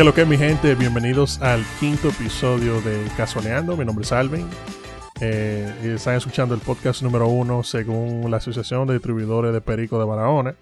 ¿Qué 0.00 0.04
lo 0.04 0.14
que 0.14 0.24
mi 0.24 0.38
gente? 0.38 0.74
Bienvenidos 0.76 1.42
al 1.42 1.62
quinto 1.78 2.08
episodio 2.08 2.80
de 2.80 3.06
Casualeando. 3.18 3.76
Mi 3.76 3.84
nombre 3.84 4.02
es 4.02 4.12
Alvin. 4.12 4.48
Eh, 5.20 5.70
y 5.84 5.88
están 5.88 6.16
escuchando 6.16 6.54
el 6.54 6.62
podcast 6.62 7.02
número 7.02 7.28
uno 7.28 7.62
según 7.62 8.30
la 8.30 8.38
Asociación 8.38 8.86
de 8.86 8.94
Distribuidores 8.94 9.52
de 9.52 9.60
Perico 9.60 9.98
de 9.98 10.06
Barahona. 10.06 10.56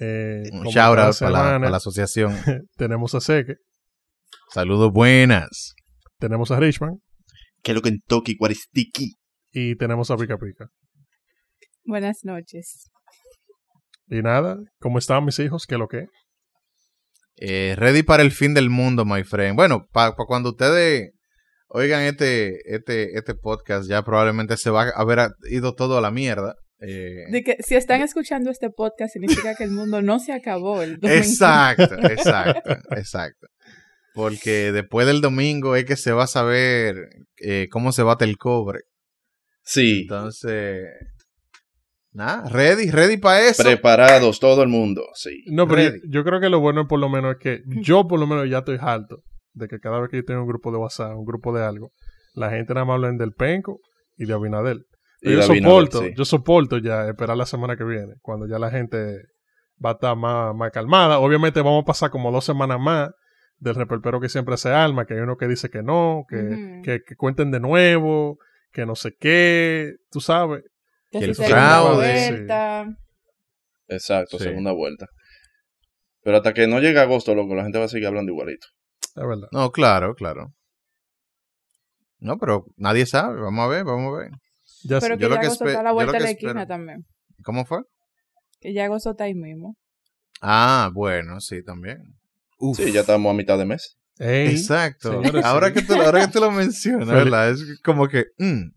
Eh, 0.00 0.44
Un 0.50 0.64
shout 0.64 0.98
out 0.98 1.18
para 1.20 1.58
la, 1.58 1.76
asociación. 1.76 2.34
tenemos 2.78 3.14
a 3.14 3.20
Seque. 3.20 3.56
Saludos 4.48 4.94
buenas. 4.94 5.74
Tenemos 6.18 6.50
a 6.50 6.58
Richman. 6.58 7.02
¿Qué 7.62 7.74
lo 7.74 7.82
que 7.82 7.90
en 7.90 8.00
Toki 8.00 8.34
Guaristiki? 8.34 9.16
Y 9.52 9.76
tenemos 9.76 10.10
a 10.10 10.16
Pica 10.16 10.38
Pica. 10.38 10.70
Buenas 11.84 12.24
noches. 12.24 12.90
Y 14.06 14.22
nada, 14.22 14.56
¿cómo 14.80 14.96
están 14.96 15.26
mis 15.26 15.38
hijos? 15.38 15.66
¿Qué 15.66 15.76
lo 15.76 15.86
que? 15.86 16.06
Eh, 17.40 17.74
ready 17.76 18.02
para 18.02 18.22
el 18.22 18.32
fin 18.32 18.54
del 18.54 18.70
mundo, 18.70 19.04
my 19.04 19.22
friend. 19.24 19.56
Bueno, 19.56 19.86
para 19.92 20.12
cuando 20.12 20.50
ustedes 20.50 21.12
oigan 21.68 22.02
este, 22.02 22.58
este, 22.74 23.16
este 23.16 23.34
podcast, 23.34 23.88
ya 23.88 24.02
probablemente 24.02 24.56
se 24.56 24.70
va 24.70 24.84
a 24.84 25.00
haber 25.00 25.30
ido 25.50 25.74
todo 25.74 25.98
a 25.98 26.00
la 26.00 26.10
mierda. 26.10 26.56
Eh, 26.80 27.24
de 27.30 27.42
que 27.42 27.56
si 27.60 27.74
están 27.74 28.02
escuchando 28.02 28.50
este 28.50 28.70
podcast, 28.70 29.12
significa 29.12 29.54
que 29.54 29.64
el 29.64 29.70
mundo 29.70 30.00
no 30.00 30.20
se 30.20 30.32
acabó 30.32 30.82
el 30.82 30.98
domingo. 30.98 31.22
Exacto, 31.22 31.94
exacto, 32.08 32.76
exacto. 32.90 33.46
Porque 34.14 34.72
después 34.72 35.06
del 35.06 35.20
domingo 35.20 35.76
es 35.76 35.84
que 35.84 35.96
se 35.96 36.12
va 36.12 36.24
a 36.24 36.28
saber 36.28 36.94
eh, 37.36 37.68
cómo 37.70 37.92
se 37.92 38.02
bate 38.02 38.24
el 38.24 38.36
cobre. 38.36 38.80
Sí. 39.62 40.02
Entonces, 40.02 40.86
Nada, 42.12 42.48
ready, 42.48 42.90
ready 42.90 43.16
para 43.18 43.48
eso. 43.48 43.62
Preparados 43.62 44.40
todo 44.40 44.62
el 44.62 44.68
mundo, 44.68 45.02
sí. 45.14 45.44
No, 45.46 45.68
pero 45.68 45.94
yo, 46.08 46.24
creo 46.24 46.40
que 46.40 46.48
lo 46.48 46.60
bueno 46.60 46.88
por 46.88 46.98
lo 46.98 47.08
menos 47.08 47.32
es 47.32 47.38
que 47.38 47.62
yo 47.82 48.08
por 48.08 48.18
lo 48.18 48.26
menos 48.26 48.48
ya 48.48 48.58
estoy 48.58 48.78
harto 48.80 49.22
de 49.52 49.68
que 49.68 49.78
cada 49.78 50.00
vez 50.00 50.10
que 50.10 50.18
yo 50.18 50.24
tengo 50.24 50.42
un 50.42 50.48
grupo 50.48 50.72
de 50.72 50.78
WhatsApp, 50.78 51.16
un 51.16 51.24
grupo 51.24 51.52
de 51.52 51.64
algo, 51.64 51.92
la 52.34 52.50
gente 52.50 52.72
nada 52.74 52.86
más 52.86 52.94
habla 52.94 53.12
del 53.12 53.32
Penco 53.32 53.80
y 54.16 54.24
de 54.24 54.32
Abinadel. 54.32 54.86
yo 55.20 55.42
soporto, 55.42 56.06
yo 56.08 56.24
soporto 56.24 56.78
ya 56.78 57.08
esperar 57.08 57.36
la 57.36 57.46
semana 57.46 57.76
que 57.76 57.84
viene, 57.84 58.14
cuando 58.22 58.46
ya 58.46 58.58
la 58.58 58.70
gente 58.70 59.16
va 59.84 59.90
a 59.90 59.92
estar 59.94 60.16
más, 60.16 60.54
más 60.54 60.70
calmada. 60.70 61.18
Obviamente 61.18 61.60
vamos 61.60 61.82
a 61.82 61.86
pasar 61.86 62.10
como 62.10 62.32
dos 62.32 62.44
semanas 62.44 62.80
más 62.80 63.10
del 63.58 63.74
reperpero 63.74 64.20
que 64.20 64.28
siempre 64.28 64.56
se 64.56 64.70
alma, 64.70 65.04
que 65.04 65.14
hay 65.14 65.20
uno 65.20 65.36
que 65.36 65.48
dice 65.48 65.68
que 65.68 65.82
no, 65.82 66.24
que, 66.28 66.80
que, 66.84 67.00
que 67.06 67.16
cuenten 67.16 67.50
de 67.50 67.60
nuevo, 67.60 68.38
que 68.72 68.86
no 68.86 68.94
sé 68.94 69.14
qué, 69.18 69.94
tú 70.10 70.20
sabes. 70.20 70.62
Que, 71.10 71.18
el 71.18 71.34
fraude. 71.34 72.46
Exacto, 73.88 74.38
segunda 74.38 74.72
vuelta. 74.72 75.06
Pero 76.22 76.36
hasta 76.36 76.52
que 76.52 76.66
no 76.66 76.80
llegue 76.80 76.98
agosto, 76.98 77.34
loco, 77.34 77.54
la 77.54 77.62
gente 77.62 77.78
va 77.78 77.86
a 77.86 77.88
seguir 77.88 78.08
hablando 78.08 78.32
igualito. 78.32 78.66
Es 79.00 79.26
verdad. 79.26 79.48
No, 79.50 79.70
claro, 79.70 80.14
claro. 80.14 80.52
No, 82.18 82.36
pero 82.38 82.66
nadie 82.76 83.06
sabe. 83.06 83.40
Vamos 83.40 83.64
a 83.64 83.68
ver, 83.68 83.84
vamos 83.84 84.14
a 84.14 84.18
ver. 84.18 84.30
Ya 84.84 85.00
pero 85.00 85.16
que 85.16 85.28
ya 85.28 85.40
agosto 85.40 85.66
está 85.66 85.80
a 85.80 85.82
la 85.82 85.92
vuelta 85.92 86.12
de 86.12 86.20
la 86.20 86.30
esquina 86.30 86.66
también. 86.66 87.06
¿Cómo 87.42 87.64
fue? 87.64 87.78
Que 88.60 88.74
ya 88.74 88.84
agosto 88.84 89.12
está 89.12 89.24
ahí 89.24 89.34
mismo. 89.34 89.76
Ah, 90.40 90.90
bueno, 90.92 91.40
sí, 91.40 91.62
también. 91.62 91.98
Sí, 92.74 92.92
ya 92.92 93.00
estamos 93.00 93.30
a 93.30 93.36
mitad 93.36 93.58
de 93.58 93.64
mes. 93.64 93.96
Exacto. 94.18 95.22
ahora, 95.44 95.72
que 95.72 95.82
tú, 95.82 95.94
ahora 95.94 96.26
que 96.26 96.32
tú 96.32 96.40
lo 96.40 96.50
mencionas, 96.50 97.08
¿verdad? 97.08 97.50
Es 97.50 97.80
como 97.82 98.08
que... 98.08 98.26
Mm, 98.38 98.70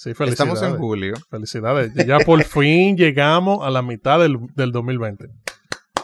Sí, 0.00 0.14
felicidades. 0.14 0.54
Estamos 0.54 0.62
en 0.62 0.78
julio. 0.78 1.14
Felicidades. 1.28 1.92
Ya 2.06 2.20
por 2.20 2.42
fin 2.44 2.96
llegamos 2.96 3.58
a 3.62 3.68
la 3.68 3.82
mitad 3.82 4.18
del, 4.18 4.38
del 4.54 4.72
2020. 4.72 5.26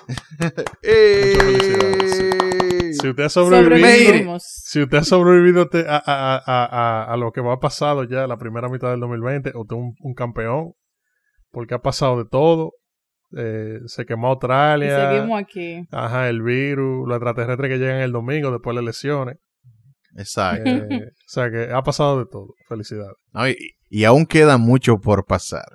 Si 2.93 3.09
usted 3.09 3.25
ha 3.25 3.29
sobrevivido, 3.29 4.37
si 4.39 4.83
usted 4.83 4.99
ha 4.99 5.05
sobrevivido 5.05 5.69
a, 5.87 5.97
a, 5.97 6.43
a, 6.47 7.13
a, 7.13 7.17
lo 7.17 7.33
que 7.33 7.41
va 7.41 7.55
a 7.55 7.61
pasado 7.61 8.05
ya 8.05 8.27
la 8.27 8.39
primera 8.39 8.69
mitad 8.69 8.91
del 8.91 9.01
2020, 9.01 9.53
usted 9.55 9.77
es 9.77 9.83
un, 9.99 10.15
campeón, 10.15 10.73
porque 11.51 11.75
ha 11.75 11.81
pasado 11.81 12.19
de 12.19 12.29
todo. 12.29 12.73
Eh, 13.37 13.81
se 13.87 14.07
quemó 14.07 14.29
Australia. 14.29 14.87
Y 14.87 15.15
seguimos 15.15 15.41
aquí. 15.41 15.87
Ajá, 15.91 16.29
el 16.29 16.43
virus, 16.43 17.07
los 17.07 17.17
extraterrestres 17.17 17.71
que 17.71 17.79
llegan 17.79 18.01
el 18.01 18.13
domingo 18.13 18.51
después 18.51 18.75
de 18.75 18.83
las 18.83 18.85
elecciones. 18.85 19.37
Exacto. 20.17 20.71
Eh, 20.71 21.01
o 21.05 21.29
sea 21.29 21.51
que 21.51 21.71
ha 21.73 21.83
pasado 21.83 22.21
de 22.21 22.27
todo. 22.31 22.55
Felicidades. 22.69 23.17
y, 23.91 24.05
aún 24.05 24.27
queda 24.27 24.57
mucho 24.59 24.99
por 24.99 25.25
pasar. 25.27 25.67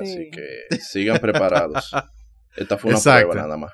Así 0.00 0.30
que 0.30 0.76
sigan 0.78 1.18
preparados. 1.18 1.90
Esta 2.56 2.76
fue 2.76 2.92
una 2.92 3.00
prueba 3.00 3.34
nada 3.34 3.56
más. 3.56 3.72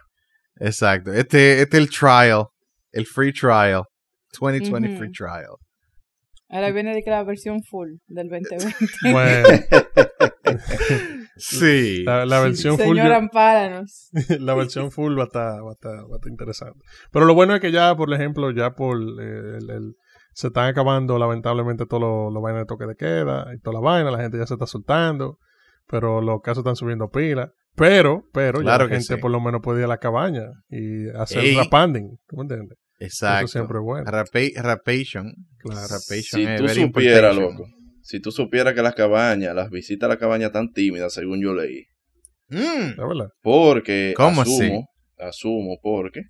Exacto. 0.61 1.13
Este, 1.13 1.63
este 1.63 1.77
es 1.77 1.83
el 1.83 1.91
trial. 1.91 2.47
El 2.93 3.07
free 3.07 3.33
trial. 3.33 3.83
2020 4.39 4.97
free 4.97 5.11
trial. 5.11 5.57
Ahora 6.51 6.71
viene 6.71 6.95
de 6.95 7.03
que 7.03 7.11
la 7.11 7.25
versión 7.25 7.63
full 7.63 7.89
del 8.07 8.29
2020. 8.29 9.13
Bueno. 9.13 9.49
sí. 11.39 12.05
La, 12.05 12.41
versión 12.41 12.77
full. 12.79 12.97
Señor, 12.97 13.13
ampáranos. 13.13 14.11
la 14.41 14.55
versión 14.55 14.91
full 14.91 15.17
va 15.19 15.23
a, 15.23 15.27
estar, 15.27 15.65
va, 15.65 15.71
a 15.71 15.73
estar, 15.73 15.93
va 15.93 16.15
a 16.15 16.17
estar 16.17 16.31
interesante. 16.31 16.81
Pero 17.13 17.25
lo 17.25 17.35
bueno 17.35 17.55
es 17.55 17.61
que 17.61 17.73
ya, 17.73 17.97
por 17.97 18.13
ejemplo, 18.13 18.51
ya 18.51 18.73
por 18.73 18.99
eh, 18.99 19.59
el, 19.59 19.95
se 20.33 20.49
están 20.49 20.69
acabando 20.69 21.19
lamentablemente 21.19 21.87
todos 21.87 22.03
los 22.03 22.33
lo 22.33 22.41
vainas 22.41 22.63
de 22.63 22.67
toque 22.67 22.87
de 22.87 22.95
queda 22.95 23.47
y 23.55 23.61
toda 23.61 23.75
la 23.75 23.81
vaina. 23.81 24.11
La 24.11 24.21
gente 24.21 24.39
ya 24.39 24.47
se 24.47 24.55
está 24.55 24.67
soltando. 24.67 25.39
Pero 25.91 26.21
los 26.21 26.43
casos 26.43 26.59
están 26.59 26.77
subiendo 26.77 27.09
pila. 27.09 27.51
Pero, 27.75 28.25
pero, 28.33 28.61
ya 28.61 28.77
la 28.77 28.89
gente 28.89 29.17
por 29.19 29.31
lo 29.31 29.41
menos 29.41 29.61
puede 29.63 29.79
ir 29.81 29.85
a 29.85 29.89
la 29.89 29.99
cabaña 29.99 30.47
y 30.69 31.09
hacer 31.11 31.45
Ey. 31.45 31.57
rapanding. 31.57 32.19
¿Tú 32.27 32.37
me 32.37 32.43
entiendes? 32.43 32.77
Exacto. 32.99 33.45
Eso 33.45 33.53
siempre 33.53 33.79
es 33.79 33.85
bueno. 33.85 34.11
rapation. 34.11 35.33
Claro. 35.59 35.99
si 35.99 36.47
tú 36.57 36.69
supieras, 36.69 37.37
loco. 37.37 37.67
Si 38.09 38.21
tú 38.21 38.33
supieras 38.33 38.73
que 38.73 38.81
las 38.81 38.95
cabañas, 38.95 39.55
las 39.55 39.69
visitas 39.69 40.07
a 40.07 40.15
la 40.15 40.19
cabaña 40.19 40.51
tan 40.51 40.73
tímidas, 40.73 41.13
según 41.13 41.43
yo 41.43 41.53
leí. 41.53 41.85
Mm. 42.49 42.99
Porque 43.43 44.15
¿Cómo 44.17 44.41
asumo, 44.41 44.89
asumo 45.19 45.79
porque 45.83 46.23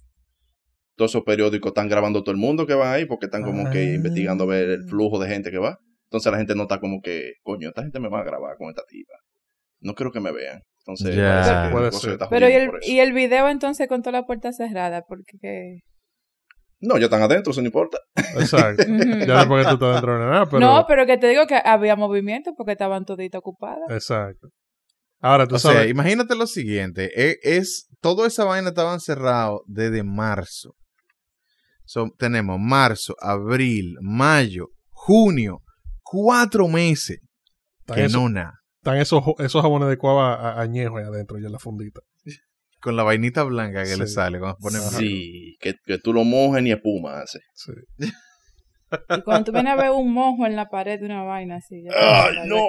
todos 0.97 1.13
esos 1.13 1.23
periódicos 1.23 1.71
están 1.71 1.89
grabando 1.89 2.25
todo 2.25 2.33
el 2.33 2.37
mundo 2.37 2.67
que 2.67 2.75
van 2.75 2.95
ahí 2.95 3.05
porque 3.05 3.27
están 3.27 3.45
como 3.45 3.71
que 3.71 3.95
investigando 3.95 4.43
a 4.43 4.47
ver 4.49 4.71
el 4.71 4.89
flujo 4.89 5.21
de 5.21 5.29
gente 5.29 5.53
que 5.53 5.59
va. 5.59 5.79
Entonces 6.07 6.33
la 6.33 6.39
gente 6.39 6.57
no 6.57 6.63
está 6.63 6.81
como 6.81 7.01
que, 7.01 7.35
coño, 7.45 7.69
esta 7.69 7.83
gente 7.83 8.01
me 8.01 8.09
va 8.09 8.23
a 8.23 8.25
grabar 8.25 8.57
con 8.57 8.71
esta 8.71 8.83
tipa. 8.89 9.15
No 9.79 9.95
creo 9.95 10.11
que 10.11 10.19
me 10.19 10.33
vean. 10.33 10.61
Entonces, 10.81 11.15
yeah. 11.15 11.69
puede 11.71 11.93
ser. 11.93 12.19
Pero 12.29 12.49
¿y 12.49 12.55
el, 12.55 12.71
y 12.83 12.99
el 12.99 13.13
video 13.13 13.49
entonces 13.49 13.87
con 13.87 14.03
toda 14.03 14.19
la 14.19 14.27
puerta 14.27 14.53
cerrada, 14.53 15.05
porque 15.07 15.83
no, 16.81 16.99
ya 16.99 17.05
están 17.05 17.23
adentro, 17.23 17.51
eso 17.51 17.61
no 17.61 17.67
importa. 17.67 17.99
Exacto. 18.39 18.85
ya 19.27 19.45
no 19.45 19.49
porque 19.49 19.65
tú 19.65 19.75
estás 19.75 19.93
dentro 19.95 20.19
de 20.19 20.27
nada, 20.27 20.47
pero... 20.47 20.61
No, 20.61 20.85
pero 20.87 21.07
que 21.07 21.19
te 21.19 21.29
digo 21.29 21.47
que 21.47 21.61
había 21.65 21.97
movimiento 21.97 22.53
porque 22.57 22.73
estaban 22.73 23.05
toditos 23.05 23.39
ocupadas. 23.41 23.91
Exacto. 23.91 24.49
Ahora 25.21 25.47
tú 25.47 25.57
o 25.57 25.59
sabes... 25.59 25.79
Sea, 25.79 25.89
imagínate 25.89 26.37
lo 26.37 26.47
siguiente. 26.47 27.11
Es, 27.15 27.39
es, 27.43 27.89
Toda 28.01 28.29
esa 28.29 28.45
vaina 28.45 28.69
estaban 28.69 29.01
cerrados 29.01 29.63
desde 29.67 30.05
marzo. 30.05 30.75
So, 31.85 32.11
tenemos 32.17 32.59
marzo, 32.61 33.15
abril, 33.21 33.97
mayo, 34.01 34.69
junio. 34.91 35.63
Cuatro 36.03 36.69
meses. 36.69 37.19
Que 37.87 38.05
eso, 38.05 38.21
no 38.21 38.29
nada. 38.29 38.53
Están 38.81 38.99
esos, 38.99 39.25
esos 39.39 39.63
jabones 39.63 39.89
de 39.89 39.99
cuava 39.99 40.61
añejos 40.61 41.01
ahí 41.01 41.07
adentro, 41.07 41.39
ya 41.39 41.47
en 41.47 41.53
la 41.53 41.59
fundita. 41.59 42.01
Con 42.81 42.97
la 42.97 43.03
vainita 43.03 43.43
blanca 43.43 43.85
que 43.85 43.97
le 43.97 44.07
sale 44.07 44.39
cuando 44.39 44.57
ponen 44.59 44.81
Sí, 44.81 45.57
que, 45.61 45.75
que, 45.85 45.99
tú 45.99 46.13
lo 46.13 46.25
mojes 46.25 46.63
ni 46.63 46.71
espuma 46.71 47.21
hace. 47.21 47.41
Sí. 47.55 47.73
Y 49.11 49.23
cuando 49.23 49.45
tú 49.45 49.53
vienes 49.53 49.73
a 49.73 49.77
ver 49.77 49.91
un 49.91 50.13
mojo 50.13 50.47
en 50.47 50.57
la 50.57 50.69
pared 50.69 50.99
de 50.99 51.07
una 51.07 51.23
vaina 51.23 51.57
así, 51.57 51.83
ya. 51.83 51.91
¡Ay, 51.95 52.49
no! 52.49 52.69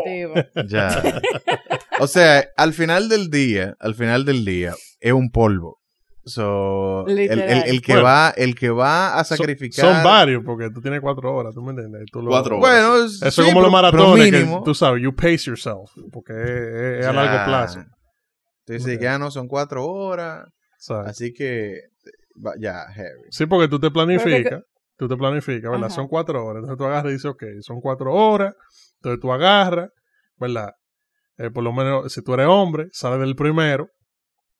Ya. 0.67 1.21
o 1.99 2.07
sea, 2.07 2.45
al 2.57 2.73
final 2.73 3.07
del 3.07 3.29
día, 3.29 3.75
al 3.79 3.95
final 3.95 4.25
del 4.25 4.43
día, 4.43 4.73
es 4.99 5.13
un 5.13 5.29
polvo. 5.31 5.79
So, 6.25 7.07
el, 7.07 7.17
el, 7.17 7.39
el, 7.39 7.81
que 7.81 7.93
bueno, 7.93 8.05
va, 8.05 8.33
el 8.35 8.53
que 8.53 8.69
va 8.69 9.17
a 9.17 9.23
sacrificar. 9.23 9.85
Son, 9.85 9.95
son, 9.95 10.03
varios, 10.03 10.43
porque 10.45 10.69
tú 10.69 10.81
tienes 10.81 11.01
cuatro 11.01 11.33
horas, 11.33 11.55
¿tú 11.55 11.61
me 11.61 11.71
entiendes? 11.71 12.03
Tú 12.11 12.21
lo, 12.21 12.29
cuatro 12.29 12.59
horas. 12.59 12.69
Bueno, 12.69 13.05
eso 13.05 13.25
es 13.25 13.47
como 13.47 13.61
los 13.61 13.71
maratones, 13.71 14.29
que 14.29 14.61
tú 14.63 14.75
sabes, 14.75 15.01
you 15.01 15.15
pace 15.15 15.45
yourself, 15.45 15.89
porque 16.11 16.33
es, 16.33 16.99
es 16.99 17.05
a 17.07 17.13
largo 17.13 17.45
plazo. 17.45 17.79
Entonces 18.69 18.97
okay. 18.97 19.03
ya 19.03 19.17
no 19.17 19.31
son 19.31 19.47
cuatro 19.47 19.85
horas. 19.85 20.47
Así 21.05 21.33
que 21.33 21.81
ya, 22.59 22.85
heavy. 22.93 23.27
Sí, 23.31 23.47
porque 23.47 23.67
tú 23.67 23.79
te 23.79 23.89
planificas. 23.89 24.63
Tú 24.95 25.07
te 25.07 25.15
planificas, 25.15 25.71
¿verdad? 25.71 25.87
Ajá. 25.87 25.95
Son 25.95 26.07
cuatro 26.07 26.45
horas. 26.45 26.61
Entonces 26.61 26.77
tú 26.77 26.85
agarras 26.85 27.09
y 27.09 27.13
dices, 27.13 27.25
ok, 27.25 27.43
son 27.61 27.81
cuatro 27.81 28.13
horas. 28.13 28.53
Entonces 28.97 29.19
tú 29.21 29.31
agarras, 29.31 29.89
¿verdad? 30.37 30.73
Eh, 31.37 31.49
por 31.49 31.63
lo 31.63 31.73
menos, 31.73 32.13
si 32.13 32.21
tú 32.21 32.33
eres 32.33 32.47
hombre, 32.47 32.89
sales 32.91 33.19
del 33.19 33.35
primero. 33.35 33.89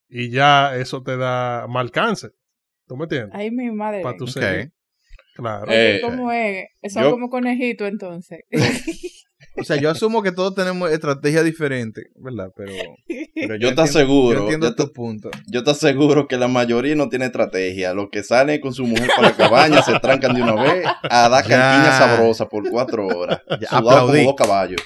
Y 0.08 0.32
ya 0.32 0.76
eso 0.76 1.04
te 1.04 1.18
da 1.18 1.68
más 1.68 1.82
alcance. 1.82 2.30
¿Tú 2.88 2.98
me 2.98 3.04
entiendes? 3.04 3.32
Ay, 3.34 3.52
mi 3.52 3.70
madre. 3.70 4.02
Para 4.02 4.18
tu 4.18 4.24
okay. 4.24 4.70
Claro. 5.36 5.68
Eh, 5.70 6.00
¿Cómo 6.02 6.32
es? 6.32 6.66
Son 6.92 7.04
yo... 7.04 7.12
como 7.12 7.30
conejitos 7.30 7.88
entonces. 7.88 8.40
O 9.60 9.64
sea, 9.64 9.76
yo 9.78 9.90
asumo 9.92 10.22
que 10.24 10.32
todos 10.32 10.56
tenemos 10.56 10.90
estrategias 10.92 11.44
diferentes, 11.44 12.06
¿verdad? 12.16 12.50
Pero, 12.56 12.72
pero 13.36 13.56
yo 13.58 13.76
te 13.76 13.82
aseguro. 13.82 14.38
Yo 14.40 14.44
entiendo 14.44 14.68
yo 14.70 14.76
tu 14.76 14.88
te, 14.88 14.94
punto. 14.94 15.30
yo 15.48 15.64
te 15.64 15.72
aseguro 15.72 16.28
que 16.28 16.38
la 16.38 16.48
mayoría 16.48 16.96
no 16.96 17.10
tiene 17.10 17.26
estrategia. 17.26 17.94
Los 17.94 18.08
que 18.12 18.24
salen 18.24 18.60
con 18.62 18.74
su 18.74 18.86
mujer 18.86 19.10
para 19.16 19.30
la 19.30 19.36
cabaña 19.36 19.82
se 19.82 20.00
trancan 20.00 20.34
de 20.36 20.42
una 20.44 20.56
vez 20.62 20.86
a 21.10 21.30
dar 21.30 21.46
Ya. 21.48 21.50
cantiña 21.60 21.98
sabrosa 21.98 22.48
por 22.48 22.70
cuatro 22.70 23.08
horas. 23.08 23.42
Sudado 23.70 23.90
aplaudí. 23.90 24.18
como 24.20 24.32
dos 24.32 24.36
caballos. 24.36 24.82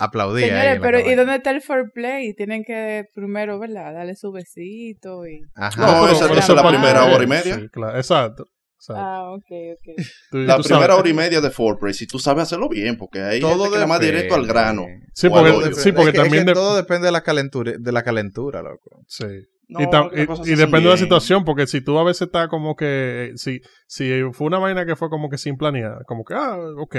Aplaudí. 0.00 0.42
Señores, 0.42 0.78
pero 0.80 1.00
¿y 1.00 1.14
dónde 1.16 1.34
está 1.34 1.50
el 1.50 1.60
foreplay? 1.60 2.32
Tienen 2.34 2.62
que 2.62 3.06
primero, 3.14 3.58
¿verdad? 3.58 3.92
Darle 3.94 4.14
su 4.14 4.30
besito 4.30 5.26
y... 5.26 5.40
Ajá. 5.56 5.80
No, 5.80 6.04
pero- 6.06 6.12
esa 6.12 6.38
es 6.38 6.48
la 6.50 6.68
primera 6.68 7.04
hora 7.04 7.24
y 7.24 7.26
media. 7.26 7.56
Sí, 7.56 7.68
claro, 7.68 7.96
exacto. 7.96 8.44
Ah, 8.90 9.30
ok, 9.32 9.44
ok. 9.74 10.06
Tú- 10.30 10.38
La 10.38 10.56
tú 10.56 10.62
primera 10.62 10.86
sabes- 10.86 10.98
hora 11.00 11.08
y 11.08 11.12
media 11.14 11.40
de 11.40 11.50
foreplay, 11.50 11.92
si 11.94 12.06
tú 12.06 12.18
sabes 12.18 12.44
hacerlo 12.44 12.68
bien, 12.68 12.96
porque 12.96 13.20
hay 13.20 13.40
Todo 13.40 13.64
gente 13.64 13.78
que 13.80 13.86
más 13.86 14.00
directo 14.00 14.34
al 14.34 14.46
grano. 14.46 14.86
Sí, 15.14 15.26
al 15.26 15.32
porque, 15.32 15.74
sí, 15.74 15.92
porque 15.92 16.10
Es 16.10 16.12
que- 16.12 16.18
es 16.18 16.22
también... 16.24 16.44
que 16.44 16.50
de- 16.50 16.54
todo 16.54 16.76
depende 16.76 17.06
de 17.06 17.12
la 17.12 17.22
calentura, 17.22 17.72
de 17.78 17.92
la 17.92 18.02
calentura, 18.02 18.62
loco. 18.62 19.02
sí. 19.06 19.26
No, 19.70 19.80
y, 19.80 20.54
depende 20.54 20.80
de 20.88 20.94
la 20.94 20.96
situación, 20.96 21.44
porque 21.44 21.66
si 21.66 21.82
tú 21.82 21.98
a 21.98 22.02
veces 22.04 22.22
estás 22.28 22.48
como 22.48 22.74
que, 22.74 23.32
si, 23.36 23.60
si 23.86 24.22
fue 24.32 24.46
una 24.46 24.58
vaina 24.58 24.86
que 24.86 24.96
fue 24.96 25.10
como 25.10 25.28
que 25.28 25.36
sin 25.36 25.58
planear, 25.58 26.06
como 26.06 26.24
que, 26.24 26.32
ah, 26.32 26.56
ok, 26.78 26.96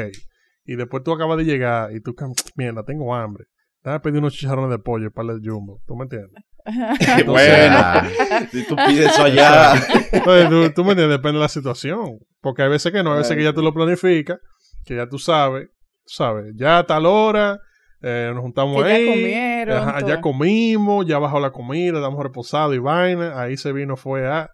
y 0.66 0.76
después 0.76 1.02
tú 1.04 1.12
acabas 1.12 1.40
de 1.40 1.46
llegar 1.46 1.92
y 1.96 2.00
tú, 2.00 2.16
mierda, 2.56 2.84
tengo 2.86 3.16
hambre, 3.16 3.46
déjame 3.84 4.00
pedir 4.02 4.20
unos 4.20 4.34
chicharrones 4.34 4.72
de 4.72 4.80
pollo 4.80 5.08
y 5.08 5.10
par 5.10 5.26
de 5.26 5.40
jumbo, 5.48 5.82
¿tú 5.86 5.96
me 5.96 6.04
entiendes? 6.04 6.44
bueno, 7.26 7.76
Ah, 7.78 8.08
si 8.52 8.68
tú 8.68 8.76
pides 8.76 9.12
eso 9.12 9.24
allá. 9.24 9.74
Entonces, 10.12 10.50
tú, 10.50 10.74
tú 10.74 10.84
me 10.84 10.92
entiendes, 10.92 11.18
depende 11.18 11.38
de 11.38 11.44
la 11.44 11.50
situación, 11.50 12.20
porque 12.42 12.64
hay 12.64 12.70
veces 12.70 12.92
que 12.92 13.04
no, 13.04 13.14
hay 13.14 13.20
veces 13.20 13.38
que 13.38 13.44
ya 13.44 13.54
tú 13.54 13.62
lo 13.62 13.74
planificas, 13.74 14.40
que 14.86 14.96
ya 14.96 15.08
tú 15.08 15.18
sabes, 15.18 15.68
tú 16.06 16.14
sabes, 16.14 16.54
ya 16.56 16.80
a 16.80 16.86
tal 16.86 17.06
hora, 17.06 17.60
eh, 18.02 18.32
nos 18.34 18.42
juntamos 18.42 18.84
Que 18.84 18.90
ya 18.90 18.96
ahí, 18.96 19.06
comieron, 19.08 19.78
ajá, 19.78 20.08
ya 20.08 20.22
comimos, 20.22 21.06
ya 21.06 21.18
bajó 21.20 21.40
la 21.40 21.52
comida, 21.52 22.00
damos 22.00 22.22
reposado 22.22 22.74
y 22.74 22.80
vaina, 22.80 23.40
ahí 23.40 23.58
se 23.58 23.72
vino, 23.72 23.98
fue 23.98 24.28
a 24.28 24.50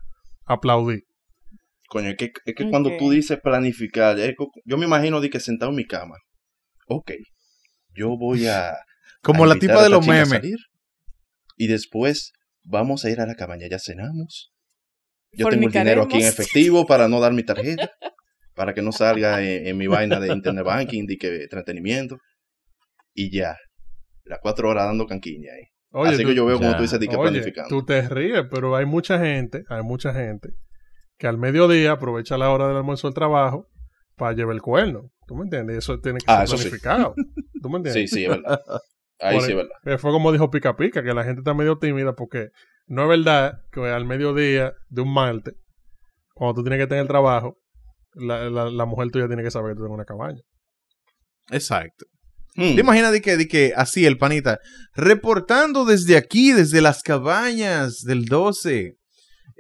aplaudir. 0.46 1.04
Coño, 1.88 2.10
es 2.10 2.18
que, 2.18 2.32
es 2.46 2.56
que 2.56 2.70
cuando 2.70 2.90
tú 2.98 3.12
dices 3.12 3.40
planificar, 3.42 4.18
yo 4.66 4.78
me 4.78 4.86
imagino 4.86 5.22
de 5.22 5.30
que 5.30 5.40
sentado 5.40 5.70
en 5.72 5.78
mi 5.78 5.86
cama. 5.86 6.16
Ok, 6.88 7.12
yo 7.94 8.18
voy 8.18 8.48
a. 8.48 8.76
Como 9.26 9.46
la 9.46 9.56
tipa 9.56 9.84
de 9.84 9.90
los 9.90 10.06
memes. 10.08 10.42
y 11.58 11.68
después 11.68 12.32
vamos 12.64 13.06
a 13.06 13.10
ir 13.10 13.20
a 13.22 13.26
la 13.26 13.36
cabaña, 13.36 13.68
ya 13.70 13.80
cenamos. 13.80 14.52
Yo 15.32 15.48
tengo 15.50 15.68
el 15.68 15.74
dinero 15.74 16.04
aquí 16.04 16.18
en 16.18 16.28
efectivo 16.28 16.86
para 16.86 17.08
no 17.08 17.20
dar 17.20 17.34
mi 17.34 17.44
tarjeta, 17.44 17.90
para 18.56 18.74
que 18.74 18.82
no 18.82 18.92
salga 18.92 19.42
en, 19.44 19.68
en 19.68 19.78
mi 19.78 19.88
vaina 19.88 20.20
de 20.20 20.32
internet 20.34 20.66
banking, 20.66 21.06
de 21.06 21.18
que 21.18 21.44
entretenimiento. 21.44 22.18
Y 23.14 23.36
ya, 23.36 23.56
las 24.24 24.40
cuatro 24.42 24.70
horas 24.70 24.86
dando 24.88 25.06
canquiña 25.08 25.52
ahí. 25.54 25.64
Oye, 25.92 26.14
Así 26.16 26.24
tú- 26.24 26.30
que 26.30 26.36
yo 26.36 26.46
veo 26.46 26.58
como 26.58 26.76
tú 26.76 26.82
dices, 26.84 27.00
de 27.00 27.08
que 27.08 27.16
Oye, 27.16 27.30
planificando. 27.32 27.70
tú 27.70 27.86
te 27.86 28.02
ríes, 28.08 28.44
pero 28.52 28.76
hay 28.76 28.86
mucha 28.86 29.20
gente, 29.20 29.64
hay 29.70 29.84
mucha 29.84 30.14
gente 30.14 30.50
que 31.18 31.28
al 31.28 31.38
mediodía 31.38 31.94
aprovecha 31.94 32.38
la 32.38 32.50
hora 32.50 32.68
del 32.68 32.78
almuerzo 32.78 33.08
del 33.08 33.14
trabajo 33.16 33.68
para 34.18 34.34
llevar 34.36 34.56
el 34.56 34.62
cuerno. 34.62 35.12
¿Tú 35.28 35.36
me 35.36 35.44
entiendes? 35.44 35.76
Y 35.76 35.78
eso 35.80 36.00
tiene 36.00 36.20
que 36.20 36.26
Ah, 36.28 36.38
ser 36.38 36.44
eso 36.46 36.58
sí. 36.58 36.64
planificado. 36.64 37.16
¿Tú 37.62 37.70
me 37.70 37.78
entiendes? 37.78 38.10
Sí, 38.10 38.16
sí, 38.18 38.24
es 38.26 38.30
verdad. 38.30 38.60
Ahí 39.20 39.38
Por 39.38 39.46
sí, 39.46 39.54
verdad. 39.54 40.00
Fue 40.00 40.12
como 40.12 40.32
dijo 40.32 40.50
Pica 40.50 40.76
Pica, 40.76 41.04
que 41.04 41.14
la 41.14 41.24
gente 41.24 41.40
está 41.40 41.54
medio 41.54 41.78
tímida 41.78 42.14
porque 42.14 42.50
no 42.88 43.04
es 43.04 43.10
verdad 43.10 43.62
que 43.72 43.82
al 43.82 44.06
mediodía 44.06 44.74
de 44.90 45.02
un 45.02 45.14
martes, 45.14 45.56
cuando 46.34 46.56
tú 46.56 46.64
tienes 46.64 46.86
que 46.86 47.00
el 47.00 47.08
trabajo, 47.08 47.58
la, 48.14 48.50
la, 48.50 48.70
la 48.70 48.86
mujer 48.86 49.10
tuya 49.12 49.28
tiene 49.28 49.44
que 49.44 49.52
saber 49.52 49.72
que 49.72 49.76
tú 49.76 49.82
tienes 49.84 49.96
una 49.96 50.06
cabaña. 50.06 50.42
Exacto. 51.52 52.06
Hmm. 52.56 52.76
¿Te 52.76 52.82
imaginas 52.82 53.12
de 53.12 53.22
que, 53.22 53.38
de 53.38 53.48
que 53.48 53.74
así 53.76 54.06
el 54.06 54.18
panita, 54.18 54.60
reportando 54.94 55.86
desde 55.86 56.18
aquí, 56.18 56.54
desde 56.54 56.82
las 56.82 57.04
cabañas 57.04 58.02
del 58.04 58.26
12, 58.26 58.96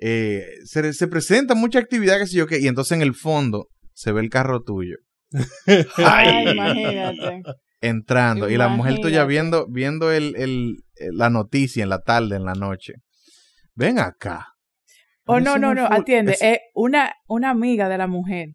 eh, 0.01 0.45
se, 0.63 0.93
se 0.93 1.07
presenta 1.07 1.55
mucha 1.55 1.79
actividad, 1.79 2.19
que 2.19 2.27
sé 2.27 2.37
yo 2.37 2.47
qué, 2.47 2.59
y 2.59 2.67
entonces 2.67 2.93
en 2.93 3.01
el 3.01 3.13
fondo 3.13 3.69
se 3.93 4.11
ve 4.11 4.21
el 4.21 4.29
carro 4.29 4.61
tuyo 4.61 4.97
Ay, 5.97 6.49
imagínate. 6.49 7.41
Entrando 7.87 8.49
y 8.49 8.57
la 8.57 8.67
mujer 8.67 8.99
tuya 9.01 9.23
viendo, 9.25 9.67
viendo 9.69 10.11
el, 10.11 10.35
el- 10.37 10.75
la 11.13 11.29
noticia 11.29 11.83
en 11.83 11.89
la 11.89 11.99
tarde, 12.01 12.35
en 12.37 12.45
la 12.45 12.53
noche. 12.53 12.93
Ven 13.73 13.99
acá. 13.99 14.47
Oh, 15.25 15.39
no, 15.39 15.57
no, 15.57 15.73
no, 15.73 15.85
atiende. 15.89 16.37
Es 16.39 16.59
una, 16.73 17.13
una 17.27 17.49
amiga 17.49 17.89
de 17.89 17.97
la 17.97 18.07
mujer. 18.07 18.49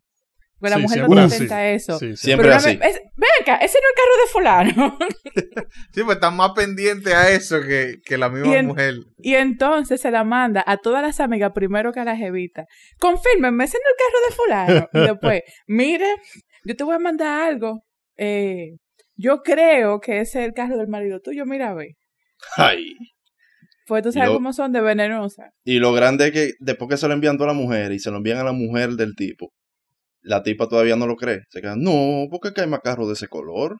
Porque 0.59 0.71
la 0.71 0.77
Sí, 0.77 0.82
mujer 0.82 1.09
no 1.09 1.15
te 1.15 1.21
así. 1.23 1.29
presenta 1.31 1.69
eso. 1.71 1.99
Sí, 1.99 2.11
sí. 2.11 2.17
Siempre 2.27 2.44
Pero 2.49 2.56
así. 2.56 2.71
es- 2.71 3.00
ven 3.17 3.31
acá, 3.41 3.56
ese 3.56 3.79
no 3.79 3.87
es 3.88 3.91
el 3.91 3.97
carro 3.97 4.17
de 4.23 4.31
fulano. 4.32 4.99
Sí, 5.94 6.03
pues 6.05 6.17
está 6.17 6.31
más 6.31 6.50
pendiente 6.55 7.15
a 7.15 7.31
eso 7.31 7.61
que, 7.62 7.97
que 8.05 8.17
la 8.19 8.29
misma 8.29 8.49
Y 8.49 8.56
en- 8.56 8.67
mujer. 8.67 8.94
y 9.19 9.35
entonces 9.35 10.00
se 10.00 10.11
la 10.11 10.23
manda 10.25 10.62
a 10.67 10.77
todas 10.77 11.03
las 11.03 11.19
amigas 11.21 11.53
primero 11.55 11.93
que 11.93 12.00
a 12.00 12.05
la 12.05 12.17
jevita. 12.17 12.67
Confírmenme, 12.99 13.65
ese 13.65 13.79
no 13.79 13.85
es 13.88 13.94
el 13.94 13.99
carro 14.05 14.27
de 14.27 14.35
fulano. 14.85 14.88
Y 14.93 15.09
después, 15.12 15.43
mire, 15.67 16.06
yo 16.65 16.77
te 16.77 16.85
voy 16.85 16.94
a 16.94 16.99
mandar 16.99 17.43
algo. 17.49 17.85
Eh, 18.17 18.77
yo 19.20 19.43
creo 19.43 20.00
que 20.00 20.20
ese 20.20 20.40
es 20.40 20.46
el 20.46 20.55
carro 20.55 20.76
del 20.78 20.88
marido 20.88 21.20
tuyo. 21.20 21.44
Mira, 21.46 21.75
ve. 21.75 21.96
Ay. 22.56 22.94
Pues 23.87 24.02
tú 24.02 24.12
sabes 24.12 24.28
Lo- 24.28 24.34
cómo 24.37 24.52
son 24.52 24.72
de 24.72 24.81
venenosa. 24.81 25.50
Y 25.64 25.78
lo 25.78 25.93
grande 25.93 26.28
es 26.28 26.32
que 26.32 26.50
después 26.61 26.88
que 26.88 26.96
se 26.96 27.08
lo 27.08 27.14
envían 27.14 27.40
a 27.40 27.46
la 27.46 27.52
mujer 27.52 27.93
y 27.93 27.99
se 27.99 28.11
lo 28.11 28.19
envían 28.19 28.38
a 28.38 28.44
la 28.44 28.52
mujer 28.52 28.90
del 28.90 29.14
tipo, 29.17 29.52
la 30.22 30.43
tipa 30.43 30.69
todavía 30.69 30.96
no 30.96 31.06
lo 31.06 31.17
cree. 31.17 31.40
Se 31.50 31.61
queda, 31.61 31.75
no, 31.76 32.26
porque 32.31 32.49
acá 32.49 32.62
hay 32.62 32.69
más 32.69 32.81
carros 32.81 33.08
de 33.08 33.14
ese 33.14 33.28
color. 33.28 33.76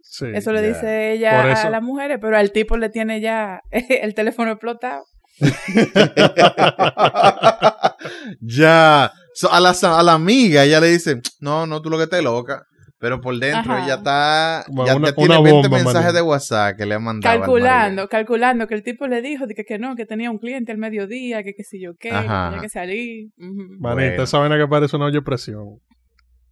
Sí. 0.00 0.26
Eso 0.32 0.52
le 0.52 0.62
dice 0.62 1.12
ella 1.12 1.52
eso- 1.52 1.66
a 1.66 1.70
las 1.70 1.82
mujeres, 1.82 2.18
pero 2.20 2.36
al 2.36 2.52
tipo 2.52 2.76
le 2.76 2.88
tiene 2.88 3.20
ya 3.20 3.60
el 3.70 4.14
teléfono 4.14 4.52
explotado. 4.52 5.04
ya. 8.40 9.10
So, 9.34 9.52
a, 9.52 9.60
la, 9.60 9.70
a 9.70 10.02
la 10.02 10.12
amiga 10.14 10.64
ella 10.64 10.80
le 10.80 10.88
dice, 10.88 11.20
no, 11.40 11.66
no, 11.66 11.82
tú 11.82 11.90
lo 11.90 11.98
que 11.98 12.04
estás 12.04 12.22
loca. 12.22 12.62
Pero 13.06 13.20
por 13.20 13.38
dentro 13.38 13.72
Ajá. 13.72 13.84
ella 13.84 13.94
está, 13.94 14.64
Bueno, 14.68 14.86
ya, 14.90 14.96
una- 14.96 15.12
tiene 15.12 15.38
una 15.38 15.40
20 15.40 15.68
bomba, 15.68 15.84
mensajes 15.84 16.12
de 16.12 16.22
WhatsApp 16.22 16.76
que 16.76 16.86
le 16.86 16.96
han 16.96 17.04
mandado. 17.04 17.32
al 17.34 17.38
calculando, 17.40 18.08
calculando 18.08 18.66
que 18.66 18.74
el 18.74 18.82
tipo 18.82 19.06
le 19.06 19.22
dijo 19.22 19.46
que, 19.46 19.62
que 19.64 19.78
no, 19.78 19.94
que 19.94 20.06
tenía 20.06 20.28
un 20.28 20.38
cliente 20.38 20.72
al 20.72 20.78
mediodía, 20.78 21.44
que 21.44 21.54
qué 21.54 21.62
sé 21.62 21.78
yo 21.80 21.92
qué, 21.96 22.08
que 22.08 22.16
tenía 22.16 22.58
que 22.60 22.68
salir. 22.68 23.28
Manita, 23.36 23.78
Bueno. 23.94 24.22
esa 24.24 24.38
vaina 24.38 24.58
que 24.58 24.66
parece 24.66 24.96
una 24.96 25.04
olla 25.04 25.14
de 25.20 25.22
presión. 25.22 25.78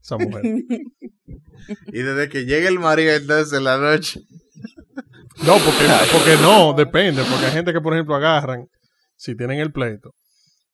Esa 0.01 0.17
mujer. 0.17 0.43
Y 1.89 2.03
desde 2.03 2.29
que 2.29 2.45
llega 2.45 2.69
el 2.69 2.79
marido 2.79 3.13
entonces 3.15 3.57
en 3.57 3.65
la 3.65 3.79
noche. 3.79 4.21
No, 5.47 5.55
porque, 5.55 5.87
porque 6.13 6.37
no, 6.43 6.73
depende. 6.75 7.23
Porque 7.29 7.47
hay 7.47 7.53
gente 7.53 7.73
que, 7.73 7.81
por 7.81 7.95
ejemplo, 7.95 8.15
agarran, 8.15 8.67
si 9.17 9.35
tienen 9.37 9.59
el 9.61 9.73
pleito, 9.73 10.11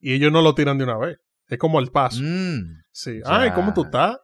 y 0.00 0.14
ellos 0.14 0.32
no 0.32 0.42
lo 0.42 0.54
tiran 0.54 0.78
de 0.78 0.84
una 0.84 0.98
vez. 0.98 1.16
Es 1.48 1.58
como 1.58 1.78
el 1.80 1.90
paso. 1.90 2.20
Mm, 2.22 2.80
Sí. 2.92 3.20
Ya. 3.24 3.40
Ay, 3.42 3.50
¿cómo 3.52 3.72
tú 3.72 3.84
estás? 3.84 4.16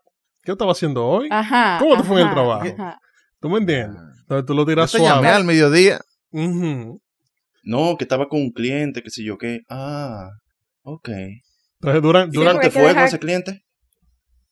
¿Qué 0.46 0.52
estaba 0.52 0.72
haciendo 0.72 1.04
hoy? 1.06 1.28
Ajá. 1.30 1.76
¿Cómo 1.80 1.96
te 1.96 2.04
fue 2.04 2.20
en 2.22 2.28
el 2.28 2.32
trabajo? 2.32 2.64
ajá. 2.66 3.00
¿Tú 3.40 3.50
me 3.50 3.58
entiendes? 3.58 4.00
ya. 4.00 4.20
Entonces 4.22 4.46
tú 4.46 4.54
lo 4.54 4.62
Yo 4.62 4.66
tiras 4.66 4.92
te 4.92 4.98
llamé 4.98 5.08
suave. 5.10 5.28
al 5.28 5.44
mediodía. 5.44 6.00
No, 7.64 7.96
que 7.96 8.04
estaba 8.04 8.28
con 8.28 8.40
un 8.40 8.52
cliente, 8.52 9.02
que 9.02 9.10
sé 9.10 9.24
yo 9.24 9.36
qué. 9.38 9.60
Ah, 9.68 10.28
ok. 10.82 11.08
Entonces 11.80 12.02
duran, 12.02 12.30
Sí, 12.30 12.36
duran, 12.38 12.52
¿Cómo 12.52 12.60
porque 12.62 12.70
te 12.70 12.78
hay 12.78 12.84
que 12.84 12.90
fue 12.92 12.94
con 12.94 13.04
ese 13.04 13.18
cliente? 13.18 13.62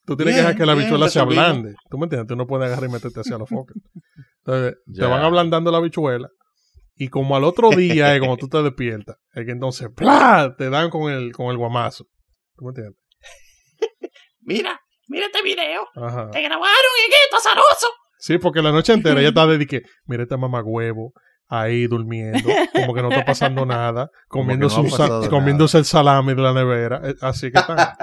tú 0.05 0.15
tienes 0.15 0.35
que 0.35 0.41
dejar 0.41 0.55
que 0.57 0.65
la 0.65 0.75
bichuela 0.75 1.09
se 1.09 1.19
ablande. 1.19 1.75
¿Tú 1.89 1.97
me 1.97 2.03
entiendes? 2.05 2.27
Tú 2.27 2.35
no 2.35 2.45
puedes 2.45 2.67
agarrar 2.67 2.89
y 2.89 2.93
meterte 2.93 3.21
hacia 3.21 3.37
los 3.37 3.49
focos. 3.49 3.75
Entonces 4.45 4.75
te 4.93 5.05
van 5.05 5.21
ablandando 5.23 5.71
la 5.71 5.79
bichuela. 5.79 6.29
Y 6.97 7.07
como 7.09 7.35
al 7.35 7.43
otro 7.43 7.71
día, 7.71 8.13
es 8.15 8.19
como 8.21 8.37
tú 8.37 8.47
te 8.47 8.61
despiertas, 8.61 9.17
es 9.33 9.45
que 9.45 9.51
entonces 9.51 9.89
¡plá! 9.95 10.55
te 10.57 10.69
dan 10.69 10.89
con 10.89 11.11
el, 11.11 11.31
con 11.33 11.47
el 11.47 11.57
guamazo. 11.57 12.05
¿Tú 12.55 12.65
me 12.65 12.69
entiendes? 12.69 12.97
Mira, 14.41 14.79
mira 15.07 15.25
este 15.27 15.41
video. 15.41 15.87
Ajá. 15.95 16.29
Te 16.31 16.41
grabaron 16.41 16.91
en 17.05 17.11
esto, 17.25 17.37
azaroso. 17.37 17.87
Sí, 18.17 18.37
porque 18.37 18.61
la 18.61 18.71
noche 18.71 18.93
entera 18.93 19.19
ella 19.19 19.29
está 19.29 19.45
de 19.45 19.65
que, 19.67 19.81
mira 20.05 20.23
este 20.23 20.37
mamagüevo 20.37 21.13
ahí 21.47 21.85
durmiendo, 21.85 22.49
como 22.73 22.93
que 22.95 23.01
no 23.03 23.09
está 23.09 23.23
pasando 23.25 23.65
nada, 23.67 24.09
comiéndose, 24.27 24.81
no 24.81 24.89
pasado 24.89 25.29
comiéndose 25.29 25.77
el 25.77 25.85
salami 25.85 26.33
de 26.33 26.41
la 26.41 26.53
nevera. 26.53 27.01
eh, 27.03 27.15
Así 27.21 27.51
que 27.51 27.59
está. 27.59 27.95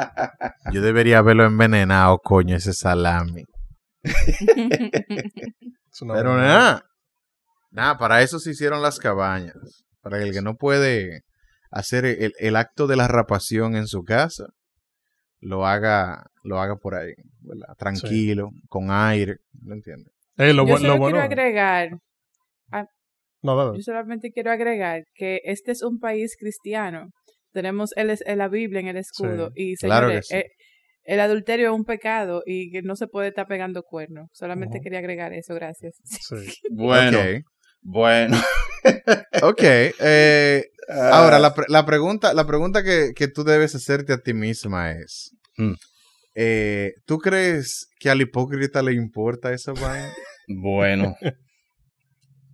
Yo 0.72 0.80
debería 0.80 1.18
haberlo 1.18 1.44
envenenado, 1.44 2.18
coño, 2.18 2.56
ese 2.56 2.72
salami. 2.72 3.44
Es 5.94 6.00
Pero 6.00 6.36
nada. 6.36 6.84
Nada, 7.70 7.98
para 7.98 8.22
eso 8.22 8.38
se 8.38 8.50
hicieron 8.50 8.80
las 8.82 8.98
cabañas. 8.98 9.54
Para 10.00 10.18
que 10.18 10.24
el 10.24 10.32
que 10.32 10.42
no 10.42 10.54
puede 10.56 11.20
hacer 11.70 12.04
el, 12.06 12.32
el 12.38 12.56
acto 12.56 12.86
de 12.86 12.96
la 12.96 13.08
rapación 13.08 13.76
en 13.76 13.86
su 13.86 14.02
casa, 14.02 14.46
lo 15.42 15.66
haga, 15.66 16.24
lo 16.42 16.58
haga 16.60 16.76
por 16.76 16.94
ahí, 16.94 17.12
¿verdad? 17.40 17.74
Tranquilo, 17.76 18.50
con 18.68 18.90
aire, 18.90 19.36
¿me 19.62 19.74
entiendes? 19.74 20.12
Eh, 20.38 20.54
lo, 20.54 20.66
Yo 20.66 20.78
solo 20.78 20.94
lo 20.94 20.98
bueno. 20.98 21.18
quiero 21.18 21.24
agregar, 21.32 21.90
No, 23.42 23.56
dale. 23.56 23.76
yo 23.78 23.82
solamente 23.82 24.30
quiero 24.32 24.50
agregar 24.52 25.04
que 25.14 25.40
este 25.44 25.72
es 25.72 25.82
un 25.82 25.98
país 25.98 26.36
cristiano. 26.38 27.10
Tenemos 27.52 27.90
el, 27.96 28.10
es- 28.10 28.24
la 28.26 28.48
Biblia 28.48 28.80
en 28.80 28.86
el 28.88 28.96
escudo. 28.96 29.50
Y 29.54 29.76
señores, 29.76 30.30
eh, 30.30 30.46
el 31.02 31.18
adulterio 31.20 31.70
es 31.70 31.74
un 31.74 31.84
pecado 31.84 32.42
y 32.46 32.70
que 32.70 32.82
no 32.82 32.94
se 32.96 33.08
puede 33.08 33.28
estar 33.28 33.46
pegando 33.48 33.82
cuernos. 33.82 34.28
Solamente 34.32 34.80
quería 34.80 35.00
agregar 35.00 35.32
eso, 35.32 35.54
gracias. 35.54 35.96
Sí. 36.04 36.54
Bueno, 36.70 37.18
bueno. 37.82 38.36
Ok. 39.42 39.60
eh, 39.62 40.64
ahora, 41.10 41.38
la, 41.38 41.54
pre- 41.54 41.66
la 41.68 41.84
pregunta, 41.86 42.34
la 42.34 42.46
pregunta 42.46 42.82
que, 42.82 43.12
que 43.14 43.28
tú 43.28 43.44
debes 43.44 43.74
hacerte 43.74 44.12
a 44.12 44.18
ti 44.18 44.34
misma 44.34 44.92
es: 44.92 45.36
Mm. 45.56 45.72
eh, 46.34 46.92
¿Tú 47.06 47.18
crees 47.18 47.88
que 48.00 48.10
al 48.10 48.20
hipócrita 48.20 48.82
le 48.82 48.92
importa 48.94 49.52
esa 49.52 49.72
vaina? 49.72 50.08
Bueno, 50.48 51.16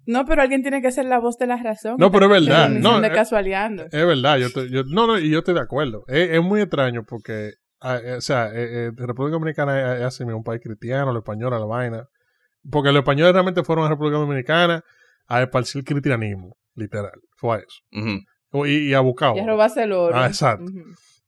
No, 0.07 0.25
pero 0.25 0.41
alguien 0.41 0.63
tiene 0.63 0.81
que 0.81 0.91
ser 0.91 1.05
la 1.05 1.19
voz 1.19 1.37
de 1.37 1.47
la 1.47 1.57
razón. 1.63 1.97
No, 1.99 2.11
pero 2.11 2.25
es 2.27 2.31
verdad. 2.47 2.71
No, 2.71 2.93
No, 2.95 3.01
de 3.01 3.09
eh, 3.09 3.13
casualeando. 3.13 3.85
Es 3.85 4.07
verdad, 4.07 4.39
yo, 4.39 4.47
estoy- 4.47 4.71
yo- 4.71 4.85
no, 4.85 5.07
no, 5.07 5.19
y 5.19 5.29
yo 5.31 5.41
estoy 5.41 5.53
de 5.55 5.61
acuerdo. 5.61 6.05
Es, 6.09 6.31
es 6.31 6.43
muy 6.43 6.63
extraño 6.63 7.05
porque, 7.07 7.53
ah, 7.81 7.99
eh, 8.03 8.15
o 8.15 8.21
sea, 8.23 8.47
eh, 8.49 8.87
eh, 8.89 8.91
República 8.97 9.35
Dominicana 9.35 9.95
es, 9.95 10.01
es 10.01 10.07
así, 10.07 10.23
un 10.25 10.43
país 10.45 10.63
cristiano, 10.65 11.13
los 11.13 11.21
españoles, 11.23 11.61
la 11.61 11.67
vaina. 11.67 12.07
Porque 12.71 12.89
los 12.91 13.01
españoles 13.01 13.35
realmente 13.35 13.63
fueron 13.65 13.85
a 13.85 13.89
República 13.91 14.17
Dominicana 14.17 14.83
a 15.29 15.43
esparcir 15.43 15.85
cristianismo, 15.85 16.57
literal. 16.75 17.21
Fue 17.37 17.57
a 17.57 17.59
eso. 17.61 18.65
Y, 18.67 18.89
y 18.91 18.95
a 18.95 19.01
buscar. 19.01 19.37
Y 19.37 19.41
a 19.41 19.47
robarse 19.47 19.85
el 19.85 19.93
oro. 19.93 20.17
Ah, 20.17 20.27
exacto. 20.27 20.65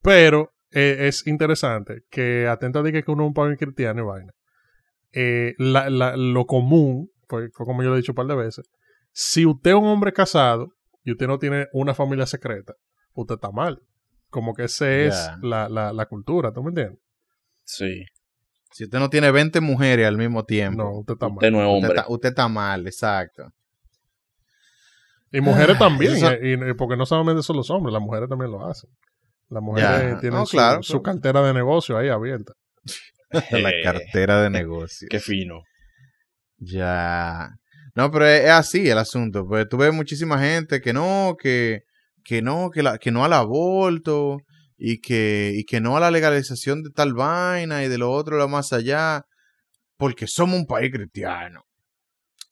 Pero 0.02 0.50
eh, 0.72 1.06
es 1.08 1.26
interesante 1.26 2.00
que, 2.10 2.48
atento 2.48 2.78
a 2.80 2.84
que 2.84 3.04
uno 3.08 3.24
es 3.24 3.28
un 3.28 3.34
país 3.34 3.58
cristiano 3.58 4.02
y 4.02 4.04
vaina, 4.06 4.32
eh, 5.12 5.54
la- 5.58 5.90
la- 5.90 6.16
lo 6.16 6.46
común, 6.46 7.08
fue, 7.28 7.48
fue 7.52 7.66
como 7.66 7.82
yo 7.82 7.90
lo 7.90 7.94
he 7.96 7.98
dicho 7.98 8.12
un 8.12 8.16
par 8.16 8.26
de 8.26 8.36
veces, 8.36 8.64
si 9.12 9.44
usted 9.44 9.70
es 9.70 9.76
un 9.76 9.86
hombre 9.86 10.12
casado 10.12 10.68
y 11.04 11.12
usted 11.12 11.26
no 11.26 11.38
tiene 11.38 11.66
una 11.72 11.94
familia 11.94 12.26
secreta, 12.26 12.74
usted 13.12 13.34
está 13.34 13.50
mal. 13.50 13.80
Como 14.30 14.54
que 14.54 14.64
esa 14.64 14.88
es 14.90 15.30
la, 15.42 15.68
la, 15.68 15.92
la 15.92 16.06
cultura, 16.06 16.52
¿tú 16.52 16.62
me 16.62 16.68
entiendes? 16.70 17.00
sí. 17.64 18.04
Si 18.72 18.84
usted 18.84 19.00
no 19.00 19.10
tiene 19.10 19.32
20 19.32 19.60
mujeres 19.60 20.06
al 20.06 20.16
mismo 20.16 20.44
tiempo, 20.44 20.84
No, 20.84 20.98
usted 21.00 21.14
está 21.14 21.26
mal. 21.26 21.34
Usted 21.38 21.50
no 21.50 21.58
es 21.60 21.64
usted, 21.66 21.74
hombre. 21.88 21.98
está, 21.98 22.04
usted 22.08 22.28
está 22.28 22.46
mal, 22.48 22.86
exacto. 22.86 23.50
Y 25.32 25.40
mujeres 25.40 25.78
también, 25.78 26.12
eso- 26.14 26.30
eh, 26.32 26.40
y- 26.58 26.70
y 26.70 26.74
porque 26.74 26.96
no 26.96 27.06
solamente 27.06 27.42
son 27.42 27.56
los 27.56 27.70
hombres, 27.70 27.92
las 27.92 28.02
mujeres 28.02 28.28
también 28.28 28.50
lo 28.50 28.66
hacen. 28.66 28.90
Las 29.48 29.62
mujeres 29.62 29.90
Ya. 30.14 30.18
tienen 30.20 30.38
No, 30.40 30.46
su, 30.46 30.52
claro, 30.56 30.82
su 30.82 31.00
claro. 31.00 31.02
cartera 31.20 31.42
de 31.46 31.54
negocio 31.54 31.96
ahí 31.98 32.08
abierta. 32.08 32.52
La 33.50 33.70
Eh, 33.70 33.82
cartera 33.82 34.42
de 34.42 34.50
negocio. 34.50 35.06
Qué 35.10 35.20
fino. 35.20 35.62
Ya. 36.58 37.50
No, 37.94 38.10
pero 38.10 38.26
es, 38.26 38.44
es 38.44 38.50
así 38.50 38.88
el 38.88 38.98
asunto. 38.98 39.46
Pues 39.46 39.68
tú 39.68 39.76
ves 39.76 39.92
muchísima 39.92 40.38
gente 40.38 40.80
que 40.80 40.92
no, 40.92 41.36
que, 41.40 41.82
que 42.24 42.42
no, 42.42 42.70
que, 42.70 42.82
la, 42.82 42.98
que 42.98 43.10
no 43.10 43.24
al 43.24 43.32
aborto 43.32 44.38
y 44.76 45.00
que, 45.00 45.52
y 45.54 45.64
que 45.64 45.80
no 45.80 45.96
a 45.96 46.00
la 46.00 46.10
legalización 46.10 46.82
de 46.82 46.90
tal 46.90 47.14
vaina 47.14 47.84
y 47.84 47.88
de 47.88 47.98
lo 47.98 48.10
otro, 48.12 48.36
lo 48.36 48.48
más 48.48 48.72
allá, 48.72 49.22
porque 49.96 50.26
somos 50.26 50.56
un 50.58 50.66
país 50.66 50.90
cristiano. 50.92 51.62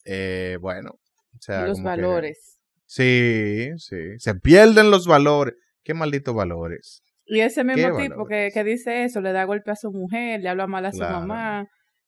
Eh, 0.04 0.58
bueno, 0.60 0.90
o 0.92 1.38
sea, 1.40 1.62
Los 1.66 1.78
como 1.78 1.84
que- 1.84 1.88
valores. 2.02 2.57
Sí, 2.88 3.68
sí. 3.76 4.18
Se 4.18 4.34
pierden 4.34 4.90
los 4.90 5.06
valores. 5.06 5.54
Qué 5.84 5.94
malditos 5.94 6.34
valores. 6.34 7.02
Y 7.26 7.40
ese 7.40 7.62
mismo 7.62 7.96
tipo 7.98 8.26
que, 8.26 8.50
que 8.52 8.64
dice 8.64 9.04
eso, 9.04 9.20
le 9.20 9.32
da 9.32 9.44
golpe 9.44 9.70
a 9.70 9.76
su 9.76 9.90
mujer, 9.92 10.40
le 10.40 10.48
habla 10.48 10.66
mal 10.66 10.84
a 10.86 10.92
su 10.92 10.98
Claro, 10.98 11.20
mamá, 11.20 11.66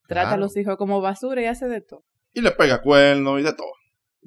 trata 0.09 0.33
a 0.33 0.37
los 0.39 0.57
hijos 0.57 0.77
como 0.77 1.01
basura 1.03 1.43
y 1.43 1.45
hace 1.45 1.67
de 1.69 1.83
todo. 1.83 2.03
Y 2.33 2.41
le 2.41 2.51
pega 2.53 2.81
cuernos 2.81 3.39
y 3.41 3.43
de 3.45 3.53
todo. 3.53 3.73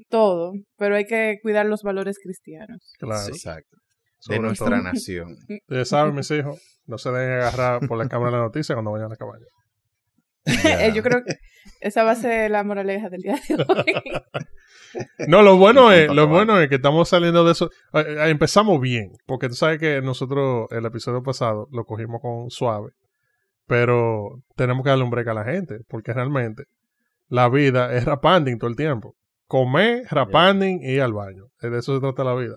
Todo. 0.10 0.54
Pero 0.78 0.96
hay 0.96 1.06
que 1.06 1.40
cuidar 1.42 1.66
los 1.66 1.82
valores 1.82 2.18
cristianos. 2.24 2.94
Claro. 3.00 3.28
Exacto. 3.28 3.78
Sobre 4.20 4.38
De 4.38 4.44
nuestra 4.44 4.68
todo. 4.68 4.82
nación. 4.82 5.36
Ustedes 5.68 5.90
saben, 5.90 6.14
mis 6.16 6.30
hijos, 6.32 6.62
no 6.86 6.98
se 6.98 7.12
dejen 7.12 7.32
agarrar 7.34 7.88
por 7.88 7.98
la 7.98 8.08
cámara 8.08 8.32
de 8.32 8.38
la 8.38 8.44
noticia 8.44 8.76
cuando 8.76 8.92
vayan 8.92 9.12
a. 9.12 9.16
Ya. 9.18 9.26
Eh, 10.88 10.92
Yo 10.94 11.04
creo 11.04 11.24
que 11.24 11.36
esa 11.80 12.04
va 12.04 12.12
a 12.12 12.16
ser 12.16 12.52
la 12.52 12.64
moraleja 12.64 13.10
del 13.10 13.22
día 13.22 13.36
de 13.48 13.56
hoy. 13.68 13.94
No, 15.28 15.42
lo 15.42 15.58
bueno 15.58 15.92
es, 15.92 16.08
lo 16.14 16.28
bueno 16.28 16.60
es 16.60 16.70
que 16.70 16.76
estamos 16.76 17.10
saliendo 17.10 17.44
de 17.46 17.52
eso. 17.54 17.70
empezamos 17.94 18.80
bien, 18.82 19.12
porque 19.26 19.50
tú 19.50 19.56
sabes 19.56 19.80
que 19.80 20.02
nosotros 20.02 20.68
el 20.72 20.86
episodio 20.86 21.22
pasado 21.24 21.68
lo 21.72 21.86
cogimos 21.86 22.22
con 22.22 22.50
suave, 22.50 22.92
pero 23.68 24.42
tenemos 24.56 24.84
que 24.84 24.90
darle 24.90 25.04
un 25.06 25.10
break 25.10 25.28
a 25.28 25.34
la 25.34 25.46
gente, 25.46 25.80
porque 25.88 26.14
realmente 26.14 26.64
la 27.30 27.50
vida 27.50 27.94
es 27.96 28.06
rapanding 28.06 28.58
todo 28.60 28.70
el 28.70 28.76
tiempo. 28.76 29.16
Comer, 29.48 30.04
rapanding 30.10 30.80
y 30.84 30.94
ir 30.94 31.02
al 31.02 31.14
baño. 31.14 31.46
De 31.62 31.78
eso 31.78 31.94
se 31.96 32.02
trata 32.02 32.24
la 32.24 32.36
vida. 32.36 32.56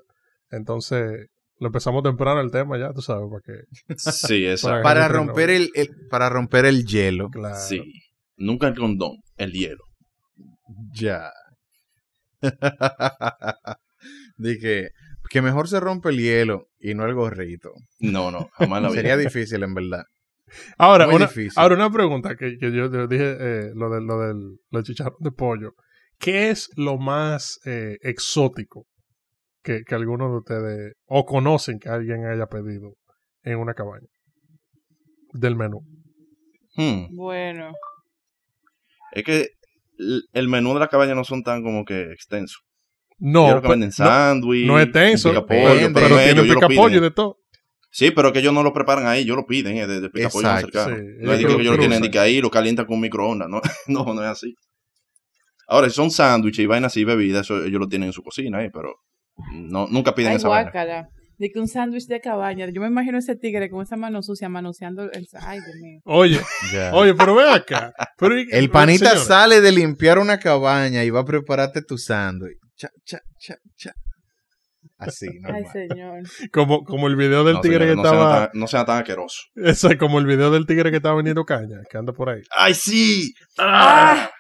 Entonces, 0.51 1.29
lo 1.59 1.69
empezamos 1.69 2.03
temprano 2.03 2.41
el 2.41 2.51
tema 2.51 2.79
ya, 2.79 2.93
tú 2.93 3.03
sabes, 3.03 3.29
para 3.31 3.43
que... 3.43 3.97
Sí, 3.97 4.47
exacto. 4.49 4.83
Para- 4.83 5.09
romper 5.09 5.51
el, 5.51 5.71
el- 5.75 5.91
para 6.11 6.29
romper 6.29 6.65
el 6.67 6.85
hielo. 6.87 7.29
Claro. 7.31 7.57
Sí. 7.57 7.83
Nunca 8.37 8.69
el 8.69 8.75
condón, 8.75 9.17
el 9.37 9.53
hielo. 9.53 9.85
Ya. 10.93 11.31
Dije 14.37 14.91
que 15.29 15.43
mejor 15.43 15.69
se 15.69 15.81
rompe 15.81 16.11
el 16.11 16.19
hielo 16.19 16.69
y 16.79 16.95
no 16.95 17.05
el 17.05 17.15
gorrito. 17.15 17.73
No, 17.99 18.31
no, 18.31 18.49
jamás 18.53 18.83
la 18.83 18.89
vida. 18.89 18.97
Sería 19.01 19.17
difícil, 19.17 19.63
en 19.63 19.75
verdad. 19.75 20.05
Ahora, 20.79 21.07
Muy 21.07 21.17
una, 21.17 21.27
difícil. 21.27 21.53
ahora 21.57 21.75
una 21.75 21.91
pregunta 21.91 22.37
que, 22.37 22.57
que 22.59 22.71
yo, 22.73 22.91
yo 22.91 23.07
dije, 23.09 23.37
eh, 23.39 23.71
lo 23.75 23.91
del, 23.91 24.05
lo 24.05 24.21
del 24.21 24.59
lo 24.71 24.83
chicharrón 24.83 25.19
de 25.21 25.33
pollo. 25.33 25.73
¿Qué 26.19 26.51
es 26.51 26.71
lo 26.77 26.97
más 26.99 27.59
eh, 27.67 27.99
exótico 28.03 28.87
que, 29.63 29.83
que 29.85 29.95
algunos 29.95 30.31
de 30.31 30.39
ustedes 30.39 30.93
o 31.07 31.25
conocen 31.27 31.79
que 31.79 31.89
alguien 31.89 32.25
haya 32.27 32.47
pedido 32.47 32.95
en 33.43 33.59
una 33.59 33.75
cabaña? 33.75 34.07
Del 35.33 35.57
menú. 35.57 35.81
Hmm. 36.77 37.15
Bueno. 37.15 37.73
Es 39.13 39.25
que 39.25 39.49
el- 40.33 40.49
menú 40.49 40.75
de 40.75 40.81
la 40.81 40.89
cabaña 40.89 41.15
no 41.15 41.25
son 41.25 41.43
tan 41.43 41.63
como 41.63 41.85
que 41.85 42.13
extensos. 42.13 42.63
No, 43.19 43.47
yo 43.47 43.51
creo 43.53 43.63
que 43.63 43.67
pe- 43.69 43.71
venden 43.73 43.89
no, 43.89 43.93
sándwich. 43.95 44.67
no 44.67 44.79
es 44.79 44.93
tenso, 44.93 45.31
picapollo, 45.31 45.91
pero, 45.95 46.07
ellos- 46.07 46.19
tienen 46.19 46.29
ellos 46.45 46.47
lo 46.49 46.55
picapollo 46.55 46.87
y 46.89 46.91
piden. 46.91 47.03
de 47.03 47.11
todo. 47.11 47.39
Sí, 47.91 48.11
pero 48.11 48.31
que 48.33 48.41
ellos 48.41 48.53
no 48.53 48.63
lo 48.63 48.75
preparan 48.75 49.07
ahí, 49.07 49.23
ellos 49.23 49.37
lo 49.37 49.47
piden, 49.47 49.79
eh, 49.79 49.87
de, 49.87 50.01
de 50.03 50.11
picapollo 50.11 50.47
más 50.49 50.61
cercano. 50.61 50.97
sí. 50.97 51.03
No 51.21 51.33
es 51.33 51.39
Ellos 51.39 51.55
que 51.57 51.63
ellos 51.63 51.73
lo 51.75 51.79
tienen 51.79 52.03
de 52.03 52.11
que 52.11 52.19
ahí 52.19 52.41
lo 52.43 52.51
calientan 52.51 52.85
con 52.85 52.97
un 52.97 53.01
microondas, 53.01 53.49
no, 53.49 53.61
no, 53.87 54.13
no 54.15 54.23
es 54.23 54.29
así. 54.29 54.55
Ahora, 55.69 55.89
si 55.89 55.95
son 55.97 56.11
sándwiches 56.11 56.63
y 56.63 56.67
vainas 56.67 56.93
así, 56.93 57.05
bebidas, 57.05 57.47
eso 57.47 57.65
ellos 57.65 57.81
lo 57.81 57.89
tienen 57.89 58.09
en 58.09 58.13
su 58.13 58.23
cocina, 58.23 58.63
eh, 58.65 58.71
pero 58.73 58.95
no, 59.53 59.87
nunca 59.89 60.15
piden 60.15 60.33
Ay, 60.33 60.37
esa 60.37 60.49
vaina. 60.49 60.71
De 61.39 61.51
que 61.51 61.59
un 61.59 61.69
sándwich 61.69 62.07
de 62.07 62.21
cabaña. 62.21 62.67
Yo 62.71 62.81
me 62.81 62.87
imagino 62.87 63.19
ese 63.19 63.37
tigre 63.37 63.69
con 63.69 63.83
esa 63.83 63.97
mano 63.97 64.23
sucia 64.23 64.49
manoseando 64.49 65.11
el... 65.13 65.27
Ay, 65.41 65.59
Dios 65.61 65.77
mío. 65.83 66.01
Oye, 66.05 66.41
oye, 66.93 67.15
pero 67.15 67.35
ve 67.35 67.51
acá. 67.51 67.93
Pero, 68.17 68.35
el 68.51 68.71
panita 68.71 69.17
sale 69.17 69.61
de 69.61 69.71
limpiar 69.73 70.19
una 70.19 70.39
cabaña 70.39 71.05
y 71.05 71.11
va 71.11 71.21
a 71.21 71.25
prepararte 71.25 71.83
tu 71.83 71.99
sándwich. 71.99 72.57
Cha, 72.77 72.89
cha, 73.05 73.21
cha, 73.39 73.57
cha. 73.77 73.93
Así, 74.99 75.27
Ay, 75.29 75.39
normal. 75.41 75.65
señor. 75.73 76.23
Como, 76.53 76.83
como 76.85 77.07
el 77.09 77.17
video 77.17 77.45
del 77.45 77.57
No, 77.57 77.61
tigre 77.61 77.87
que 77.87 77.97
no 77.97 78.03
estaba. 78.03 78.49
tan- 78.51 78.59
no 78.59 78.67
sean 78.67 78.87
tan 78.87 78.99
asquerosos. 78.99 79.51
Ese, 79.57 79.99
como 79.99 80.19
el 80.19 80.25
video 80.27 80.51
del 80.51 80.65
tigre 80.65 80.91
que 80.91 80.97
estaba 80.97 81.17
vendiendo 81.17 81.45
caña, 81.45 81.81
que 81.91 81.99
anda 81.99 82.15
por 82.15 82.31
ahí. 82.31 82.41
¡Ay, 82.57 82.73
sí! 82.73 83.35
¡Ah! 83.59 84.31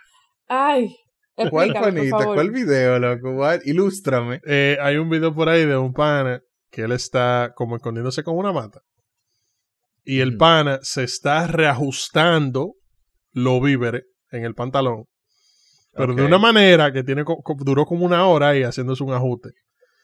¡Ay! 0.48 0.96
¿Cuál 1.34 1.68
Explícame, 1.72 1.98
panita? 2.10 2.24
¿Cuál 2.24 2.50
video, 2.50 2.98
loco? 2.98 3.32
What? 3.32 3.60
Ilústrame. 3.66 4.40
Eh, 4.46 4.78
hay 4.80 4.96
un 4.96 5.10
video 5.10 5.34
por 5.34 5.50
ahí 5.50 5.66
de 5.66 5.76
un 5.76 5.92
pana 5.92 6.40
que 6.76 6.82
él 6.82 6.92
está 6.92 7.52
como 7.54 7.76
escondiéndose 7.76 8.22
con 8.22 8.36
una 8.36 8.52
mata. 8.52 8.82
Y 10.04 10.20
el 10.20 10.36
pana 10.36 10.78
se 10.82 11.04
está 11.04 11.46
reajustando 11.46 12.74
los 13.32 13.62
víveres 13.62 14.02
en 14.30 14.44
el 14.44 14.54
pantalón. 14.54 15.04
Pero 15.94 16.14
de 16.14 16.22
una 16.22 16.36
manera 16.36 16.92
que 16.92 17.02
tiene 17.02 17.24
co- 17.24 17.40
co- 17.42 17.56
duró 17.58 17.86
como 17.86 18.04
una 18.04 18.26
hora 18.26 18.50
ahí 18.50 18.62
haciéndose 18.62 19.02
un 19.02 19.14
ajuste. 19.14 19.52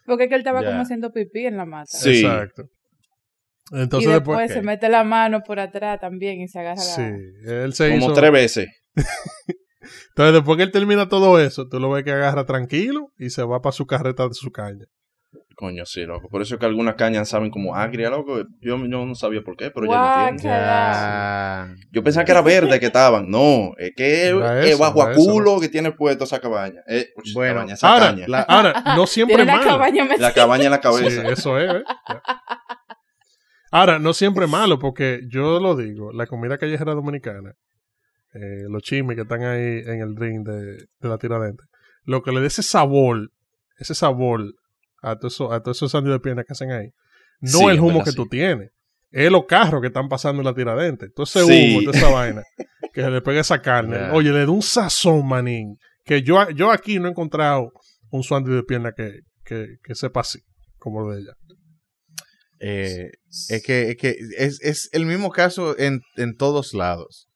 Porque 0.06 0.24
es 0.24 0.28
que 0.30 0.36
él 0.36 0.40
estaba 0.40 0.64
como 0.64 0.80
haciendo 0.80 1.12
pipí 1.12 1.44
en 1.44 1.58
la 1.58 1.66
mata. 1.66 1.90
Sí. 1.90 2.24
Exacto. 2.24 2.62
Entonces 3.70 4.08
y 4.08 4.12
después. 4.14 4.38
después 4.38 4.52
se 4.58 4.62
mete 4.62 4.88
la 4.88 5.04
mano 5.04 5.42
por 5.46 5.60
atrás 5.60 6.00
también 6.00 6.40
y 6.40 6.48
se 6.48 6.58
agarra 6.58 6.76
la... 6.76 6.82
Sí, 6.82 7.02
él 7.44 7.74
se 7.74 7.90
Como 7.90 8.06
hizo. 8.06 8.14
tres 8.14 8.32
veces. 8.32 8.68
Entonces 10.08 10.32
después 10.32 10.56
que 10.56 10.62
él 10.62 10.72
termina 10.72 11.10
todo 11.10 11.38
eso, 11.38 11.68
tú 11.68 11.78
lo 11.78 11.90
ves 11.90 12.02
que 12.02 12.12
agarra 12.12 12.46
tranquilo 12.46 13.08
y 13.18 13.28
se 13.28 13.42
va 13.42 13.60
para 13.60 13.72
su 13.74 13.84
carreta 13.84 14.26
de 14.26 14.32
su 14.32 14.50
caña. 14.50 14.86
Coño, 15.54 15.86
sí, 15.86 16.04
loco. 16.04 16.28
Por 16.28 16.42
eso 16.42 16.54
es 16.54 16.60
que 16.60 16.66
algunas 16.66 16.96
cañas 16.96 17.28
saben 17.28 17.50
como 17.50 17.76
agria, 17.76 18.10
loco. 18.10 18.38
Yo, 18.60 18.76
yo 18.78 19.06
no 19.06 19.14
sabía 19.14 19.42
por 19.42 19.56
qué, 19.56 19.70
pero 19.70 19.86
ya 19.86 19.92
lo 20.22 20.28
entiendo. 20.28 20.42
Ya. 20.56 21.74
Yo 21.92 22.02
pensaba 22.02 22.24
que 22.24 22.32
era 22.32 22.42
verde 22.42 22.80
que 22.80 22.86
estaban. 22.86 23.30
No, 23.30 23.72
es 23.78 23.92
que 23.96 24.28
es, 24.64 24.78
bajo 24.78 25.06
a 25.06 25.12
eso, 25.12 25.20
culo 25.20 25.60
que 25.60 25.68
tiene 25.68 25.92
puesto 25.92 26.24
esa 26.24 26.40
cabaña. 26.40 26.80
Eh, 26.88 27.10
uch, 27.16 27.32
Bueno, 27.34 27.54
cabaña, 27.56 27.74
esa 27.74 27.88
Ahora, 27.92 28.06
caña. 28.06 28.24
la- 28.28 28.40
ahora, 28.42 28.82
no 28.96 29.06
siempre 29.06 29.44
la 29.44 29.56
malo. 29.56 29.70
cabaña 29.70 30.04
metida. 30.04 30.28
La 30.28 30.34
cabaña 30.34 30.64
en 30.64 30.70
la 30.72 30.76
Sí, 30.78 30.82
cabeza. 30.82 31.28
eso 31.28 31.58
es. 31.58 31.70
¿eh? 31.74 31.84
Ahora, 33.70 33.98
no 33.98 34.12
siempre 34.12 34.44
es 34.44 34.50
malo, 34.50 34.78
porque 34.78 35.20
yo 35.28 35.58
lo 35.60 35.76
digo, 35.76 36.12
la 36.12 36.26
comida 36.26 36.58
callejera 36.58 36.92
dominicana, 36.94 37.52
eh, 38.34 38.64
los 38.68 38.82
chimis 38.82 39.16
que 39.16 39.22
están 39.22 39.42
ahí 39.44 39.80
en 39.86 40.00
el 40.00 40.14
ring 40.16 40.44
de, 40.46 40.76
de 41.00 41.08
la 41.08 41.16
tiradente, 41.18 41.62
lo 42.04 42.22
que 42.22 42.32
le 42.32 42.40
da 42.40 42.46
ese 42.48 42.62
sabor, 42.62 43.30
ese 43.78 43.94
sabor 43.94 44.42
a 45.02 45.16
todos 45.18 45.36
todos 45.36 45.76
esos 45.76 45.90
sándwiches 45.92 46.16
de 46.18 46.20
pierna 46.20 46.44
que 46.44 46.52
hacen 46.52 46.70
ahí, 46.70 46.88
no 47.40 47.58
Sí, 47.58 47.64
el 47.66 47.80
humo 47.80 47.88
verdad, 47.88 48.04
que 48.04 48.10
sí. 48.12 48.16
tú 48.16 48.26
tienes, 48.28 48.70
es 49.10 49.30
los 49.30 49.44
carros 49.46 49.80
que 49.82 49.88
están 49.88 50.08
pasando 50.08 50.40
en 50.40 50.46
la 50.46 50.54
tiradente. 50.54 51.06
Entonces 51.06 51.44
Sí. 51.46 51.76
humo, 51.76 51.82
toda 51.90 51.98
esa 51.98 52.08
vaina. 52.10 52.42
Que 52.94 53.02
se 53.02 53.10
le 53.10 53.20
pegue 53.20 53.40
esa 53.40 53.60
carne. 53.60 53.96
Oye, 54.12 54.30
le 54.32 54.40
da 54.46 54.50
un 54.50 54.62
sazón, 54.62 55.26
manín. 55.26 55.76
Que 56.04 56.22
yo, 56.22 56.48
yo 56.50 56.70
aquí 56.70 56.98
no 56.98 57.08
he 57.08 57.10
encontrado 57.10 57.72
un 58.10 58.22
sándwich 58.22 58.56
de 58.56 58.62
pierna 58.62 58.92
que, 58.96 59.20
que, 59.44 59.76
que 59.82 59.94
sepa 59.94 60.20
así, 60.20 60.40
como 60.78 61.04
el 61.10 61.16
de 61.16 61.22
ella. 61.22 61.32
Eh, 62.60 63.10
es 63.48 63.62
que, 63.64 63.90
es, 63.90 63.96
que 63.96 64.16
es, 64.38 64.60
es 64.62 64.88
el 64.92 65.04
mismo 65.04 65.30
caso 65.30 65.76
en, 65.78 66.00
en 66.16 66.36
todos 66.36 66.74
lados. 66.74 67.28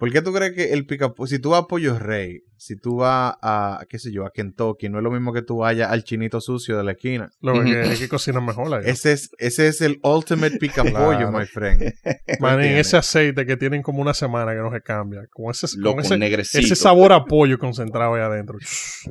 ¿Por 0.00 0.10
qué 0.10 0.22
tú 0.22 0.32
crees 0.32 0.54
que 0.54 0.72
el 0.72 0.86
pica 0.86 1.12
si 1.26 1.38
tú 1.38 1.50
vas 1.50 1.64
a 1.64 1.66
Pollo 1.66 1.98
Rey, 1.98 2.40
si 2.56 2.74
tú 2.74 2.96
vas 2.96 3.34
a, 3.42 3.84
qué 3.86 3.98
sé 3.98 4.10
yo, 4.10 4.24
a 4.24 4.30
Kentucky, 4.30 4.88
no 4.88 4.96
es 4.96 5.04
lo 5.04 5.10
mismo 5.10 5.30
que 5.30 5.42
tú 5.42 5.58
vayas 5.58 5.90
al 5.90 6.04
chinito 6.04 6.40
sucio 6.40 6.78
de 6.78 6.84
la 6.84 6.92
esquina? 6.92 7.30
Lo 7.42 7.52
que 7.62 7.82
es 7.82 8.00
que 8.00 8.08
cocina 8.08 8.40
mejor 8.40 8.72
ahí. 8.72 8.84
Ese 8.86 9.12
es, 9.12 9.30
ese 9.36 9.68
es 9.68 9.82
el 9.82 10.00
ultimate 10.02 10.56
pica 10.56 10.84
pollo, 10.84 11.30
my 11.30 11.44
friend. 11.44 11.92
Manín, 12.40 12.60
entiendes? 12.60 12.86
ese 12.86 12.96
aceite 12.96 13.44
que 13.44 13.58
tienen 13.58 13.82
como 13.82 14.00
una 14.00 14.14
semana 14.14 14.52
que 14.52 14.60
no 14.60 14.72
se 14.72 14.80
cambia. 14.80 15.26
Con 15.30 15.50
ese, 15.50 15.66
con 15.78 16.00
ese, 16.00 16.16
negrecito. 16.16 16.64
ese 16.64 16.76
sabor 16.76 17.12
a 17.12 17.26
pollo 17.26 17.58
concentrado 17.58 18.14
ahí 18.14 18.22
adentro. 18.22 18.56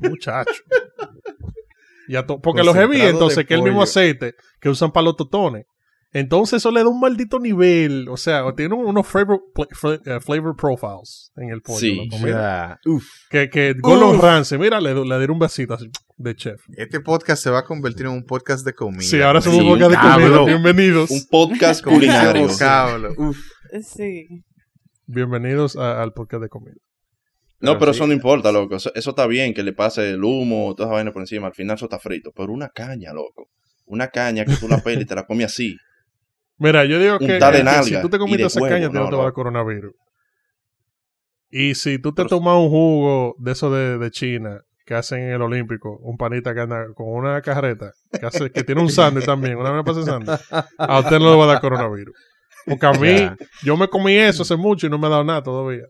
Muchacho. 0.02 0.64
Y 2.08 2.16
a 2.16 2.26
to- 2.26 2.42
porque 2.42 2.64
los 2.64 2.74
de 2.74 3.08
entonces, 3.08 3.46
que 3.46 3.54
es 3.54 3.60
el 3.60 3.64
mismo 3.64 3.82
pollo. 3.82 3.84
aceite 3.84 4.34
que 4.60 4.68
usan 4.68 4.92
para 4.92 5.04
los 5.04 5.16
totones. 5.16 5.68
Entonces, 6.12 6.58
eso 6.58 6.72
le 6.72 6.82
da 6.82 6.90
un 6.90 7.00
maldito 7.00 7.40
nivel. 7.40 8.08
O 8.10 8.18
sea, 8.18 8.44
tiene 8.56 8.74
unos 8.74 9.06
flavor, 9.08 9.42
eh, 10.06 10.20
flavor 10.20 10.56
profiles 10.56 11.32
en 11.36 11.50
el 11.50 11.62
pollo. 11.62 11.80
Sí. 11.80 11.96
loco, 11.96 12.16
O 12.16 12.20
mira. 12.20 12.32
sea, 12.40 12.80
uf, 12.86 13.06
que 13.30 13.50
que 13.50 13.76
Gordon. 13.80 14.20
Ramsay, 14.20 14.58
mira, 14.58 14.82
le, 14.82 14.94
le 14.96 15.18
dieron 15.18 15.32
un 15.36 15.40
besito 15.40 15.76
así 15.76 15.88
de 16.18 16.36
chef. 16.36 16.62
este 16.78 17.00
podcast 17.00 17.44
se 17.44 17.52
va 17.52 17.60
a 17.60 17.64
convertir 17.64 18.08
en 18.08 18.14
un 18.14 18.24
podcast 18.26 18.66
de 18.66 18.74
comida. 18.74 19.02
Sí, 19.04 19.22
ahora 19.22 19.40
somos 19.42 19.60
Sí, 19.60 19.64
un 19.66 19.70
podcast 19.80 19.92
de 19.92 19.98
comida. 20.26 20.46
Bienvenidos. 20.46 21.12
Un 21.12 21.22
podcast 21.30 21.84
culinario. 21.84 22.48
Uf. 23.18 23.38
Sí. 23.84 24.26
Bienvenidos 25.06 25.76
a- 25.76 26.02
al 26.02 26.14
podcast 26.14 26.42
de 26.44 26.50
comida. 26.50 26.74
No, 27.62 27.72
Pero 27.74 27.80
pero 27.80 27.94
sí. 27.94 27.98
eso 27.98 28.08
no 28.08 28.14
importa, 28.14 28.52
loco. 28.52 28.76
Eso, 28.78 28.92
eso 28.96 29.10
está 29.12 29.28
bien 29.28 29.54
que 29.54 29.64
le 29.64 29.74
pase 29.74 30.10
el 30.12 30.24
humo, 30.24 30.74
toda 30.76 30.88
esa 30.90 30.96
vaina 30.96 31.12
por 31.12 31.22
encima. 31.22 31.48
Al 31.48 31.54
final 31.54 31.76
eso 31.76 31.86
está 31.86 32.00
frito. 32.00 32.32
Pero 32.36 32.52
una 32.54 32.70
caña, 32.70 33.12
loco. 33.14 33.50
Una 33.86 34.08
caña 34.08 34.46
que 34.46 34.56
tú 34.56 34.68
la 34.68 34.78
pelas 34.84 35.04
y 35.04 35.06
te 35.06 35.14
la 35.16 35.26
comes 35.26 35.48
así. 35.48 35.76
Mira, 36.60 36.86
yo 36.86 37.00
digo 37.00 37.18
que, 37.20 37.40
nalga 37.40 37.84
si 37.84 38.00
tú 38.02 38.10
te 38.10 38.18
comiste 38.20 38.44
de 38.44 38.48
esa 38.48 38.60
huevo, 38.62 38.74
caña, 38.76 38.88
a 38.88 38.90
ti 38.90 38.96
no, 38.96 39.04
no, 39.06 39.10
te 39.10 39.16
va 39.16 39.22
a 39.22 39.26
dar 39.26 39.34
coronavirus. 39.34 39.94
Y 41.50 41.76
si 41.76 41.98
tú 42.00 42.14
te 42.14 42.26
tomas 42.26 42.56
un 42.58 42.70
jugo 42.70 43.36
de 43.40 43.52
eso 43.54 43.72
de, 43.72 43.98
de 43.98 44.12
China 44.12 44.62
que 44.86 44.94
hacen 44.96 45.20
en 45.24 45.30
el 45.32 45.42
Olímpico, 45.42 45.98
un 46.02 46.18
panita 46.18 46.54
que 46.54 46.62
anda 46.62 46.86
con 46.96 47.08
una 47.08 47.42
carreta, 47.42 47.92
que, 48.20 48.26
hace, 48.26 48.52
que 48.52 48.64
tiene 48.64 48.82
un 48.82 48.90
sándwich 48.90 49.26
también, 49.26 49.56
una 49.58 49.72
vez 49.72 49.84
pasa 49.86 50.04
sándwich, 50.04 50.40
a 50.78 51.00
usted 51.00 51.20
no 51.20 51.32
le 51.32 51.38
va 51.38 51.44
a 51.46 51.48
dar 51.48 51.62
coronavirus. 51.62 52.16
Porque 52.66 52.86
a 52.86 52.92
mí, 52.94 53.08
Ya. 53.20 53.38
yo 53.64 53.78
me 53.78 53.88
comí 53.88 54.16
eso 54.16 54.44
hace 54.44 54.56
mucho 54.56 54.86
y 54.88 54.90
no 54.90 54.98
me 55.00 55.08
ha 55.08 55.12
dado 55.12 55.24
nada 55.24 55.42
todavía. 55.44 55.86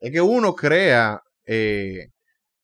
Es 0.00 0.12
que 0.12 0.20
uno 0.20 0.54
crea 0.54 1.20
eh, 1.46 2.08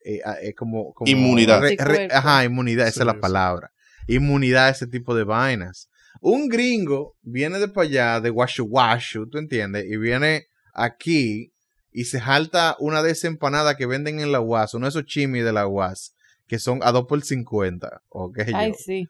eh, 0.04 0.20
eh, 0.42 0.54
como, 0.54 0.92
como- 0.92 1.10
Inmunidad. 1.10 1.60
re- 1.60 1.68
re- 1.70 1.76
Anticuerpos. 1.80 2.16
ajá, 2.18 2.44
inmunidad, 2.44 2.86
esa 2.88 3.00
es 3.00 3.06
la 3.06 3.18
palabra. 3.20 3.70
Inmunidad 4.06 4.66
a 4.66 4.70
ese 4.70 4.86
tipo 4.86 5.14
de 5.14 5.24
vainas. 5.24 5.88
Un 6.20 6.48
gringo 6.48 7.16
viene 7.22 7.58
de 7.58 7.68
para 7.68 7.86
allá, 7.86 8.20
de 8.20 8.30
Washu 8.30 8.64
Washu, 8.64 9.28
¿tú 9.28 9.38
entiendes? 9.38 9.84
Y 9.88 9.96
viene 9.96 10.46
aquí 10.72 11.52
y 11.92 12.04
se 12.06 12.20
jalta 12.20 12.76
una 12.78 13.02
de 13.02 13.12
esas 13.12 13.24
empanadas 13.24 13.76
que 13.76 13.86
venden 13.86 14.20
en 14.20 14.32
la 14.32 14.40
UAS, 14.40 14.74
uno 14.74 14.86
de 14.86 14.90
esos 14.90 15.04
chimis 15.04 15.44
de 15.44 15.52
la 15.52 15.66
UAS, 15.66 16.14
que 16.46 16.58
son 16.58 16.80
a 16.82 16.90
2 16.92 17.04
por 17.06 17.22
50, 17.22 18.02
o 18.08 18.32
qué 18.32 18.44
sé 18.44 18.50
yo. 18.52 18.56
Ay, 18.56 18.72
sí. 18.74 19.06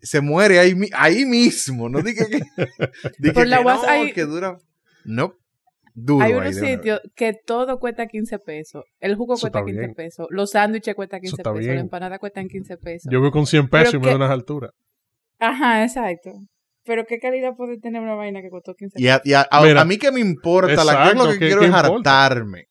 Se 0.00 0.20
muere 0.20 0.58
ahí, 0.58 0.74
ahí 0.94 1.24
mismo, 1.24 1.88
no 1.88 2.02
diga 2.02 2.26
que... 2.26 2.40
diga 3.18 3.34
Por 3.34 3.46
la 3.46 3.60
UAS 3.60 3.82
no, 3.82 3.88
hay- 3.88 4.12
que 4.12 4.24
dura... 4.24 4.58
No, 5.04 5.34
duro 5.94 6.24
Hay 6.24 6.32
unos 6.32 6.54
sitios 6.56 7.00
que 7.14 7.32
todo 7.34 7.78
cuesta 7.78 8.06
15 8.06 8.38
pesos. 8.40 8.84
El 9.00 9.14
jugo 9.16 9.34
Eso 9.34 9.42
cuesta 9.42 9.58
está 9.60 9.66
15 9.66 9.80
bien. 9.80 9.94
pesos. 9.94 10.26
Los 10.30 10.50
sándwiches 10.50 10.94
cuestan 10.94 11.20
Eso 11.22 11.36
15 11.36 11.40
está 11.42 11.50
pesos. 11.52 11.60
bien. 11.64 11.74
La 11.76 11.80
empanada 11.82 12.18
cuestan 12.18 12.48
15 12.48 12.76
pesos. 12.78 13.12
Yo 13.12 13.20
voy 13.20 13.30
con 13.30 13.46
100 13.46 13.68
pesos 13.68 13.94
y 13.94 13.98
me 13.98 14.02
que- 14.02 14.08
doy 14.10 14.16
unas 14.16 14.30
alturas. 14.30 14.72
Ajá, 15.42 15.82
exacto. 15.84 16.30
Pero 16.84 17.04
qué 17.08 17.18
calidad 17.18 17.52
puede 17.56 17.78
tener 17.78 18.00
una 18.00 18.14
vaina 18.14 18.40
que 18.42 18.48
costó 18.50 18.74
15 18.74 19.00
Y 19.00 19.08
a, 19.08 19.20
y 19.24 19.32
a- 19.34 19.46
a- 19.50 19.62
Mira, 19.62 19.80
a 19.82 19.84
mí 19.84 19.98
que 19.98 20.10
me 20.12 20.20
importa, 20.20 20.84
la, 20.84 21.12
lo 21.14 21.26
que 21.32 21.38
¿qué- 21.38 21.46
quiero 21.46 21.62
es 21.62 21.68
importa? 21.68 22.24
hartarme. 22.24 22.66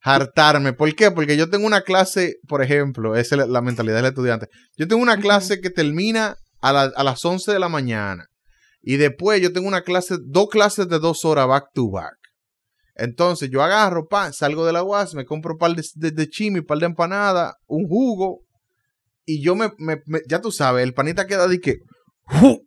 Hartarme. 0.00 0.72
¿Por 0.74 0.94
qué? 0.94 1.10
Porque 1.10 1.36
yo 1.36 1.48
tengo 1.48 1.66
una 1.66 1.80
clase, 1.80 2.36
por 2.46 2.62
ejemplo, 2.62 3.16
esa 3.16 3.34
es 3.36 3.38
la, 3.40 3.46
la 3.46 3.60
mentalidad 3.62 3.96
del 3.96 4.06
estudiante. 4.06 4.48
Yo 4.76 4.86
tengo 4.86 5.02
una 5.02 5.18
clase 5.18 5.60
que 5.60 5.70
termina 5.70 6.36
a, 6.60 6.72
la- 6.72 6.92
a 6.94 7.04
las 7.04 7.24
11 7.24 7.52
de 7.52 7.58
la 7.58 7.68
mañana. 7.70 8.26
Y 8.82 8.96
después 8.98 9.40
yo 9.40 9.52
tengo 9.52 9.66
una 9.66 9.80
clase, 9.82 10.16
dos 10.26 10.48
clases 10.50 10.88
de 10.88 10.98
dos 10.98 11.24
horas 11.24 11.46
back 11.48 11.64
to 11.72 11.90
back. 11.90 12.16
Entonces 12.96 13.48
yo 13.50 13.62
agarro, 13.62 14.06
pan, 14.06 14.32
salgo 14.34 14.66
de 14.66 14.72
la 14.74 14.82
UAS, 14.84 15.14
me 15.14 15.24
compro 15.24 15.52
un 15.54 15.58
par 15.58 15.74
de, 15.74 15.82
de, 15.94 16.10
de 16.10 16.28
chimi, 16.28 16.60
un 16.60 16.66
par 16.66 16.78
de 16.78 16.86
empanada, 16.86 17.56
un 17.66 17.88
jugo. 17.88 18.43
Y 19.26 19.42
yo 19.42 19.54
me, 19.54 19.70
me- 19.78 20.02
me- 20.06 20.20
ya 20.28 20.40
tú 20.40 20.50
sabes, 20.52 20.84
el 20.84 20.94
panita 20.94 21.26
queda 21.26 21.48
de 21.48 21.60
que, 21.60 21.78
¡fu! 22.26 22.66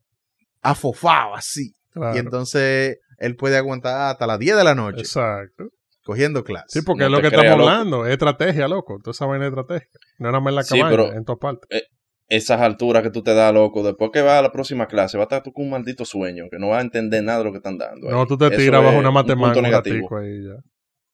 afofado 0.62 1.36
así. 1.36 1.74
Claro. 1.94 2.16
Y 2.16 2.20
entonces 2.20 2.98
él 3.20 3.36
puede 3.36 3.58
aguantar 3.58 4.12
hasta 4.12 4.28
las 4.28 4.40
10 4.40 4.58
de 4.58 4.64
la 4.64 4.76
noche 4.76 5.00
Exacto. 5.02 5.66
cogiendo 6.04 6.44
clases. 6.44 6.72
Sí, 6.72 6.82
porque 6.82 7.02
No 7.02 7.08
es 7.08 7.12
lo 7.12 7.22
que 7.22 7.30
creas, 7.30 7.44
estamos 7.46 7.60
loco. 7.66 7.70
hablando. 7.72 8.06
Es 8.06 8.12
estrategia, 8.14 8.68
loco. 8.68 9.00
Toda 9.04 9.12
esa 9.12 9.26
vaina 9.26 9.46
es 9.46 9.50
estrategia. 9.52 9.88
No 10.20 10.30
era 10.30 10.40
más 10.40 10.52
en 10.52 10.56
la 10.56 10.64
Sí, 10.64 10.78
cabaña, 10.80 10.90
pero- 10.98 11.14
en 11.14 11.26
todas 11.26 11.40
partes. 11.40 11.84
Esas 12.30 12.60
alturas 12.60 13.04
que 13.04 13.10
tú 13.10 13.24
te 13.24 13.34
das, 13.34 13.54
loco. 13.54 13.84
Después 13.84 14.12
que 14.12 14.22
vas 14.22 14.34
a 14.34 14.42
la 14.42 14.52
próxima 14.52 14.88
clase, 14.88 15.18
vas 15.18 15.24
a 15.24 15.28
estar 15.28 15.44
tú 15.44 15.54
con 15.54 15.64
un 15.66 15.72
maldito 15.72 16.04
sueño. 16.04 16.46
Que 16.52 16.60
no 16.60 16.70
vas 16.70 16.80
a 16.80 16.82
entender 16.82 17.24
nada 17.24 17.38
de 17.40 17.46
lo 17.46 17.52
que 17.52 17.58
están 17.58 17.78
dando. 17.78 18.10
No, 18.10 18.22
ahí. 18.22 18.28
tú 18.28 18.38
te 18.38 18.48
Eso 18.48 18.58
tiras 18.58 18.84
bajo 18.84 18.98
una 18.98 19.08
un 19.10 19.14
matemática 19.14 19.46
punto 19.54 19.60
un 19.60 19.64
negativo. 19.64 19.96
ratico 20.10 20.18
ahí 20.18 20.44
ya. 20.44 20.56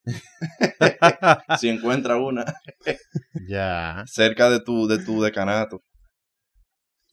Si 1.58 1.68
encuentras 1.68 2.18
una 2.20 2.44
Ya. 3.48 4.04
cerca 4.06 4.50
de 4.50 4.60
tu, 4.60 4.86
de 4.86 4.98
tu 5.04 5.22
decanato. 5.22 5.80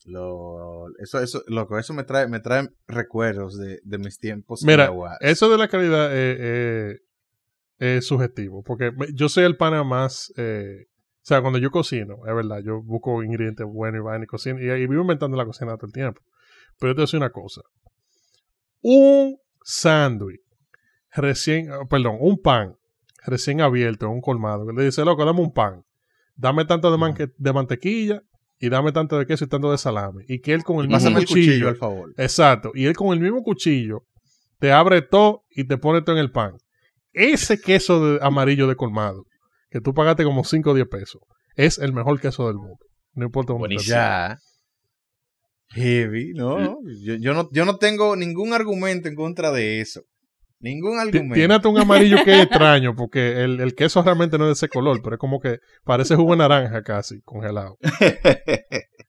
Lo, 0.06 0.88
eso, 1.00 1.20
eso, 1.20 1.44
loco, 1.48 1.78
eso 1.78 1.94
me 1.94 2.04
trae, 2.04 2.28
me 2.28 2.40
trae 2.40 2.68
recuerdos 2.88 3.58
de, 3.60 3.80
de 3.84 3.98
mis 4.00 4.18
tiempos 4.18 4.64
Mira, 4.64 4.86
en 4.86 4.90
la 4.92 4.96
UAS. 4.98 5.18
Eso 5.22 5.50
de 5.50 5.58
la 5.60 5.68
calidad 5.68 6.10
eh, 6.12 6.96
eh, 7.00 7.98
es 7.98 8.08
subjetivo. 8.08 8.64
Porque 8.64 8.92
me- 8.92 9.14
yo 9.14 9.30
soy 9.30 9.44
el 9.44 9.58
pana 9.58 9.84
más. 9.84 10.34
eh, 10.38 10.86
o 10.88 11.24
sea, 11.24 11.42
cuando 11.42 11.60
yo 11.60 11.70
cocino, 11.70 12.16
es 12.28 12.34
verdad, 12.36 12.62
yo 12.66 12.82
busco 12.82 13.22
ingredientes 13.22 13.68
buenos 13.68 14.00
y 14.00 14.04
vaina 14.04 14.24
y 14.24 14.28
cocino. 14.28 14.60
Y, 14.60 14.72
y 14.72 14.88
vivo 14.88 15.02
inventando 15.02 15.38
la 15.38 15.46
cocina 15.46 15.76
todo 15.78 15.86
el 15.86 15.94
tiempo. 15.94 16.20
Pero 16.80 16.92
yo 16.92 16.96
te 16.96 17.00
voy 17.00 17.04
a 17.04 17.06
decir 17.06 17.18
una 17.20 17.30
cosa. 17.30 17.62
Un 18.82 19.38
sándwich 19.64 20.42
recién. 21.12 21.72
ah, 21.72 21.86
Perdón, 21.88 22.18
un 22.20 22.42
pan 22.42 22.76
recién 23.26 23.62
abierto 23.62 24.06
en 24.08 24.14
un 24.14 24.22
colmado. 24.22 24.66
Que 24.68 24.74
le 24.74 24.86
dice, 24.86 25.04
loco, 25.06 25.24
dame 25.26 25.42
un 25.42 25.54
pan. 25.54 25.84
Dame 26.36 26.66
tanto 26.66 26.92
de, 26.92 26.98
manque- 26.98 27.34
de 27.38 27.54
mantequilla 27.54 28.22
y 28.60 28.70
dame 28.70 28.92
tanto 28.92 29.18
de 29.18 29.26
queso 29.26 29.46
y 29.46 29.48
tanto 29.48 29.72
de 29.72 29.78
salami. 29.78 30.24
Y 30.28 30.40
que 30.42 30.54
él 30.54 30.64
con 30.64 30.78
el 30.80 30.88
mismo 30.88 31.20
cuchillo 31.20 31.28
cuchillo, 31.28 31.68
al 31.70 31.76
favor. 31.78 32.14
Exacto. 32.18 32.72
Y 32.74 32.86
él 32.86 32.96
con 32.96 33.14
el 33.14 33.20
mismo 33.20 33.42
cuchillo 33.44 34.04
te 34.60 34.72
abre 34.72 35.02
todo 35.02 35.44
y 35.50 35.66
te 35.68 35.78
pone 35.78 36.02
todo 36.02 36.16
en 36.16 36.22
el 36.22 36.32
pan. 36.32 36.54
Ese 37.14 37.60
queso 37.60 38.06
de- 38.14 38.20
amarillo 38.26 38.68
de 38.68 38.76
colmado, 38.76 39.26
que 39.70 39.82
tú 39.82 39.94
pagaste 39.94 40.24
como 40.24 40.44
5 40.44 40.72
o 40.72 40.74
10 40.74 40.88
pesos, 40.88 41.22
es 41.56 41.78
el 41.80 41.92
mejor 41.94 42.20
queso 42.22 42.48
del 42.48 42.56
mundo. 42.58 42.78
No 43.14 43.26
importa 43.26 43.54
dónde. 43.54 43.76
Ya. 43.86 44.38
Heavy, 45.70 46.34
no. 46.34 46.78
Yo, 47.04 47.16
yo 47.16 47.34
no. 47.34 47.50
yo 47.52 47.66
no 47.66 47.78
tengo 47.78 48.16
ningún 48.16 48.54
argumento 48.54 49.08
en 49.08 49.16
contra 49.16 49.52
de 49.52 49.80
eso. 49.82 50.02
Ningún 50.62 51.00
argumento. 51.00 51.36
Tiene 51.36 51.56
hasta 51.56 51.70
un 51.70 51.80
amarillo 51.80 52.18
que 52.24 52.34
es 52.34 52.40
extraño, 52.44 52.96
porque 52.96 53.44
el, 53.44 53.60
el 53.60 53.76
queso 53.76 54.04
realmente 54.04 54.38
no 54.38 54.46
es 54.46 54.50
de 54.50 54.54
ese 54.54 54.70
color, 54.70 55.02
pero 55.04 55.16
es 55.16 55.20
como 55.20 55.40
que 55.40 55.58
parece 55.84 56.16
jugo 56.16 56.32
de 56.32 56.38
naranja 56.38 56.84
casi, 56.84 57.22
congelado. 57.22 57.78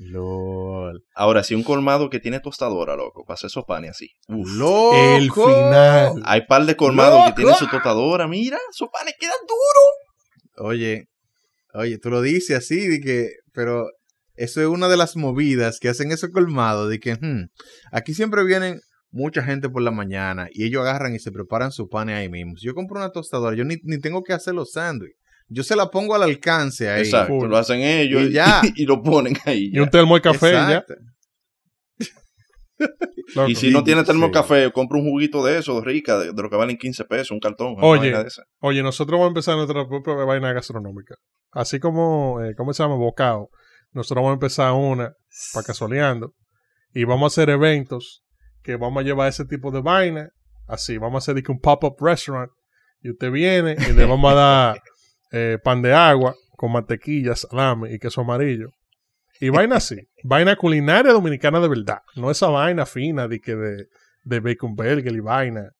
LOL. 0.00 1.04
Ahora, 1.14 1.42
si 1.42 1.54
un 1.54 1.62
colmado 1.62 2.08
que 2.08 2.20
tiene 2.20 2.40
tostadora, 2.40 2.96
loco, 2.96 3.24
para 3.26 3.34
hacer 3.34 3.48
esos 3.48 3.64
panes 3.64 3.90
así. 3.90 4.10
Uf. 4.28 4.48
¡Loco! 4.52 5.16
El 5.16 5.30
final. 5.30 6.22
Hay 6.24 6.46
par 6.46 6.64
de 6.64 6.74
colmados 6.74 7.26
que 7.26 7.32
tienen 7.32 7.54
su 7.54 7.68
tostadora. 7.68 8.26
Mira, 8.26 8.58
esos 8.70 8.88
panes 8.90 9.14
quedan 9.20 9.36
duros. 9.46 10.68
Oye, 10.70 11.08
oye, 11.74 11.98
tú 11.98 12.10
lo 12.10 12.22
dices 12.22 12.56
así, 12.56 12.88
de 12.88 13.00
que, 13.00 13.28
pero 13.52 13.88
eso 14.34 14.62
es 14.62 14.66
una 14.66 14.88
de 14.88 14.96
las 14.96 15.16
movidas 15.16 15.78
que 15.78 15.90
hacen 15.90 16.12
eso 16.12 16.30
colmado, 16.30 16.88
de 16.88 16.98
que 16.98 17.14
hmm, 17.14 17.50
aquí 17.92 18.14
siempre 18.14 18.44
vienen 18.44 18.80
mucha 19.10 19.42
gente 19.42 19.68
por 19.68 19.82
la 19.82 19.90
mañana 19.90 20.48
y 20.52 20.64
ellos 20.64 20.82
agarran 20.82 21.14
y 21.14 21.18
se 21.18 21.32
preparan 21.32 21.72
su 21.72 21.88
pan 21.88 22.08
ahí 22.08 22.28
mismo. 22.28 22.56
Si 22.56 22.66
yo 22.66 22.74
compro 22.74 22.98
una 22.98 23.10
tostadora, 23.10 23.56
yo 23.56 23.64
ni, 23.64 23.76
ni 23.82 23.98
tengo 23.98 24.22
que 24.22 24.32
hacer 24.32 24.54
los 24.54 24.72
sándwiches. 24.72 25.16
Yo 25.52 25.64
se 25.64 25.74
la 25.74 25.90
pongo 25.90 26.14
al 26.14 26.22
alcance 26.22 26.88
ahí. 26.88 27.02
Exacto, 27.02 27.34
full. 27.40 27.48
lo 27.48 27.56
hacen 27.56 27.80
ellos 27.80 28.22
Y 28.22 28.32
ya. 28.32 28.62
y 28.76 28.86
lo 28.86 29.02
ponen 29.02 29.36
ahí. 29.46 29.70
Y 29.72 29.78
un 29.80 29.90
termo 29.90 30.14
de 30.14 30.20
café 30.20 30.50
y 30.50 30.52
ya. 30.52 30.84
Loco. 33.34 33.48
Y 33.50 33.54
si 33.54 33.70
no 33.70 33.84
tiene 33.84 34.04
termo 34.04 34.26
Sí. 34.26 34.32
café, 34.32 34.72
compra 34.72 34.98
un 34.98 35.04
juguito 35.04 35.44
de 35.44 35.58
esos, 35.58 35.84
rica, 35.84 36.18
de, 36.18 36.32
de 36.32 36.42
lo 36.42 36.48
que 36.48 36.56
valen 36.56 36.78
15 36.78 37.04
pesos, 37.04 37.30
un 37.32 37.40
cartón. 37.40 37.74
Oye. 37.80 38.00
vaina 38.10 38.22
de 38.22 38.28
esa. 38.28 38.42
Oye, 38.60 38.82
nosotros 38.82 39.18
vamos 39.18 39.26
a 39.26 39.32
empezar 39.32 39.56
nuestra 39.56 39.86
propia 39.86 40.14
vaina 40.24 40.52
gastronómica. 40.52 41.16
Así 41.52 41.78
como, 41.78 42.40
eh, 42.42 42.54
¿cómo 42.56 42.72
se 42.72 42.82
llama? 42.82 42.94
Bocao. 42.96 43.50
Nosotros 43.92 44.22
vamos 44.22 44.30
a 44.30 44.34
empezar 44.34 44.72
una 44.72 45.12
para 45.52 45.66
casualeando. 45.66 46.32
Y 46.94 47.04
vamos 47.04 47.24
a 47.24 47.34
hacer 47.34 47.50
eventos 47.50 48.22
que 48.62 48.76
vamos 48.76 49.00
a 49.00 49.04
llevar 49.04 49.28
ese 49.28 49.44
tipo 49.44 49.70
de 49.70 49.80
vaina. 49.80 50.30
Así, 50.66 50.98
vamos 50.98 51.16
a 51.16 51.32
hacer 51.32 51.42
que 51.42 51.52
un 51.52 51.60
pop-up 51.60 51.96
restaurant. 52.00 52.50
Y 53.02 53.10
usted 53.10 53.30
viene 53.30 53.76
y 53.88 53.92
le 53.92 54.04
vamos 54.04 54.32
a 54.32 54.34
dar 54.34 54.82
eh, 55.32 55.58
pan 55.62 55.82
de 55.82 55.92
agua 55.92 56.34
con 56.56 56.72
mantequilla, 56.72 57.34
salame 57.34 57.92
y 57.92 57.98
queso 57.98 58.20
amarillo. 58.20 58.68
Y 59.40 59.48
vaina 59.48 59.76
así. 59.76 59.96
vaina 60.22 60.54
culinaria 60.56 61.12
dominicana 61.12 61.60
de 61.60 61.68
verdad. 61.68 62.02
No 62.14 62.30
esa 62.30 62.48
vaina 62.48 62.84
fina 62.84 63.26
de 63.26 63.40
que 63.40 63.56
de, 63.56 63.86
de 64.24 64.40
bacon 64.40 64.74
burger 64.74 65.12
y 65.12 65.20
vaina. 65.20 65.70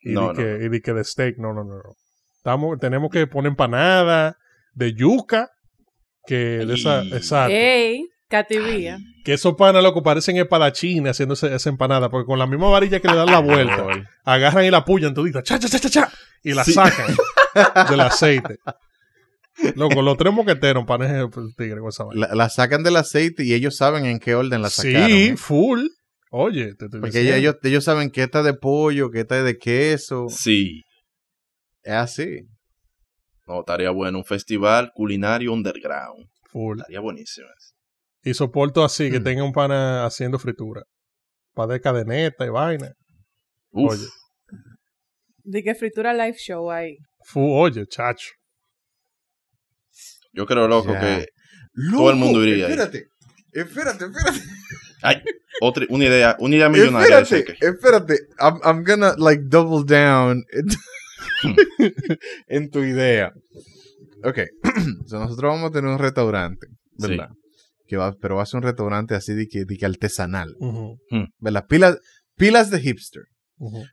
Y, 0.00 0.12
No, 0.12 0.20
de 0.20 0.26
no, 0.28 0.34
que, 0.34 0.64
y 0.64 0.68
de 0.68 0.80
que 0.80 0.92
de 0.92 1.04
steak. 1.04 1.38
No, 1.38 1.52
no, 1.52 1.64
no. 1.64 1.74
no. 1.74 1.96
Estamos, 2.36 2.78
tenemos 2.78 3.10
que 3.10 3.26
poner 3.26 3.50
empanada 3.50 4.38
de 4.72 4.94
yuca. 4.94 5.50
Que 6.24 6.64
de 6.64 6.74
esa, 6.74 7.00
Ay. 7.00 7.12
exacto. 7.14 7.54
Cativía. 8.28 8.98
Que 9.24 9.34
esos 9.34 9.54
panas, 9.54 9.82
loco, 9.82 10.02
parecen 10.02 10.36
espadachines 10.36 11.10
haciendo 11.10 11.34
esa 11.34 11.68
empanada. 11.68 12.08
Porque 12.10 12.26
con 12.26 12.38
la 12.38 12.46
misma 12.46 12.68
varilla 12.68 13.00
que 13.00 13.08
le 13.08 13.14
dan 13.16 13.26
la 13.26 13.40
vuelta, 13.40 13.86
agarran 14.24 14.64
y 14.64 14.70
la 14.70 14.84
pullan 14.84 15.14
todita. 15.14 15.42
Cha, 15.42 15.58
cha, 15.58 15.68
cha, 15.68 15.78
cha, 15.78 15.88
cha. 15.90 16.12
Y 16.42 16.52
la 16.54 16.64
Sí. 16.64 16.72
sacan 16.72 17.14
del 17.90 18.00
aceite. 18.00 18.58
Loco, 19.74 20.02
los 20.02 20.16
tres 20.16 20.32
moqueteros, 20.32 20.84
panes 20.86 21.10
de 21.10 21.28
tigre 21.56 21.80
con 21.80 21.88
esa 21.88 22.04
vaina. 22.04 22.28
La, 22.28 22.34
la 22.34 22.48
sacan 22.48 22.84
del 22.84 22.96
aceite 22.96 23.42
y 23.44 23.54
ellos 23.54 23.76
saben 23.76 24.06
en 24.06 24.20
qué 24.20 24.34
orden 24.36 24.62
la 24.62 24.70
sacaron. 24.70 25.08
Sí, 25.08 25.22
¿eh? 25.30 25.36
full. 25.36 25.80
Oye, 26.30 26.74
te 26.76 26.84
estoy 26.84 27.00
Porque 27.00 27.18
diciendo. 27.18 27.34
ellos, 27.36 27.56
ellos 27.64 27.82
saben 27.84 28.10
que 28.10 28.22
esta 28.22 28.40
es 28.40 28.44
de 28.44 28.54
pollo, 28.54 29.10
que 29.10 29.20
esta 29.20 29.38
es 29.38 29.44
de 29.44 29.58
queso. 29.58 30.26
Sí. 30.28 30.82
Es 31.82 31.92
así. 31.94 32.42
No, 33.48 33.60
estaría 33.60 33.90
bueno. 33.90 34.18
Un 34.18 34.24
festival 34.24 34.92
culinario 34.94 35.52
underground. 35.52 36.28
Full. 36.52 36.78
Estaría 36.78 37.00
buenísimo. 37.00 37.46
eso. 37.48 37.74
Y 38.22 38.34
soporto 38.34 38.84
así, 38.84 39.10
que 39.10 39.20
Mm. 39.20 39.24
tenga 39.24 39.44
un 39.44 39.52
pana 39.52 40.04
haciendo 40.04 40.38
fritura. 40.38 40.82
Para 41.54 41.74
de 41.74 41.80
cadeneta 41.80 42.44
y 42.44 42.48
vaina. 42.50 42.92
Uf. 43.70 43.92
Oye. 43.92 44.06
De 45.44 45.62
que 45.62 45.74
fritura 45.74 46.12
live 46.12 46.36
show 46.38 46.70
ahí. 46.70 46.96
Fu, 47.24 47.40
oye, 47.52 47.86
chacho. 47.86 48.28
Yo 50.32 50.46
creo, 50.46 50.68
loco, 50.68 50.92
Ya. 50.92 51.00
que 51.00 51.26
Todo 51.90 52.10
el 52.10 52.16
mundo 52.16 52.44
iría 52.44 52.66
ahí. 52.66 52.72
Espérate, 52.72 53.06
espérate, 53.52 54.04
espérate. 54.06 54.40
Ay, 55.02 55.22
otra, 55.60 55.86
una 55.90 56.04
idea, 56.04 56.36
una 56.40 56.56
idea 56.56 56.68
millonaria. 56.68 57.20
Espérate, 57.20 57.56
espérate. 57.64 58.14
I'm, 58.40 58.60
I'm 58.64 58.84
gonna 58.84 59.14
like 59.16 59.42
double 59.46 59.84
down 59.84 60.44
en, 60.52 60.66
en 62.48 62.70
tu 62.70 62.80
idea. 62.82 63.32
Ok, 64.24 64.38
so 65.06 65.18
nosotros 65.20 65.52
vamos 65.52 65.70
a 65.70 65.72
tener 65.72 65.90
un 65.90 65.98
restaurante, 65.98 66.66
¿verdad? 66.98 67.28
Que 67.88 67.96
va, 67.96 68.14
pero 68.20 68.36
va 68.36 68.42
a 68.42 68.46
ser 68.46 68.58
un 68.58 68.64
restaurante 68.64 69.14
así 69.14 69.32
de 69.34 69.48
que, 69.48 69.64
de 69.64 69.76
que 69.76 69.86
artesanal, 69.86 70.54
Ujú, 70.60 70.98
¿verdad? 71.38 71.66
Pilas, 71.68 71.98
pilas 72.36 72.70
de 72.70 72.80
hipster. 72.80 73.22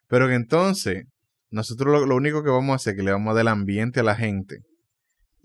Pero 0.10 0.28
que 0.28 0.36
entonces, 0.36 1.06
nosotros 1.50 1.92
lo, 2.02 2.06
lo 2.06 2.16
único 2.16 2.44
que 2.44 2.50
vamos 2.50 2.74
a 2.74 2.76
hacer 2.76 2.94
es 2.94 2.98
que 2.98 3.04
le 3.04 3.12
vamos 3.12 3.32
a 3.32 3.36
dar 3.36 3.42
el 3.44 3.48
ambiente 3.48 4.02
a 4.02 4.04
la 4.04 4.16
gente. 4.16 4.58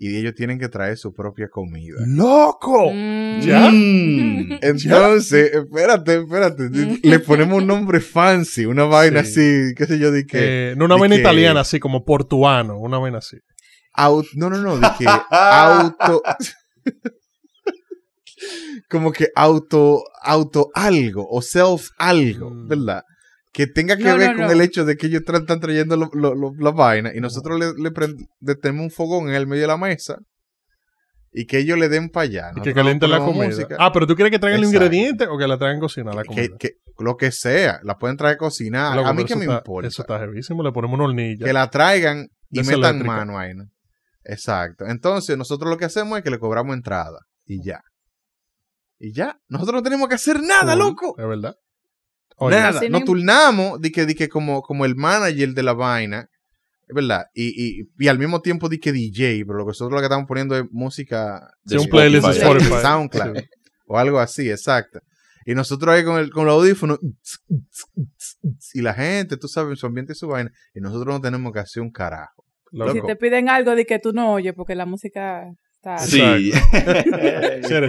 Y 0.03 0.17
ellos 0.17 0.35
tienen 0.35 0.59
que 0.59 0.69
traer 0.71 0.97
su 0.97 1.13
propia 1.13 1.49
comida. 1.49 1.99
¡Loco! 2.07 2.91
Mm. 2.93 3.41
¿Ya? 3.41 3.71
Mm. 3.71 4.59
Entonces, 4.63 5.53
espérate, 5.55 6.21
espérate. 6.21 6.71
Le 7.03 7.19
ponemos 7.21 7.59
un 7.59 7.67
nombre 7.67 8.01
fancy, 8.01 8.65
una 8.65 8.85
vaina 8.85 9.23
Sí. 9.25 9.41
así, 9.41 9.75
qué 9.77 9.85
sé 9.87 9.99
yo, 9.99 10.11
de 10.11 10.25
que. 10.27 10.71
Eh, 10.71 10.75
no 10.77 10.87
una 10.87 10.97
vaina 10.97 11.17
que- 11.17 11.21
italiana 11.21 11.61
así 11.61 11.79
como 11.79 12.05
portuano, 12.05 12.79
una 12.79 12.99
vaina 12.99 13.19
así. 13.19 13.37
au- 13.95 14.27
no, 14.37 14.49
no, 14.51 14.57
no, 14.59 14.77
de 14.79 14.89
que 14.99 15.05
auto. 15.31 16.23
Como 18.89 19.13
que 19.13 19.29
auto, 19.35 20.03
auto 20.23 20.71
algo, 20.75 21.27
o 21.29 21.43
self 21.43 21.89
algo, 21.99 22.51
Mm. 22.51 22.69
¿verdad? 22.69 23.03
Que 23.53 23.67
tenga 23.67 23.97
que 23.97 24.05
No, 24.05 24.17
ver 24.17 24.31
no, 24.31 24.37
con 24.37 24.47
no. 24.47 24.53
el 24.53 24.61
hecho 24.61 24.85
de 24.85 24.97
que 24.97 25.09
ellos 25.09 25.23
tra- 25.23 25.41
están 25.41 25.59
trayendo 25.61 25.97
lo- 25.97 26.11
lo- 26.13 26.35
lo- 26.35 26.53
la 26.59 26.71
vaina 26.71 27.11
y 27.15 27.21
nosotros 27.21 27.59
le, 27.59 27.73
le, 27.77 28.55
tenemos 28.57 28.85
un 28.85 28.91
fogón 28.91 29.29
en 29.29 29.35
el 29.35 29.47
medio 29.47 29.63
de 29.63 29.67
la 29.69 29.77
mesa 29.77 30.19
y 31.33 31.47
que 31.47 31.59
ellos 31.59 31.79
le 31.79 31.89
den 31.89 32.11
para 32.11 32.25
allá. 32.25 32.51
Y 32.57 32.61
que 32.63 32.73
calienten 32.75 33.11
la 33.11 33.19
comida. 33.19 33.47
música. 33.47 33.77
Ah, 33.79 33.93
pero 33.93 34.07
tú 34.07 34.15
quieres 34.15 34.31
que 34.33 34.39
traigan 34.39 34.61
Exacto. 34.61 34.77
ingredientes 34.85 35.29
o 35.31 35.37
que 35.39 35.47
la 35.49 35.59
traigan 35.59 35.81
cocinar 35.81 36.15
la 36.15 36.25
comida. 36.25 36.43
que, 36.43 36.57
que- 36.59 36.75
lo 36.99 37.17
que 37.17 37.33
sea, 37.33 37.81
la 37.83 37.97
pueden 37.97 38.17
traer 38.17 38.37
cocinar. 38.37 38.95
Loco, 38.97 39.09
a 39.09 39.15
mí 39.15 39.25
que 39.25 39.35
me 39.35 39.45
está- 39.47 39.57
importa. 39.59 39.89
Eso 39.89 40.03
está 40.03 40.19
jevísimo. 40.21 40.63
Le 40.63 40.71
ponemos 40.71 40.95
una 40.97 41.05
hornilla. 41.09 41.47
que 41.47 41.53
la 41.53 41.69
traigan 41.71 42.29
y 42.51 42.59
metan 42.61 42.75
eléctrica. 42.75 43.05
mano 43.07 43.39
ahí. 43.39 43.55
¿no? 43.55 43.65
Exacto. 44.25 44.87
Entonces, 44.87 45.37
nosotros 45.39 45.71
lo 45.71 45.77
que 45.79 45.87
hacemos 45.87 46.19
es 46.19 46.25
que 46.25 46.31
le 46.31 46.39
cobramos 46.39 46.75
entrada 46.77 47.19
y 47.47 47.65
ya. 47.65 47.81
Y 49.01 49.13
ya. 49.13 49.41
Nosotros 49.49 49.77
no 49.77 49.83
tenemos 49.83 50.09
que 50.09 50.15
hacer 50.15 50.41
nada, 50.43 50.77
loco. 50.77 51.17
Es 51.19 51.27
verdad. 51.27 51.57
Oye, 52.37 52.57
nada. 52.57 52.81
Nos 52.83 53.01
no- 53.01 53.05
turnamos 53.05 53.81
de 53.81 53.91
que, 53.91 54.07
de 54.07 54.15
que 54.15 54.29
como, 54.29 54.63
como 54.63 54.85
el 54.85 54.95
manager 54.95 55.55
de 55.55 55.63
la 55.63 55.73
vaina. 55.73 56.29
Es 56.87 56.95
verdad. 56.95 57.25
Y, 57.35 57.81
y, 57.81 57.89
y 57.99 58.09
al 58.09 58.19
mismo 58.19 58.41
tiempo 58.43 58.69
de 58.69 58.79
que 58.79 58.93
DJ, 58.93 59.45
pero 59.47 59.59
lo 59.59 59.65
que 59.65 59.71
nosotros 59.71 59.93
lo 59.93 59.99
que 59.99 60.05
estamos 60.05 60.27
poniendo 60.29 60.57
es 60.57 60.65
música 60.71 61.51
sí, 61.65 61.77
un 61.77 61.87
playlist 61.89 62.27
de 62.27 62.33
Spotify. 62.33 62.75
SoundCloud. 62.83 63.37
Sí. 63.39 63.45
o 63.87 63.99
algo 63.99 64.19
así, 64.21 64.51
exacto. 64.51 65.01
Y 65.47 65.55
nosotros 65.55 65.95
ahí 65.95 66.05
con 66.05 66.19
el, 66.19 66.31
con 66.31 66.45
el 66.45 66.51
audífono 66.51 66.99
y 68.75 68.83
la 68.83 68.93
gente, 68.95 69.37
tú 69.37 69.49
sabes, 69.49 69.79
su 69.79 69.87
ambiente 69.87 70.13
y 70.13 70.17
su 70.17 70.29
vaina. 70.29 70.51
Y 70.75 70.81
nosotros 70.81 71.15
no 71.15 71.21
tenemos 71.21 71.53
que 71.53 71.61
hacer 71.61 71.83
un 71.83 71.91
carajo. 71.91 72.45
Loco. 72.73 72.93
Si 72.93 73.03
te 73.03 73.17
piden 73.17 73.49
algo 73.49 73.75
de 73.75 73.85
que 73.87 73.99
tú 73.99 74.13
no 74.13 74.33
oyes 74.35 74.55
porque 74.55 74.75
la 74.75 74.87
música 74.87 75.45
Sí. 75.99 76.53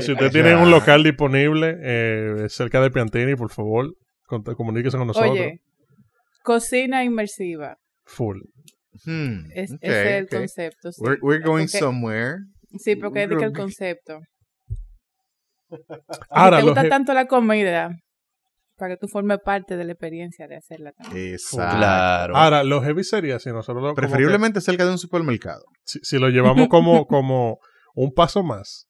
Si 0.02 0.12
usted 0.14 0.32
tiene 0.32 0.56
un 0.56 0.72
local 0.72 1.04
disponible 1.04 1.78
eh, 1.82 2.46
cerca 2.50 2.82
de 2.82 2.90
Piantini, 2.92 3.36
por 3.36 3.52
favor, 3.52 3.94
comuníquese 4.56 4.98
con 4.98 5.08
nosotros. 5.08 5.32
Oye, 5.32 5.60
cocina 6.44 7.04
inmersiva. 7.04 7.78
Full. 8.06 8.40
Hmm, 9.06 9.46
Es, 9.54 9.72
ese 9.82 10.16
es 10.16 10.22
el 10.22 10.28
concepto. 10.30 10.92
Sí, 10.92 11.02
We're, 11.04 11.20
we're 11.22 11.44
going 11.44 11.66
Porque- 11.66 11.80
somewhere. 11.80 12.36
sí 12.78 12.96
porque 12.96 13.24
es 13.24 13.30
de 13.30 13.38
que 13.38 13.46
el 13.46 13.54
concepto. 13.54 14.20
Ahora, 16.30 16.58
si 16.58 16.64
te 16.66 16.70
gusta 16.72 16.90
tanto 16.90 17.14
la 17.14 17.26
comida, 17.28 17.90
para 18.78 18.94
que 18.96 18.98
tú 18.98 19.08
formes 19.08 19.40
parte 19.44 19.78
de 19.78 19.86
la 19.86 19.94
experiencia 19.94 20.48
de 20.48 20.58
hacerla 20.58 20.92
también. 20.92 21.34
Exacto. 21.34 21.78
Claro. 21.78 22.36
ahora, 22.36 22.64
los 22.64 22.84
heavy 22.84 23.04
sería 23.04 23.40
si 23.40 23.50
nosotros 23.52 23.84
lo, 23.84 23.94
Preferiblemente 23.96 24.60
cerca 24.62 24.86
de 24.86 24.92
un 24.92 24.98
supermercado. 24.98 25.64
si, 25.86 26.00
si 26.04 26.18
lo 26.20 26.30
llevamos 26.30 26.68
como, 26.68 27.06
como 27.06 27.60
un 27.96 28.14
paso 28.14 28.44
más 28.44 28.88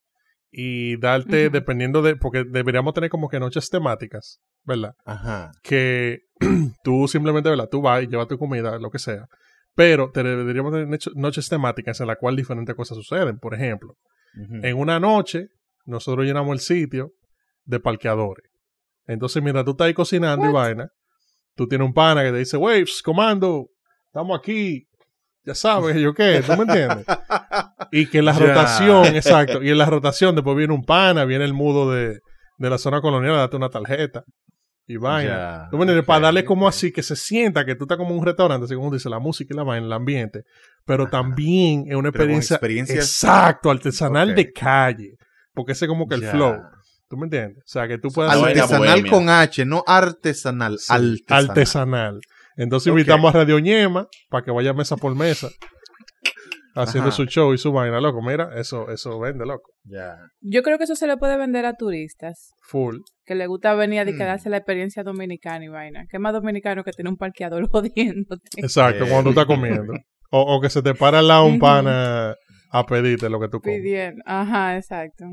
y 0.52 0.98
darte, 0.98 1.50
dependiendo 1.50 2.02
de, 2.02 2.16
porque 2.16 2.44
deberíamos 2.44 2.94
tener 2.94 3.10
como 3.10 3.30
que 3.30 3.40
noches 3.40 3.70
temáticas, 3.70 4.40
¿verdad? 4.64 4.94
Ajá. 5.06 5.52
que 5.64 6.20
tú 6.84 7.08
simplemente, 7.08 7.50
¿verdad? 7.50 7.70
Tú 7.72 7.82
vas 7.82 8.04
y 8.04 8.08
llevas 8.08 8.28
tu 8.28 8.38
comida, 8.38 8.78
lo 8.80 8.90
que 8.90 9.00
sea. 9.00 9.28
Pero 9.76 10.12
te 10.12 10.22
deberíamos 10.24 10.74
tener 10.74 10.88
noche- 10.88 11.12
noches 11.16 11.48
temáticas 11.48 12.02
en 12.02 12.08
las 12.08 12.18
cuales 12.18 12.38
diferentes 12.38 12.76
cosas 12.76 12.98
suceden. 12.98 13.40
Por 13.40 13.54
ejemplo, 13.54 13.96
en 14.64 14.78
una 14.78 15.00
noche, 15.00 15.48
nosotros 15.86 16.26
llenamos 16.26 16.54
el 16.54 16.60
sitio 16.60 17.12
de 17.64 17.80
parqueadores. 17.80 18.46
Entonces, 19.08 19.42
mientras 19.42 19.64
tú 19.66 19.72
estás 19.72 19.88
ahí 19.88 19.94
cocinando 19.94 20.50
y 20.50 20.52
vaina, 20.52 20.90
tú 21.56 21.68
tienes 21.68 21.86
un 21.88 21.94
pana 21.94 22.24
que 22.24 22.32
te 22.32 22.38
dice, 22.40 22.58
Waves, 22.58 23.02
comando, 23.02 23.68
estamos 24.08 24.38
aquí. 24.38 24.88
Ya 25.44 25.56
sabes, 25.56 25.96
yo 25.98 26.14
qué, 26.14 26.44
¿tú 26.46 26.52
me 26.54 26.64
entiendes? 26.64 27.06
Y 27.94 28.06
que 28.08 28.20
en 28.20 28.26
la 28.26 28.34
rotación, 28.34 29.08
exacto, 29.18 29.62
y 29.62 29.70
en 29.70 29.78
la 29.78 29.86
rotación 29.86 30.34
después 30.36 30.56
viene 30.56 30.74
un 30.74 30.86
pana, 30.86 31.26
viene 31.26 31.44
el 31.44 31.54
mudo 31.54 31.92
de, 31.92 32.20
de 32.58 32.70
la 32.70 32.78
zona 32.78 33.02
colonial, 33.02 33.36
date 33.36 33.58
una 33.58 33.70
tarjeta 33.70 34.24
y 34.88 34.96
vaina. 34.96 35.30
Ya, 35.64 35.68
¿Tú 35.70 35.76
me 35.78 35.84
entiendes? 35.84 36.06
Para 36.06 36.22
darle 36.22 36.46
como 36.46 36.68
así, 36.70 36.94
que 36.94 37.04
se 37.04 37.18
sienta 37.18 37.66
que 37.66 37.76
tú 37.76 37.84
estás 37.84 37.98
como 37.98 38.12
en 38.12 38.20
un 38.20 38.26
restaurante, 38.26 38.64
así 38.66 38.76
como 38.76 38.92
dice 38.92 39.10
la 39.10 39.20
música 39.20 39.54
y 39.54 39.58
la 39.58 39.64
vaina, 39.64 39.86
el 39.88 39.92
ambiente. 39.94 40.44
Pero 40.86 41.10
también 41.10 41.84
es 41.90 41.96
una 41.96 42.10
experiencia 42.10 42.56
experiencias- 42.58 42.98
exacto, 43.06 43.70
artesanal 43.72 44.34
de 44.36 44.54
calle. 44.54 45.16
Porque 45.54 45.74
ese 45.74 45.84
es 45.86 45.90
como 45.90 46.08
que 46.08 46.16
el 46.16 46.24
flow. 46.24 46.62
¿Tú 47.10 47.18
me 47.18 47.26
entiendes? 47.26 47.58
O 47.66 47.68
sea, 47.68 47.90
que 47.90 47.98
tú 47.98 48.10
Vaina 48.16 48.34
Artesanal 48.62 49.06
con 49.10 49.30
H, 49.30 49.66
no 49.66 49.84
artesanal. 49.86 50.80
Sí, 50.80 50.94
artesanal. 50.94 51.50
artesanal. 51.50 52.20
Entonces 52.58 52.88
invitamos 52.92 53.34
a 53.34 53.40
Radio 53.40 53.60
Ñema 53.60 54.08
para 54.30 54.44
que 54.44 54.52
vaya 54.52 54.74
mesa 54.74 54.98
por 54.98 55.16
mesa 55.16 55.50
haciendo 56.76 57.10
Ajá. 57.10 57.18
su 57.18 57.26
show 57.26 57.54
y 57.54 57.58
su 57.58 57.72
vaina, 57.72 58.00
loco. 58.00 58.22
Mira, 58.22 58.50
eso, 58.56 58.90
eso 58.90 59.20
vende, 59.20 59.46
loco. 59.46 59.72
Ya. 59.84 60.18
Yo 60.42 60.64
creo 60.64 60.78
que 60.78 60.86
eso 60.86 60.96
se 60.96 61.06
le 61.08 61.18
puede 61.18 61.38
vender 61.38 61.66
a 61.66 61.74
turistas 61.76 62.54
Full. 62.70 62.98
que 63.26 63.36
le 63.36 63.48
gusta 63.48 63.74
venir 63.74 64.00
a 64.00 64.04
Hmm. 64.06 64.18
quedarse 64.18 64.50
la 64.50 64.58
experiencia 64.58 65.04
dominicana 65.04 65.66
y 65.66 65.68
vaina. 65.68 66.06
¿Qué 66.10 66.18
más 66.20 66.34
dominicano 66.34 66.84
que 66.84 66.92
tiene 66.92 67.10
un 67.10 67.18
parqueador 67.18 67.68
jodiéndote? 67.72 68.48
Exacto, 68.58 69.04
Eh. 69.06 69.08
cuando 69.10 69.24
tú 69.24 69.30
estás 69.40 69.46
comiendo. 69.46 69.94
O, 70.32 70.56
o 70.56 70.62
que 70.62 70.70
se 70.70 70.82
te 70.82 70.94
para 70.96 71.20
al 71.20 71.28
lado 71.28 71.46
un 71.46 71.60
pana 71.60 72.36
a 72.72 72.86
pedirte 72.86 73.30
lo 73.30 73.40
que 73.42 73.50
tú 73.50 73.60
comes. 73.60 73.80
Pidiendo. 73.82 74.22
Ajá, 74.26 74.78
exacto. 74.78 75.26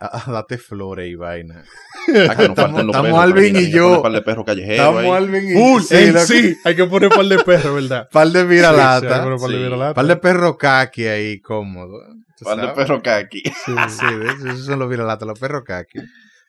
Ah, 0.00 0.24
date 0.32 0.58
flores 0.58 1.08
y 1.10 1.14
vaina. 1.14 1.64
Ah, 2.08 2.34
los 2.38 2.48
estamos 2.50 2.82
perros, 2.96 3.18
Alvin 3.18 3.56
y 3.56 3.70
yo. 3.70 3.82
poner 3.82 3.96
un 3.96 4.02
par 4.02 4.12
de 4.12 4.22
perros 4.22 4.44
callejeros 4.46 4.78
Estamos 4.78 5.02
ahí. 5.02 5.10
Alvin 5.10 5.50
y 5.50 5.52
Full, 5.54 5.82
sí, 5.82 6.12
sí. 6.26 6.56
Hay 6.64 6.76
que 6.76 6.84
poner 6.86 7.08
un 7.10 7.16
par 7.16 7.26
de 7.26 7.38
perros, 7.44 7.74
¿verdad? 7.74 8.08
Par 8.10 8.28
de 8.28 8.40
Sí, 8.42 8.46
viralata. 8.46 9.00
sí, 9.00 9.06
par 9.06 9.28
de 9.28 9.38
Sí. 9.56 9.62
viralata. 9.62 9.94
par 9.94 10.06
de 10.06 10.16
perros 10.16 10.56
kaki 10.56 11.06
ahí 11.06 11.40
cómodo. 11.40 12.00
¿tú 12.38 12.44
Par 12.44 12.60
de 12.60 12.68
perros 12.68 13.00
caqui. 13.02 13.42
Sí. 13.42 13.72
Sí, 13.88 14.06
de 14.06 14.24
hecho, 14.30 14.48
esos 14.50 14.66
son 14.66 14.78
los 14.78 14.88
viralatas, 14.88 15.26
los 15.26 15.38
perros 15.38 15.62
kaki. 15.64 15.98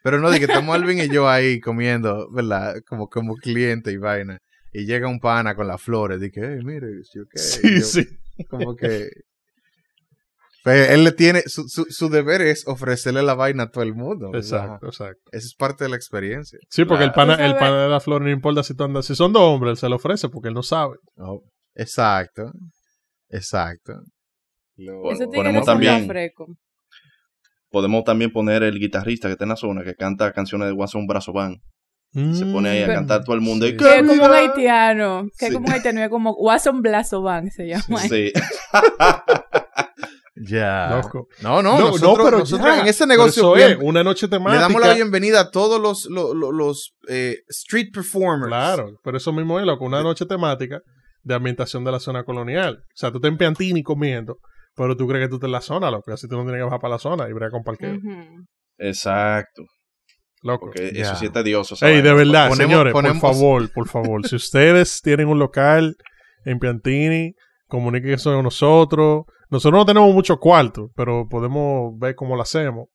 Pero 0.03 0.19
no, 0.19 0.29
de 0.29 0.37
que 0.39 0.45
estamos 0.45 0.73
Alvin 0.75 0.99
y 0.99 1.09
yo 1.09 1.27
ahí 1.29 1.59
comiendo, 1.59 2.29
¿verdad? 2.31 2.75
Como, 2.87 3.09
como 3.09 3.35
cliente 3.35 3.91
y 3.91 3.97
vaina. 3.97 4.37
Y 4.71 4.85
llega 4.85 5.07
un 5.07 5.19
pana 5.19 5.55
con 5.55 5.67
las 5.67 5.81
flores. 5.81 6.19
Dice, 6.21 6.39
hey, 6.43 6.59
mire, 6.63 7.03
¿sí, 7.03 7.19
okay? 7.19 7.41
Sí, 7.41 7.79
Yo, 7.79 7.85
sí. 7.85 8.07
Como 8.49 8.75
que. 8.75 9.09
Pues 10.67 10.89
él 10.89 11.03
le 11.05 11.11
tiene. 11.13 11.41
Su, 11.45 11.69
su, 11.69 11.85
su 11.89 12.09
deber 12.09 12.41
es 12.41 12.67
ofrecerle 12.67 13.23
la 13.23 13.35
vaina 13.35 13.63
a 13.63 13.69
todo 13.71 13.83
el 13.85 13.95
mundo. 13.95 14.31
¿verdad? 14.31 14.39
Exacto, 14.45 14.87
exacto. 14.87 15.21
Eso 15.31 15.45
es 15.45 15.55
parte 15.55 15.85
de 15.85 15.89
la 15.91 15.95
experiencia. 15.95 16.59
Sí, 16.69 16.83
porque 16.83 17.05
el 17.05 17.13
pana, 17.13 17.37
Tú 17.37 17.43
el 17.43 17.55
pana 17.55 17.83
de 17.83 17.89
la 17.89 17.99
flor 18.01 18.21
no 18.21 18.29
importa 18.29 18.63
si 18.63 18.75
tú 18.75 18.83
andas. 18.83 19.05
Si 19.05 19.15
son 19.15 19.31
dos 19.31 19.43
hombres, 19.43 19.71
él 19.71 19.77
se 19.77 19.87
lo 19.87 19.95
ofrece 19.95 20.27
porque 20.27 20.49
él 20.49 20.53
no 20.53 20.63
sabe. 20.63 20.95
Oh, 21.17 21.41
Exacto. 21.73 22.51
Exacto. 23.29 23.93
Tigre 24.75 25.27
ponemos 25.33 25.65
también-. 25.65 26.07
Podemos 27.69 28.03
también 28.03 28.31
poner 28.31 28.63
el 28.63 28.77
guitarrista 28.79 29.27
que 29.29 29.33
está 29.33 29.45
en 29.45 29.49
la 29.49 29.55
zona, 29.55 29.83
que 29.85 29.95
canta 29.95 30.31
canciones 30.33 30.67
de 30.67 30.73
Guasón 30.73 31.07
Brazo 31.07 31.31
Band. 31.33 31.57
Se 32.13 32.45
pone 32.45 32.69
ahí 32.69 32.81
a 32.83 32.87
Pero- 32.87 32.99
cantar 32.99 33.23
todo 33.23 33.35
el 33.35 33.41
mundo. 33.41 33.67
y, 33.67 33.71
Sí. 33.71 33.77
Que 33.77 33.97
es 33.99 34.03
como 34.07 34.25
un 34.25 34.31
haitiano. 34.33 35.27
Que 35.37 35.45
es 35.45 35.49
Sí. 35.49 35.53
como 35.55 35.67
un 35.67 35.73
haitiano. 35.73 36.01
Es 36.03 36.09
como 36.09 36.33
Watson 36.33 36.81
Blasovan 36.81 37.51
se 37.51 37.67
llama. 37.67 37.99
Sí. 37.99 38.31
Ya. 40.41 40.89
Loco. 41.01 41.27
No, 41.41 41.61
no, 41.61 41.79
nosotros, 41.79 42.31
nosotros 42.31 42.67
ya. 42.75 42.81
en 42.81 42.87
ese 42.87 43.05
Pero 43.05 43.17
negocio 43.17 43.53
bien- 43.53 43.71
es, 43.71 43.77
una 43.81 44.03
noche 44.03 44.27
le 44.27 44.31
temática. 44.31 44.61
damos 44.61 44.81
la 44.81 44.93
bienvenida 44.93 45.39
a 45.41 45.51
todos 45.51 45.81
los, 45.81 46.05
los, 46.05 46.35
los, 46.35 46.53
los, 46.53 46.91
eh, 47.09 47.37
street 47.49 47.87
performers. 47.93 48.47
Claro, 48.49 48.91
pero 49.03 49.17
eso 49.17 49.31
mismo 49.33 49.59
es 49.59 49.65
loco, 49.65 49.85
una 49.85 50.03
noche 50.03 50.25
temática 50.25 50.79
de 51.23 51.33
ambientación 51.35 51.83
de 51.83 51.91
la 51.91 51.99
zona 51.99 52.23
colonial. 52.23 52.77
O 52.79 52.95
sea, 52.95 53.11
tú 53.11 53.19
te 53.19 53.27
en 53.27 53.37
Piantini 53.37 53.83
comiendo, 53.83 54.37
pero 54.75 54.95
tú 54.95 55.07
crees 55.07 55.25
que 55.25 55.29
tú 55.29 55.35
estás 55.35 55.47
en 55.47 55.51
la 55.53 55.61
zona, 55.61 55.91
loco. 55.91 56.11
Así 56.13 56.27
tú 56.27 56.35
no 56.37 56.43
tienes 56.43 56.59
que 56.59 56.65
bajar 56.65 56.79
para 56.79 56.93
la 56.93 56.99
zona 56.99 57.27
y 57.29 57.33
bregar 57.33 57.51
con 57.51 57.63
parqueo. 57.63 57.97
Exacto. 58.77 59.63
Loco. 60.43 60.67
Porque 60.67 60.91
eso 60.93 61.15
sí 61.15 61.25
es 61.25 61.31
tedioso. 61.31 61.73
esa 61.73 61.89
Ey, 61.89 62.01
de 62.01 62.13
verdad, 62.13 62.49
Ponemos- 62.49 62.57
señores, 62.57 62.93
ponemos- 62.93 63.19
por 63.21 63.33
favor, 63.33 63.71
por 63.73 63.87
favor, 63.87 64.27
si 64.27 64.35
ustedes 64.35 65.01
tienen 65.01 65.27
un 65.27 65.39
local 65.39 65.95
en 66.45 66.59
Piantini, 66.59 67.33
comuníquense 67.67 68.29
con 68.31 68.43
nosotros. 68.43 69.25
Nosotros 69.49 69.79
no 69.79 69.85
tenemos 69.85 70.13
mucho 70.13 70.39
cuarto, 70.39 70.91
pero 70.95 71.27
podemos 71.29 71.97
ver 71.99 72.15
cómo 72.15 72.35
lo 72.35 72.41
hacemos, 72.41 72.89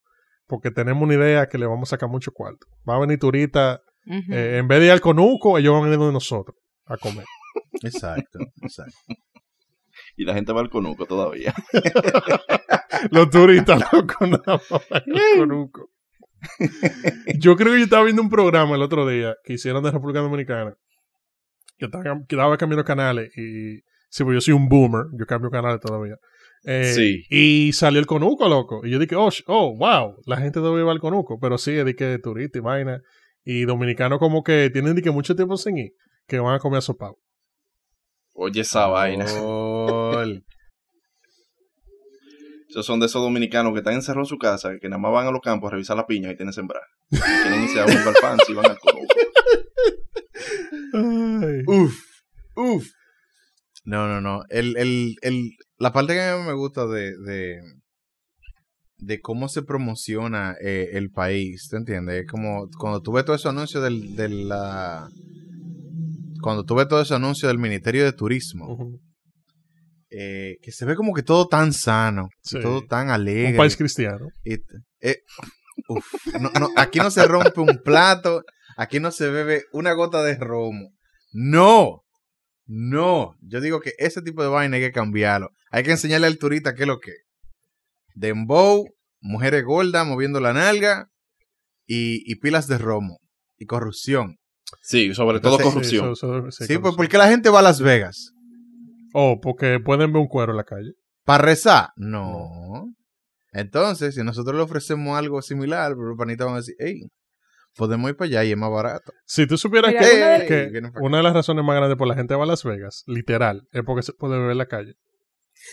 porque 0.47 0.71
tenemos 0.71 1.03
una 1.03 1.15
idea 1.15 1.47
que 1.47 1.57
le 1.57 1.65
vamos 1.65 1.89
a 1.89 1.91
sacar 1.91 2.09
mucho 2.09 2.31
cuarto. 2.31 2.67
Va 2.87 2.95
a 2.95 2.99
venir 2.99 3.19
turista, 3.19 3.81
eh, 4.05 4.57
en 4.59 4.67
vez 4.67 4.79
de 4.79 4.85
ir 4.87 4.91
al 4.91 5.01
Conuco, 5.01 5.57
ellos 5.57 5.73
van 5.73 5.83
a 5.83 5.85
venir 5.85 6.05
de 6.05 6.11
nosotros 6.11 6.57
a 6.85 6.97
comer. 6.97 7.25
Exacto, 7.83 8.39
exacto. 8.61 8.97
Y 10.15 10.25
la 10.25 10.33
gente 10.33 10.53
va 10.53 10.61
al 10.61 10.69
conuco 10.69 11.05
todavía. 11.05 11.53
Los 13.11 13.29
turistas, 13.29 13.81
loco, 13.91 14.25
nada 14.25 14.61
más 14.69 14.87
van 14.89 15.03
al 15.05 15.37
Conuco. 15.37 15.89
Yo 17.39 17.55
creo 17.55 17.73
que 17.73 17.79
yo 17.79 17.85
estaba 17.85 18.03
viendo 18.03 18.21
un 18.21 18.29
programa 18.29 18.75
el 18.75 18.81
otro 18.81 19.07
día 19.07 19.35
que 19.43 19.53
hicieron 19.53 19.83
de 19.83 19.91
República 19.91 20.19
Dominicana. 20.19 20.75
Que 21.77 21.85
estaba, 21.85 22.03
que 22.03 22.35
estaba 22.35 22.57
cambiando 22.57 22.85
canales 22.85 23.35
y... 23.37 23.81
Sí, 24.13 24.23
pues 24.23 24.35
yo 24.35 24.41
soy 24.41 24.53
un 24.53 24.69
boomer. 24.69 25.05
Yo 25.17 25.25
cambio 25.25 25.49
canales 25.49 25.79
todavía. 25.81 26.17
Eh, 26.65 26.93
Sí. 26.93 27.23
Y 27.31 27.73
salió 27.73 27.99
el 27.99 28.05
Conuco, 28.05 28.47
loco. 28.47 28.85
Y 28.85 28.91
yo 28.91 28.99
dije, 28.99 29.15
oh, 29.15 29.29
oh 29.47 29.75
wow, 29.75 30.21
la 30.27 30.37
gente 30.37 30.59
todavía 30.59 30.83
va 30.83 30.91
al 30.91 30.99
Conuco. 30.99 31.39
Pero 31.41 31.57
sí, 31.57 31.71
es 31.71 31.83
de 31.83 31.95
que 31.95 32.19
turista 32.19 32.59
y 32.59 32.61
vaina. 32.61 33.01
Y 33.43 33.65
dominicanos 33.65 34.19
como 34.19 34.43
que 34.43 34.69
tienen 34.71 34.93
de 34.93 35.01
que 35.01 35.09
mucho 35.09 35.35
tiempo 35.35 35.57
sin 35.57 35.79
ir, 35.79 35.93
que 36.27 36.37
van 36.37 36.53
a 36.53 36.59
comer 36.59 36.83
sopao. 36.83 37.17
Oye, 38.35 38.61
esa 38.61 38.85
vaina. 38.85 39.25
Esos 42.69 42.85
son 42.85 42.99
de 42.99 43.07
esos 43.07 43.21
dominicanos 43.21 43.73
que 43.73 43.79
están 43.79 43.95
encerrados 43.95 44.27
en 44.29 44.35
su 44.35 44.37
casa, 44.37 44.77
que 44.79 44.89
nada 44.89 44.99
más 44.99 45.11
van 45.11 45.25
a 45.27 45.31
los 45.31 45.41
campos 45.41 45.69
a 45.69 45.71
revisar 45.71 45.97
las 45.97 46.05
piñas 46.05 46.33
y 46.33 46.35
tienen 46.35 46.53
sembrar. 46.53 46.81
Y 47.09 47.17
quieren 47.19 47.63
irse 47.63 47.79
a 47.79 47.85
un 47.85 47.93
galpán 47.93 48.37
si 48.45 48.53
van 48.53 48.65
al 48.65 48.79
conuco. 48.79 49.15
Ay. 50.93 51.63
Uf, 51.67 51.95
uf. 52.55 52.87
No, 53.93 54.07
no, 54.07 54.21
no. 54.21 54.43
El, 54.49 54.75
el, 54.77 55.15
el, 55.21 55.51
la 55.77 55.93
parte 55.93 56.13
que 56.13 56.21
a 56.21 56.37
mí 56.37 56.43
me 56.47 56.53
gusta 56.53 56.87
de, 56.87 57.15
de, 57.17 57.59
de 58.97 59.21
cómo 59.21 59.47
se 59.49 59.61
promociona 59.61 60.55
eh, 60.63 60.89
el 60.93 61.11
país, 61.11 61.67
¿te 61.69 61.77
entiendes? 61.77 62.21
Es 62.23 62.27
como 62.27 62.67
cuando 62.79 63.01
tú 63.01 63.11
ves 63.11 63.23
todo 63.25 63.35
ese 63.35 63.49
anuncio 63.49 63.81
del, 63.81 64.15
de 64.15 64.29
la... 64.29 65.07
Cuando 66.41 66.63
tú 66.65 66.73
ves 66.75 66.87
todo 66.87 67.01
ese 67.01 67.13
anuncio 67.13 67.47
del 67.47 67.59
Ministerio 67.59 68.03
de 68.03 68.13
Turismo, 68.13 68.65
eh, 70.09 70.57
que 70.61 70.71
se 70.71 70.85
ve 70.85 70.95
como 70.95 71.13
que 71.13 71.23
todo 71.23 71.47
tan 71.47 71.71
sano, 71.71 72.29
Sí. 72.41 72.59
todo 72.61 72.81
tan 72.85 73.09
alegre. 73.11 73.51
Un 73.51 73.57
país 73.57 73.77
cristiano. 73.77 74.27
Y 74.43 74.55
eh, 75.01 75.17
uf, 75.87 76.05
no, 76.41 76.49
no, 76.59 76.69
aquí 76.75 76.99
no 76.99 77.11
se 77.11 77.25
rompe 77.27 77.61
un 77.61 77.79
plato, 77.83 78.41
aquí 78.75 78.99
no 78.99 79.11
se 79.11 79.29
bebe 79.29 79.63
una 79.71 79.93
gota 79.93 80.23
de 80.23 80.35
romo. 80.35 80.89
No, 81.31 82.02
no. 82.65 83.35
Yo 83.41 83.61
digo 83.61 83.79
que 83.79 83.93
ese 83.97 84.21
tipo 84.21 84.41
de 84.41 84.49
vaina 84.49 84.77
hay 84.77 84.83
que 84.83 84.91
cambiarlo. 84.91 85.49
Hay 85.71 85.83
que 85.83 85.91
enseñarle 85.91 86.27
al 86.27 86.37
turista 86.37 86.75
qué 86.75 86.83
es 86.83 86.87
lo 86.87 86.99
que. 86.99 87.11
es. 87.11 87.23
Dembow, 88.15 88.85
mujeres 89.21 89.63
gordas 89.63 90.05
moviendo 90.05 90.39
la 90.39 90.53
nalga 90.53 91.09
y, 91.87 92.29
y 92.31 92.35
pilas 92.35 92.67
de 92.67 92.77
romo 92.77 93.19
y 93.57 93.65
corrupción. 93.65 94.37
Sí, 94.81 95.13
sobre 95.13 95.39
todo 95.39 95.57
corrupción. 95.57 96.15
Sí, 96.15 96.21
pues 96.21 96.21
corrupción. 96.21 96.95
¿por 96.95 97.07
qué 97.07 97.17
la 97.17 97.29
gente 97.29 97.49
va 97.49 97.59
a 97.59 97.63
Las 97.63 97.81
Vegas? 97.81 98.31
Oh, 99.13 99.39
porque 99.41 99.79
pueden 99.79 100.11
ver 100.11 100.21
un 100.21 100.27
cuero 100.27 100.53
en 100.53 100.57
la 100.57 100.63
calle. 100.63 100.93
¿Para 101.23 101.43
rezar? 101.43 101.89
No. 101.95 102.93
Entonces, 103.51 104.15
si 104.15 104.23
nosotros 104.23 104.55
le 104.55 104.63
ofrecemos 104.63 105.17
algo 105.17 105.41
similar, 105.41 105.91
los 105.91 106.17
panitas 106.17 106.45
van 106.45 106.55
a 106.55 106.59
decir, 106.59 106.75
hey, 106.79 107.01
podemos 107.75 108.09
ir 108.09 108.15
para 108.17 108.27
allá 108.27 108.43
y 108.43 108.51
es 108.51 108.57
más 108.57 108.71
barato. 108.71 109.13
Si 109.25 109.47
tú 109.47 109.57
supieras 109.57 109.91
Mira, 109.91 110.01
que, 110.03 110.15
una 110.17 110.29
de- 110.39 110.45
que 110.47 110.65
Vienen 110.67 110.91
para 110.91 111.05
una 111.05 111.17
de 111.17 111.23
las 111.23 111.33
razones 111.33 111.63
más 111.65 111.75
grandes 111.75 111.97
por 111.97 112.07
la 112.07 112.15
gente 112.15 112.35
va 112.35 112.43
a 112.43 112.47
Las 112.47 112.63
Vegas, 112.63 113.03
literal, 113.07 113.67
es 113.71 113.81
porque 113.85 114.01
se 114.03 114.13
puede 114.13 114.35
beber 114.37 114.51
en 114.51 114.57
la 114.57 114.65
calle. 114.67 114.93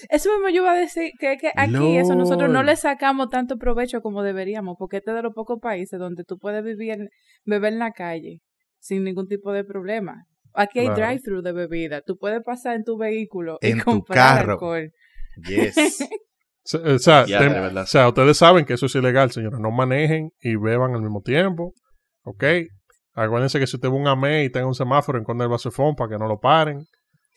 Eso 0.09 0.31
mismo 0.33 0.49
yo 0.51 0.63
iba 0.63 0.73
a 0.73 0.77
decir 0.77 1.11
que, 1.19 1.37
que 1.37 1.51
aquí 1.57 1.97
eso 1.97 2.15
nosotros 2.15 2.49
no 2.51 2.63
le 2.63 2.77
sacamos 2.77 3.29
tanto 3.29 3.57
provecho 3.57 4.03
como 4.03 4.23
deberíamos, 4.23 4.77
porque 4.79 4.99
este 4.99 5.11
es 5.11 5.17
de 5.17 5.23
los 5.23 5.35
pocos 5.35 5.59
países 5.61 5.99
donde 5.99 6.23
tú 6.25 6.39
puedes 6.39 6.63
vivir, 6.63 6.93
en- 6.93 7.09
beber 7.45 7.73
en 7.73 7.79
la 7.81 7.93
calle 7.93 8.41
sin 8.79 9.03
ningún 9.05 9.27
tipo 9.27 9.53
de 9.53 9.65
problema. 9.65 10.27
Aquí 10.55 10.81
hay 10.81 10.87
Claro. 10.87 11.01
drive-thru 11.07 11.43
de 11.43 11.53
bebida. 11.53 12.03
Tú 12.03 12.17
puedes 12.19 12.43
pasar 12.43 12.77
en 12.77 12.85
tu 12.85 12.97
vehículo 12.99 13.59
En 13.63 13.77
y 13.77 13.81
tu 13.81 13.85
comprar 13.85 14.39
carro. 14.39 14.53
alcohol. 14.53 14.93
Yes. 15.49 15.77
O 16.73 16.99
sea, 16.99 17.25
o 17.25 17.87
sea, 17.87 18.09
ustedes 18.09 18.37
saben 18.37 18.65
que 18.65 18.75
eso 18.75 18.87
es 18.87 18.95
ilegal, 18.95 19.33
señores. 19.33 19.59
No 19.59 19.71
manejen 19.73 20.31
y 20.41 20.55
beban 20.57 20.95
al 20.95 21.01
mismo 21.01 21.21
tiempo. 21.23 21.73
¿Ok? 22.31 22.45
Acuérdense 23.15 23.59
que 23.59 23.67
si 23.67 23.77
usted 23.77 23.89
va 23.89 23.95
un 23.95 24.07
AME 24.07 24.45
y 24.45 24.51
tenga 24.51 24.67
un 24.67 24.75
semáforo 24.75 25.19
en 25.19 25.25
contra 25.25 25.45
del 25.45 25.51
vasofón 25.51 25.97
para 25.97 26.11
que 26.11 26.19
no 26.19 26.29
lo 26.29 26.39
paren. 26.39 26.87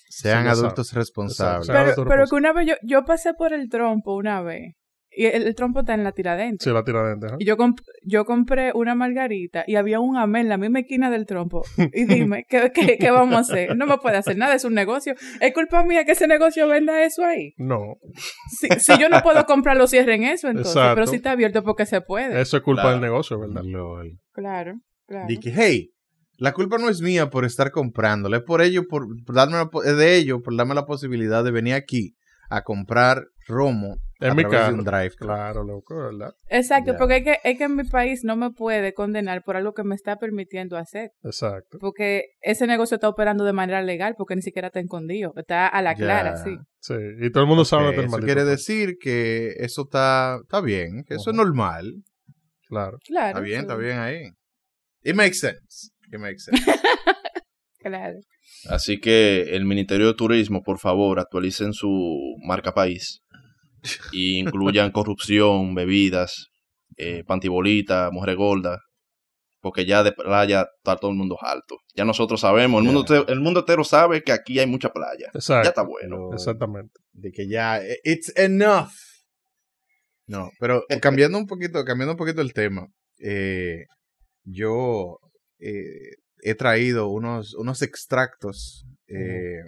Sean 0.07 0.43
Sí, 0.43 0.49
adultos 0.49 0.93
responsables. 0.93 1.67
Pero, 1.67 2.05
pero 2.07 2.25
que 2.27 2.35
una 2.35 2.53
vez 2.53 2.67
yo, 2.67 2.75
yo 2.83 3.03
pasé 3.03 3.33
por 3.33 3.53
el 3.53 3.67
trompo 3.69 4.15
una 4.15 4.41
vez. 4.43 4.75
Y 5.15 5.25
el, 5.25 5.43
el 5.47 5.55
trompo 5.55 5.81
está 5.81 5.93
en 5.93 6.03
la 6.03 6.11
tiradentes. 6.11 6.63
Sí, 6.63 6.71
la 6.73 6.83
tiradente. 6.83 7.27
¿eh? 7.27 7.35
Y 7.39 7.45
yo, 7.45 7.55
comp- 7.57 7.81
yo 8.03 8.25
compré 8.25 8.71
una 8.73 8.95
margarita 8.95 9.63
y 9.67 9.75
había 9.75 9.99
un 9.99 10.17
amén 10.17 10.43
en 10.43 10.49
la 10.49 10.57
misma 10.57 10.79
esquina 10.79 11.09
del 11.11 11.25
trompo. 11.25 11.63
Y 11.93 12.05
dime, 12.05 12.45
¿qué, 12.49 12.71
qué, 12.73 12.97
qué 12.97 13.11
vamos 13.11 13.35
a 13.35 13.39
hacer? 13.39 13.75
No 13.77 13.85
me 13.85 13.97
puede 13.97 14.17
hacer 14.17 14.37
nada, 14.37 14.55
es 14.55 14.63
un 14.65 14.73
negocio. 14.73 15.13
Es 15.39 15.53
culpa 15.53 15.83
mía 15.83 16.05
que 16.05 16.13
ese 16.13 16.27
negocio 16.27 16.67
venda 16.67 17.03
eso 17.03 17.23
ahí. 17.23 17.53
No, 17.57 17.97
Si, 18.47 18.67
si 18.79 18.97
yo 18.99 19.09
no 19.09 19.21
puedo 19.21 19.43
comprarlo, 19.45 19.87
cierren 19.87 20.23
eso 20.23 20.47
entonces. 20.47 20.75
Exacto. 20.75 20.95
Pero 20.95 21.07
si 21.07 21.15
está 21.17 21.31
abierto 21.31 21.63
porque 21.63 21.85
se 21.85 22.01
puede. 22.01 22.41
eso 22.41 22.57
es 22.57 22.63
culpa 22.63 22.81
Claro. 22.83 22.95
del 22.95 23.01
negocio, 23.01 23.39
¿verdad? 23.39 23.61
Lol. 23.63 24.19
Claro, 24.33 24.73
claro. 25.07 25.25
Di 25.27 25.37
que, 25.39 25.51
hey, 25.55 25.91
la 26.37 26.51
culpa 26.53 26.77
no 26.79 26.89
es 26.89 27.01
mía 27.01 27.29
por 27.29 27.45
estar 27.45 27.71
comprándolo, 27.71 28.35
es 28.35 28.43
por 28.43 28.61
ello, 28.61 28.83
por, 28.89 29.05
por 29.25 29.35
darme 29.35 29.57
la 29.57 29.93
de 29.93 30.15
ellos, 30.17 30.39
por 30.43 30.55
darme 30.57 30.73
la 30.75 30.85
posibilidad 30.85 31.43
de 31.43 31.51
venir 31.51 31.75
aquí 31.75 32.15
a 32.49 32.63
comprar 32.63 33.25
romo 33.47 33.97
En 34.23 34.31
a 34.31 34.35
mi 34.35 34.43
través 34.43 34.67
de 34.67 34.73
un 34.73 34.83
drive. 34.83 35.11
Claro, 35.17 35.63
loco, 35.63 35.95
¿verdad? 35.95 36.33
Exacto, 36.47 36.95
porque 36.97 37.17
es 37.17 37.23
que, 37.23 37.37
es 37.43 37.57
que 37.57 37.63
en 37.65 37.75
mi 37.75 37.83
país 37.83 38.23
no 38.23 38.35
me 38.35 38.51
puede 38.51 38.93
condenar 38.93 39.43
por 39.43 39.57
algo 39.57 39.73
que 39.73 39.83
me 39.83 39.95
está 39.95 40.17
permitiendo 40.17 40.77
hacer. 40.77 41.11
Exacto. 41.23 41.77
Porque 41.79 42.27
ese 42.41 42.65
negocio 42.65 42.95
está 42.95 43.09
operando 43.09 43.43
de 43.43 43.53
manera 43.53 43.81
legal 43.81 44.15
porque 44.17 44.35
ni 44.35 44.41
siquiera 44.41 44.67
está 44.67 44.79
escondido. 44.79 45.33
Está 45.35 45.67
a 45.67 45.81
la 45.81 45.95
clara, 45.95 46.37
sí. 46.37 46.55
Sí, 46.79 46.95
y 47.19 47.31
todo 47.31 47.43
el 47.43 47.49
mundo 47.49 47.65
sabe 47.65 47.89
Ok, 47.89 47.95
del 47.95 48.05
eso 48.05 48.17
quiere 48.19 48.45
decir 48.45 48.97
que 48.99 49.53
eso 49.57 49.83
está, 49.83 50.39
está 50.41 50.61
bien, 50.61 51.03
que 51.05 51.15
eso 51.15 51.31
es 51.31 51.35
normal. 51.35 52.03
Claro. 52.67 52.97
Claro. 53.05 53.27
Está 53.29 53.39
bien, 53.41 53.59
sí. 53.59 53.61
está 53.61 53.75
bien 53.75 53.99
ahí. 53.99 54.23
It 55.03 55.15
makes 55.15 55.35
sense. 55.35 55.91
It 56.11 56.19
makes 56.19 56.39
sense. 56.39 56.63
Claro. 57.83 58.17
Así 58.69 59.01
que 59.01 59.57
el 59.57 59.65
Ministerio 59.65 60.07
de 60.07 60.13
Turismo, 60.13 60.63
por 60.63 60.79
favor, 60.79 61.19
actualicen 61.19 61.73
su 61.73 62.37
marca 62.45 62.73
país 62.73 63.22
y 64.11 64.39
incluyan 64.39 64.91
corrupción, 64.91 65.75
bebidas, 65.75 66.47
eh, 66.97 67.23
pantibolita, 67.25 68.09
mujeres 68.11 68.35
gordas, 68.37 68.79
porque 69.61 69.85
ya 69.85 70.03
de 70.03 70.11
playa 70.11 70.67
está 70.77 70.95
todo 70.97 71.11
el 71.11 71.17
mundo 71.17 71.37
alto. 71.41 71.77
Ya 71.95 72.05
nosotros 72.05 72.41
sabemos, 72.41 72.79
el 72.81 72.85
mundo, 72.85 73.05
te- 73.05 73.31
el 73.31 73.39
mundo 73.39 73.61
entero 73.61 73.83
sabe 73.83 74.23
que 74.23 74.31
aquí 74.31 74.59
hay 74.59 74.67
mucha 74.67 74.89
playa. 74.91 75.29
Exacto. 75.33 75.63
Ya 75.65 75.69
está 75.69 75.83
bueno. 75.83 76.33
Exactamente. 76.33 76.99
de 77.13 77.31
que 77.31 77.47
ya 77.47 77.79
eh, 77.81 77.97
it's 78.03 78.31
enough. 78.37 78.89
No, 80.27 80.49
pero 80.59 80.83
cambiando 81.01 81.37
un 81.37 81.47
poquito, 81.47 81.83
cambiando 81.85 82.11
un 82.13 82.17
poquito 82.17 82.41
el 82.41 82.53
tema, 82.53 82.87
eh, 83.19 83.85
yo 84.43 85.17
eh, 85.59 86.15
he 86.41 86.55
traído 86.55 87.07
unos, 87.07 87.53
unos 87.55 87.81
extractos 87.81 88.85
eh, 89.07 89.61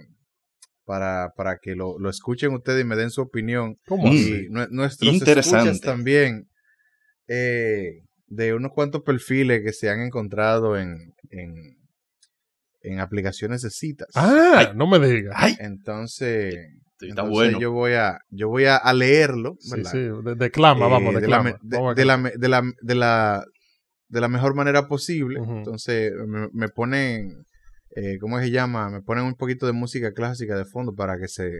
para, 0.86 1.32
para 1.36 1.58
que 1.58 1.74
lo, 1.74 1.98
lo 1.98 2.08
escuchen 2.08 2.54
ustedes 2.54 2.82
y 2.82 2.86
me 2.86 2.96
den 2.96 3.10
su 3.10 3.20
opinión. 3.20 3.76
¿Cómo 3.86 4.10
Y 4.14 4.46
nuestros 4.48 5.12
Interesante. 5.14 5.58
escuchas 5.70 5.80
también 5.82 6.48
eh, 7.28 8.02
de 8.28 8.54
unos 8.54 8.72
cuantos 8.72 9.02
perfiles 9.02 9.62
que 9.62 9.72
se 9.72 9.90
han 9.90 10.00
encontrado 10.00 10.78
en, 10.78 11.12
en, 11.30 11.76
en 12.82 13.00
aplicaciones 13.00 13.62
de 13.62 13.70
citas. 13.70 14.08
Ah, 14.14 14.72
no 14.74 14.86
me 14.86 14.98
digas. 15.00 15.56
Entonces, 15.58 16.54
está 16.54 17.06
entonces 17.06 17.30
bueno. 17.30 17.60
yo 17.60 17.72
voy 17.72 17.92
a 17.94 18.18
yo 18.30 18.48
voy 18.48 18.64
a, 18.66 18.76
a 18.76 18.92
leerlo, 18.94 19.56
Sí, 19.58 19.70
¿verdad? 19.76 19.90
sí, 19.90 19.98
de- 19.98 20.34
declama, 20.36 20.86
Eh, 20.86 20.90
vamos, 20.90 21.14
de, 21.14 21.20
la, 21.20 21.20
declama. 21.42 21.58
de- 21.62 21.76
Vamos 21.76 21.96
la, 21.96 21.96
de, 21.96 22.04
la, 22.48 22.62
de, 22.82 22.94
la, 22.94 23.44
de 24.08 24.20
la 24.20 24.28
mejor 24.28 24.54
manera 24.54 24.86
posible. 24.88 25.40
Entonces 25.40 26.12
me, 26.26 26.48
me 26.52 26.68
ponen, 26.68 27.44
eh, 27.96 28.18
¿cómo 28.20 28.38
se 28.38 28.50
llama? 28.50 28.90
Me 28.90 29.00
ponen 29.00 29.24
un 29.24 29.36
poquito 29.36 29.64
de 29.64 29.72
música 29.72 30.12
clásica 30.12 30.56
de 30.56 30.66
fondo 30.66 30.94
para 30.94 31.18
que 31.18 31.28
se, 31.28 31.50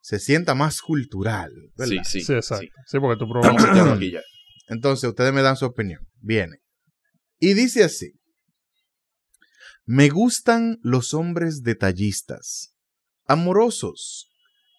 se 0.00 0.18
sienta 0.18 0.56
más 0.56 0.80
cultural. 0.82 1.52
¿verdad? 1.76 2.02
Sí, 2.04 2.18
sí. 2.18 2.24
Sí, 2.26 2.34
exacto. 2.34 2.66
sí. 2.66 2.70
Sí, 2.86 2.98
porque 2.98 3.18
tu 3.18 3.30
programa. 3.30 3.60
seteando 3.60 3.92
aquí 3.94 4.10
ya. 4.10 4.22
Entonces 4.66 5.08
ustedes 5.08 5.32
me 5.32 5.40
dan 5.42 5.56
su 5.56 5.64
opinión. 5.64 6.04
Viene. 6.20 6.58
Y 7.38 7.54
dice 7.54 7.84
así. 7.84 8.12
Me 9.84 10.08
gustan 10.08 10.78
los 10.82 11.14
hombres 11.14 11.62
detallistas, 11.62 12.74
amorosos 13.26 14.30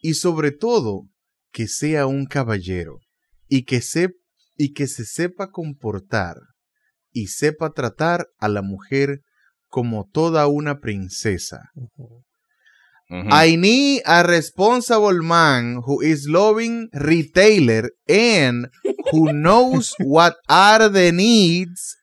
y 0.01 0.13
sobre 0.13 0.51
todo 0.51 1.09
que 1.51 1.67
sea 1.67 2.07
un 2.07 2.25
caballero 2.25 2.99
y 3.47 3.63
que, 3.63 3.81
se, 3.81 4.15
y 4.55 4.73
que 4.73 4.87
se 4.87 5.05
sepa 5.05 5.51
comportar 5.51 6.37
y 7.11 7.27
sepa 7.27 7.71
tratar 7.71 8.27
a 8.37 8.47
la 8.47 8.61
mujer 8.61 9.21
como 9.73 10.07
toda 10.13 10.45
una 10.47 10.79
princesa. 10.79 11.71
I 13.09 13.57
need 13.57 14.01
a 14.05 14.23
responsible 14.23 15.21
man 15.21 15.81
who 15.85 16.01
is 16.01 16.27
loving 16.27 16.89
retailer 16.93 17.89
and 18.07 18.67
who 19.11 19.33
knows 19.33 19.93
what 19.99 20.35
are 20.47 20.89
the 20.89 21.11
needs 21.11 21.95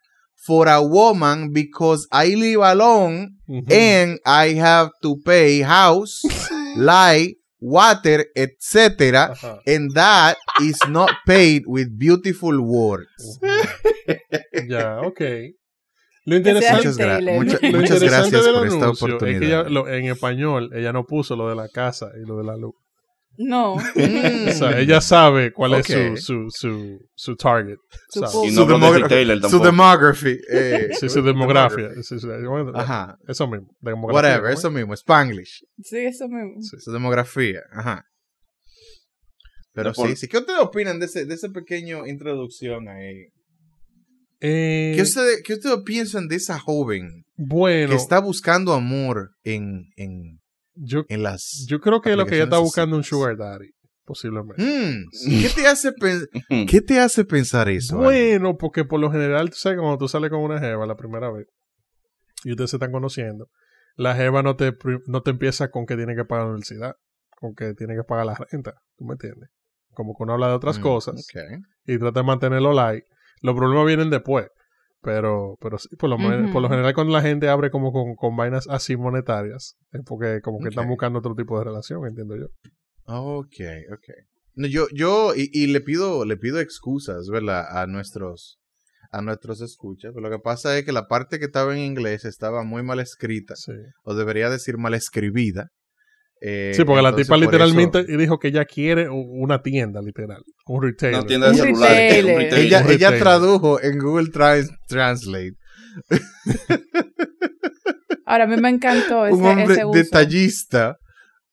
for 0.46 0.68
a 0.68 0.82
woman 0.82 1.52
because 1.52 2.06
I 2.12 2.34
live 2.34 2.60
alone 2.62 3.38
and 3.68 4.18
I 4.26 4.54
have 4.54 4.90
to 5.02 5.16
pay 5.24 5.62
house, 5.62 6.22
light, 6.76 7.36
water, 7.60 8.26
etc. 8.36 9.34
And 9.66 9.90
that 9.94 10.36
is 10.60 10.78
not 10.88 11.10
paid 11.26 11.64
with 11.66 11.98
beautiful 11.98 12.60
words. 12.62 13.38
Ya, 14.68 15.00
ok. 15.02 15.54
Lo 16.26 16.36
interesante, 16.36 16.76
Muchas, 16.88 16.98
gra- 16.98 17.14
mucha- 17.34 17.58
lo 17.62 17.78
muchas 17.78 18.02
interesante 18.02 18.06
gracias 18.08 18.44
del 18.44 18.54
por 18.54 18.66
esta 18.66 18.90
oportunidad. 18.90 19.34
Es 19.34 19.40
que 19.40 19.46
ella, 19.46 19.62
lo- 19.64 19.88
en 19.88 20.04
español, 20.06 20.70
ella 20.74 20.92
no 20.92 21.04
puso 21.06 21.34
lo 21.36 21.48
de 21.48 21.56
la 21.56 21.68
casa 21.68 22.10
y 22.22 22.26
lo 22.26 22.36
de 22.36 22.44
la 22.44 22.56
luz. 22.56 22.74
No. 23.38 23.76
Mm. 23.76 23.80
O 24.48 24.52
sea, 24.52 24.78
ella 24.78 25.00
sabe 25.00 25.50
cuál 25.52 25.72
Ok. 25.74 25.88
es 25.90 26.24
su, 26.24 26.48
su, 26.50 26.50
su, 26.50 26.98
su 27.14 27.36
target. 27.36 27.78
Su. 28.10 28.20
Y 28.44 28.50
no 28.50 28.62
su 29.48 29.58
demography. 29.60 30.38
eh, 30.52 30.88
Sí, 30.92 31.08
su 31.08 31.22
demografía. 31.22 31.88
Ajá. 32.74 33.16
Eso 33.26 33.46
mismo. 33.48 33.68
demografía, 33.80 34.14
Whatever, 34.30 34.42
¿no? 34.52 34.58
eso 34.58 34.70
mismo, 34.70 34.92
Spanglish. 34.94 35.64
Sí, 35.82 35.98
eso 35.98 36.28
mismo. 36.28 36.60
Sí. 36.60 36.76
Su 36.80 36.92
demografía. 36.92 37.60
Ajá. 37.72 38.04
Pero 39.72 39.92
por- 39.92 40.08
sí, 40.08 40.16
sí. 40.16 40.28
¿Qué 40.28 40.38
ustedes 40.38 40.58
opinan 40.60 40.98
de 40.98 41.06
ese, 41.06 41.24
de 41.24 41.34
esa 41.34 41.48
pequeña 41.48 42.06
introducción 42.06 42.88
ahí? 42.88 43.28
Eh, 44.40 44.92
¿Qué 44.96 45.02
ustedes, 45.02 45.42
qué 45.44 45.54
ustedes 45.54 45.78
piensan 45.84 46.28
de 46.28 46.36
esa 46.36 46.58
joven 46.58 47.24
bueno, 47.36 47.90
que 47.90 47.96
está 47.96 48.20
buscando 48.20 48.72
amor 48.72 49.32
en, 49.44 49.90
en, 49.96 50.40
yo, 50.74 51.04
en 51.08 51.22
las... 51.22 51.66
yo 51.68 51.80
creo 51.80 52.00
que 52.00 52.16
lo 52.16 52.24
que 52.24 52.36
ella 52.36 52.44
está 52.44 52.58
buscando 52.58 52.96
es 52.96 52.98
un 52.98 53.04
sugar 53.04 53.36
daddy. 53.36 53.70
Posiblemente. 54.10 54.60
Mm, 54.60 55.40
¿qué, 55.40 55.48
te 55.54 55.68
hace 55.68 55.92
¿Qué 56.68 56.80
te 56.80 56.98
hace 56.98 57.24
pensar 57.24 57.68
eso? 57.68 57.96
Bueno, 57.96 58.56
porque 58.56 58.84
por 58.84 58.98
lo 58.98 59.12
general, 59.12 59.50
tú 59.50 59.56
sabes, 59.56 59.78
cuando 59.78 59.98
tú 59.98 60.08
sales 60.08 60.30
con 60.30 60.40
una 60.40 60.58
jeva 60.58 60.84
la 60.84 60.96
primera 60.96 61.30
vez 61.30 61.46
y 62.42 62.50
ustedes 62.50 62.70
se 62.70 62.76
están 62.76 62.90
conociendo, 62.90 63.48
la 63.94 64.16
jeva 64.16 64.42
no 64.42 64.56
te, 64.56 64.72
no 65.06 65.22
te 65.22 65.30
empieza 65.30 65.70
con 65.70 65.86
que 65.86 65.94
tiene 65.94 66.16
que 66.16 66.24
pagar 66.24 66.46
la 66.46 66.50
universidad, 66.50 66.96
con 67.36 67.54
que 67.54 67.74
tiene 67.74 67.94
que 67.94 68.02
pagar 68.02 68.26
la 68.26 68.34
renta, 68.34 68.74
¿tú 68.96 69.04
me 69.04 69.12
entiendes? 69.12 69.50
Como 69.92 70.16
que 70.16 70.24
uno 70.24 70.32
habla 70.32 70.48
de 70.48 70.54
otras 70.54 70.78
Mm, 70.80 70.82
cosas 70.82 71.26
y 71.86 71.98
trata 71.98 72.20
de 72.20 72.26
mantenerlo 72.26 72.72
light. 72.72 73.04
Los 73.40 73.54
problemas 73.54 73.86
vienen 73.86 74.10
después, 74.10 74.48
pero 75.02 75.56
pero 75.60 75.78
sí, 75.78 75.88
por 75.96 76.10
lo, 76.10 76.16
Ujú. 76.16 76.52
por 76.52 76.62
lo 76.62 76.68
general 76.68 76.94
cuando 76.94 77.12
la 77.12 77.22
gente 77.22 77.48
abre 77.48 77.70
como 77.70 77.92
con, 77.92 78.14
con 78.16 78.36
vainas 78.36 78.66
así 78.68 78.96
monetarias, 78.96 79.76
es 79.92 80.00
porque 80.04 80.40
como 80.42 80.58
que 80.60 80.68
están 80.68 80.88
buscando 80.88 81.18
otro 81.18 81.34
tipo 81.34 81.58
de 81.58 81.64
relación, 81.64 82.06
entiendo 82.06 82.36
yo. 82.36 82.46
Ok, 83.06 83.56
ok. 83.92 84.08
No, 84.54 84.66
yo, 84.66 84.86
yo, 84.92 85.34
y, 85.34 85.48
y 85.52 85.68
le 85.68 85.80
pido, 85.80 86.24
le 86.24 86.36
pido 86.36 86.60
excusas, 86.60 87.28
¿verdad? 87.28 87.64
A 87.70 87.86
nuestros, 87.86 88.58
a 89.10 89.22
nuestros 89.22 89.60
escuchas. 89.62 90.12
Pero 90.14 90.28
lo 90.28 90.36
que 90.36 90.42
pasa 90.42 90.76
es 90.76 90.84
que 90.84 90.92
la 90.92 91.06
parte 91.06 91.38
que 91.38 91.46
estaba 91.46 91.72
en 91.72 91.80
inglés 91.80 92.24
estaba 92.24 92.62
muy 92.62 92.82
mal 92.82 93.00
escrita, 93.00 93.56
Sí, 93.56 93.72
o 94.04 94.14
debería 94.14 94.50
decir 94.50 94.76
mal 94.76 94.94
escribida. 94.94 95.68
Eh, 96.42 96.72
sí 96.74 96.84
porque 96.84 97.02
la 97.02 97.14
tipa 97.14 97.28
por 97.34 97.38
literalmente 97.38 98.00
eso- 98.00 98.16
dijo 98.16 98.38
que 98.38 98.48
ella 98.48 98.64
quiere 98.64 99.08
una 99.10 99.60
tienda, 99.62 100.00
literal, 100.00 100.42
un 100.66 100.82
retailer. 100.82 101.18
Una 101.18 101.26
tienda 101.26 101.50
de 101.50 101.54
celulares. 101.56 102.24
un 102.24 102.28
retailer. 102.30 102.58
ella, 102.58 102.78
un 102.80 102.84
ella 102.86 103.10
retailer. 103.10 103.18
tradujo 103.20 103.82
en 103.82 103.98
Google 103.98 104.30
Trans- 104.30 104.70
Translate 104.88 105.52
Ahora, 108.26 108.44
a 108.44 108.46
mí 108.46 108.56
me 108.56 108.68
encantó 108.68 109.26
ese, 109.26 109.34
un 109.36 109.44
hombre 109.44 109.74
ese 109.74 109.84
uso. 109.84 109.98
detallista 109.98 110.96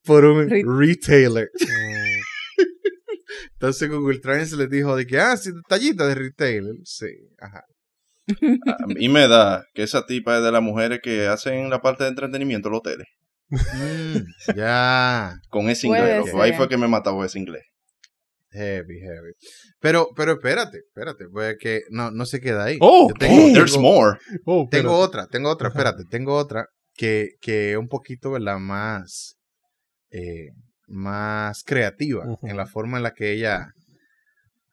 por 0.06 0.26
un 0.26 0.47
Re- 0.50 0.63
retailer. 0.63 1.50
Mm, 1.60 2.58
Entonces 3.54 3.89
Google 3.89 4.19
Translate 4.19 4.73
dijo 4.76 4.95
de 4.95 5.06
que, 5.08 5.19
ah, 5.19 5.36
sí, 5.38 5.52
detallista 5.52 6.08
de 6.08 6.15
retailer. 6.15 6.76
Sí, 6.84 7.08
ajá. 7.39 7.63
A 8.84 8.88
mí 8.88 9.10
me 9.10 9.28
da 9.28 9.63
que 9.73 9.84
esa 9.84 10.06
tipa 10.06 10.38
es 10.38 10.43
de 10.43 10.52
las 10.52 10.62
mujeres 10.62 11.00
que 11.02 11.28
hacen 11.28 11.69
la 11.69 11.82
parte 11.82 12.04
de 12.04 12.10
entretenimiento 12.12 12.67
en 12.67 12.71
los 12.73 12.80
hoteles. 12.80 13.08
Mm, 13.49 14.53
ya. 14.55 15.39
Con 15.49 15.69
ese 15.69 15.88
inglés. 15.88 16.25
loco. 16.25 16.41
Ahí 16.41 16.53
fue 16.53 16.67
que 16.67 16.77
me 16.77 16.88
mató 16.88 17.23
ese 17.23 17.39
inglés. 17.39 17.63
Heavy, 18.49 18.99
heavy. 19.01 19.33
Pero, 19.79 20.10
pero 20.15 20.33
espérate, 20.33 20.79
espérate, 20.79 21.25
pues 21.31 21.57
que 21.60 21.81
no, 21.89 22.12
no 22.12 22.25
se 22.25 22.39
queda 22.39 22.63
ahí. 22.65 22.77
Oh, 22.81 23.10
Yo 23.10 23.15
tengo, 23.15 23.36
oh, 23.36 23.53
There's 23.53 23.73
tengo- 23.73 23.81
more. 23.81 24.19
oh, 24.45 24.67
tengo 24.71 24.97
otra, 24.97 25.27
tengo 25.27 25.49
otra, 25.49 25.67
espérate, 25.69 26.03
tengo 26.10 26.33
otra 26.36 26.65
que, 26.95 27.31
que 27.41 27.73
es 27.73 27.77
un 27.77 27.88
poquito, 27.88 28.31
¿verdad? 28.31 28.57
Más, 28.57 29.36
eh, 30.12 30.49
más 30.88 31.63
creativa 31.63 32.25
en 32.41 32.57
la 32.57 32.65
forma 32.65 32.97
en 32.97 33.03
la 33.03 33.13
que 33.13 33.31
ella 33.33 33.67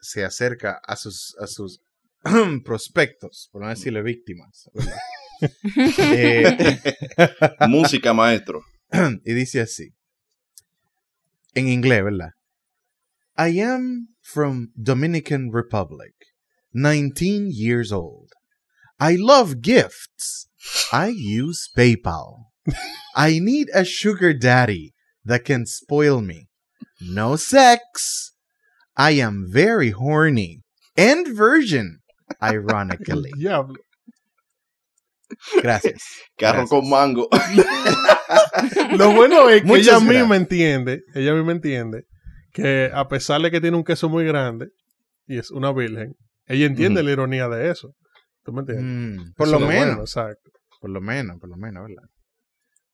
se 0.01 0.25
acerca 0.25 0.81
a 0.87 0.97
sus, 0.97 1.37
a 1.41 1.47
sus 1.47 1.81
prospectos, 2.65 3.49
por 3.53 3.63
no 3.63 3.69
decirle 3.69 4.03
víctimas. 4.03 4.71
¿Verdad? 5.41 5.53
Eh, 5.99 6.79
Música, 7.69 8.13
maestro. 8.13 8.63
y 9.25 9.33
dice 9.35 9.61
así. 9.61 9.93
En 11.55 11.69
inglés, 11.69 12.03
¿verdad? 12.05 12.31
I 13.37 13.61
am 13.61 14.09
from 14.23 14.71
Dominican 14.81 15.51
Republic, 15.53 16.15
19 16.73 17.51
years 17.51 17.93
old. 17.93 18.31
I 19.01 19.17
love 19.17 19.61
gifts. 19.61 20.49
I 20.93 21.09
use 21.09 21.69
PayPal. 21.77 22.47
I 23.17 23.39
need 23.41 23.69
a 23.75 23.85
sugar 23.85 24.33
daddy 24.33 24.95
that 25.25 25.45
can 25.45 25.67
spoil 25.67 26.21
me. 26.21 26.49
No 27.01 27.37
sex. 27.37 28.33
I 28.97 29.13
am 29.21 29.47
very 29.51 29.91
horny 29.91 30.63
and 30.97 31.27
virgin, 31.37 32.01
ironically. 32.43 33.33
Diablo. 33.39 33.77
Gracias. 35.63 36.03
Carro 36.37 36.59
Gracias. 36.59 36.71
con 36.71 36.89
mango. 36.91 37.29
Lo 38.97 39.13
bueno 39.13 39.49
es 39.51 39.63
que 39.63 39.67
Muchas 39.67 39.87
ella 39.87 39.99
gracias. 39.99 40.21
misma 40.21 40.37
entiende, 40.37 41.03
ella 41.15 41.35
misma 41.35 41.53
entiende 41.53 42.05
que 42.53 42.91
a 42.93 43.09
pesar 43.09 43.41
de 43.43 43.51
que 43.51 43.61
tiene 43.61 43.77
un 43.77 43.85
queso 43.85 44.09
muy 44.09 44.25
grande 44.25 44.69
y 45.27 45.39
es 45.39 45.51
una 45.51 45.73
virgen, 45.73 46.15
ella 46.47 46.67
entiende 46.67 47.03
la 47.03 47.11
ironía 47.11 47.49
de 47.49 47.71
eso. 47.71 47.95
¿Tú 48.45 48.53
me 48.53 48.61
entiendes? 48.61 48.85
Mm, 49.21 49.33
por 49.37 49.49
lo 49.49 49.59
menos. 49.61 49.75
bueno, 49.75 50.01
exacto. 50.03 50.51
Por 50.81 50.91
lo 50.91 51.01
menos, 51.01 51.39
por 51.41 51.49
lo 51.49 51.57
menos, 51.57 51.85
¿verdad? 51.89 52.09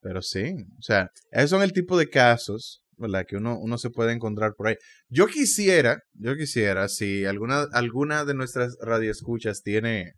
Pero 0.00 0.22
sí, 0.22 0.54
o 0.78 0.82
sea, 0.82 1.10
esos 1.32 1.50
son 1.50 1.62
el 1.62 1.72
tipo 1.72 1.98
de 1.98 2.08
casos, 2.08 2.82
¿verdad? 2.96 3.24
Que 3.28 3.36
uno, 3.36 3.58
uno 3.58 3.76
se 3.76 3.90
puede 3.90 4.12
encontrar 4.12 4.52
por 4.56 4.68
ahí. 4.68 4.76
Yo 5.08 5.26
quisiera, 5.26 5.98
yo 6.14 6.36
quisiera, 6.36 6.88
si 6.88 7.24
alguna, 7.26 7.66
alguna 7.72 8.24
de 8.24 8.34
nuestras 8.34 8.76
radioescuchas 8.80 9.62
tiene 9.62 10.12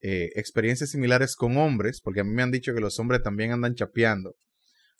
eh, 0.00 0.30
experiencias 0.36 0.90
similares 0.90 1.36
con 1.36 1.56
hombres, 1.56 2.00
porque 2.02 2.20
a 2.20 2.24
mí 2.24 2.30
me 2.32 2.42
han 2.42 2.50
dicho 2.50 2.74
que 2.74 2.80
los 2.80 2.98
hombres 2.98 3.22
también 3.22 3.52
andan 3.52 3.74
chapeando, 3.74 4.34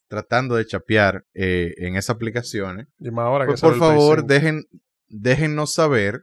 tratando 0.09 0.57
de 0.57 0.67
chapear 0.67 1.25
eh, 1.35 1.75
en 1.79 1.97
esas 1.97 2.17
aplicaciones, 2.17 2.87
Y 2.99 3.11
más 3.11 3.25
ahora 3.27 3.45
que 3.45 3.51
pues 3.53 3.61
por 3.61 3.79
favor, 3.79 4.19
5. 4.21 4.27
dejen, 4.33 4.63
déjennos 5.09 5.73
saber 5.75 6.23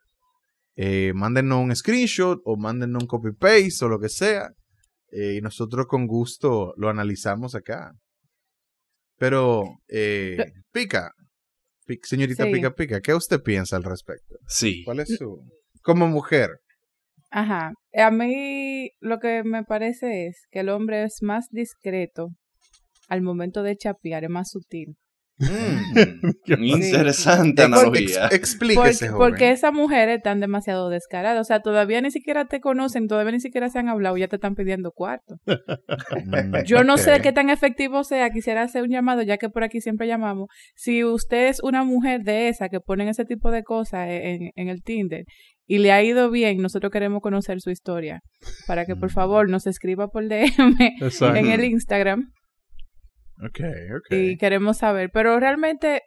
eh, 0.76 1.12
mándenos 1.14 1.60
un 1.64 1.76
screenshot 1.76 2.40
o 2.46 2.58
mándenos 2.58 3.04
un 3.04 3.08
copy-paste 3.08 3.86
o 3.86 3.90
lo 3.90 4.00
que 4.00 4.10
sea. 4.10 4.50
eh, 5.12 5.36
y 5.38 5.42
nosotros 5.42 5.86
con 5.88 6.08
gusto 6.08 6.74
lo 6.78 6.90
analizamos 6.90 7.54
acá. 7.54 7.92
Pero, 9.18 9.64
eh, 9.88 10.38
Pica, 10.72 11.12
Pi- 11.86 12.00
señorita 12.04 12.46
Sí. 12.46 12.52
Pica 12.52 12.74
Pica, 12.74 13.02
¿qué 13.02 13.14
usted 13.14 13.42
piensa 13.42 13.76
al 13.76 13.84
respecto? 13.84 14.36
Sí. 14.48 14.84
¿Cuál 14.84 15.02
es 15.02 15.16
su... 15.18 15.40
Como 15.82 16.08
mujer. 16.08 16.50
Ajá. 17.36 17.74
A 17.96 18.12
mí 18.12 18.90
lo 19.00 19.20
que 19.20 19.44
me 19.44 19.64
parece 19.64 20.28
es 20.28 20.46
que 20.52 20.60
el 20.60 20.70
hombre 20.70 21.04
es 21.04 21.18
más 21.22 21.48
discreto 21.50 22.30
al 23.10 23.22
momento 23.22 23.64
de 23.64 23.76
chapear, 23.76 24.24
es 24.24 24.30
más 24.30 24.52
sutil. 24.52 24.96
Mm. 25.40 25.96
Interesante 26.64 27.64
analogía. 27.64 28.26
ex- 28.28 28.34
explíquese, 28.36 28.82
Porque, 28.84 29.08
joven. 29.08 29.18
porque 29.32 29.52
esas 29.52 29.74
mujeres 29.74 30.18
están 30.18 30.40
demasiado 30.40 30.90
descaradas. 30.90 31.42
O 31.42 31.44
sea, 31.44 31.60
todavía 31.62 32.02
ni 32.02 32.12
siquiera 32.12 32.46
te 32.46 32.62
conocen, 32.62 33.08
todavía 33.08 33.32
ni 33.32 33.40
siquiera 33.40 33.68
se 33.70 33.80
han 33.80 33.90
hablado, 33.90 34.16
ya 34.18 34.28
te 34.28 34.36
están 34.36 34.54
pidiendo 34.56 34.92
cuarto. 34.92 35.38
Mm, 35.48 36.64
Yo 36.66 36.84
no 36.84 36.98
sé 36.98 37.20
qué 37.22 37.32
tan 37.32 37.50
efectivo 37.50 38.04
sea. 38.04 38.30
Quisiera 38.30 38.62
hacer 38.62 38.84
un 38.84 38.90
llamado, 38.90 39.24
ya 39.24 39.38
que 39.38 39.50
por 39.50 39.64
aquí 39.64 39.82
siempre 39.82 40.08
llamamos. 40.08 40.48
Si 40.76 41.04
usted 41.04 41.48
es 41.48 41.62
una 41.64 41.84
mujer 41.84 42.22
de 42.22 42.50
esa 42.50 42.70
que 42.70 42.80
ponen 42.80 43.08
ese 43.08 43.26
tipo 43.26 43.50
de 43.52 43.64
cosas 43.64 44.08
en, 44.10 44.52
en 44.56 44.70
el 44.70 44.84
Tinder 44.84 45.26
y 45.66 45.78
le 45.80 45.92
ha 45.92 46.04
ido 46.04 46.30
bien, 46.30 46.62
nosotros 46.62 46.92
queremos 46.92 47.22
conocer 47.22 47.62
su 47.62 47.70
historia. 47.70 48.22
Para 48.68 48.86
que 48.86 48.96
por 48.96 49.10
Mm. 49.10 49.14
favor 49.14 49.50
nos 49.50 49.66
escriba 49.68 50.08
por 50.10 50.24
DM 50.30 50.76
Exacto. 51.02 51.36
en 51.40 51.48
el 51.48 51.64
Instagram 51.64 52.32
Ok, 53.44 53.60
ok. 53.98 54.12
y 54.12 54.38
queremos 54.38 54.78
saber. 54.78 55.10
Pero 55.14 55.40
realmente 55.40 56.02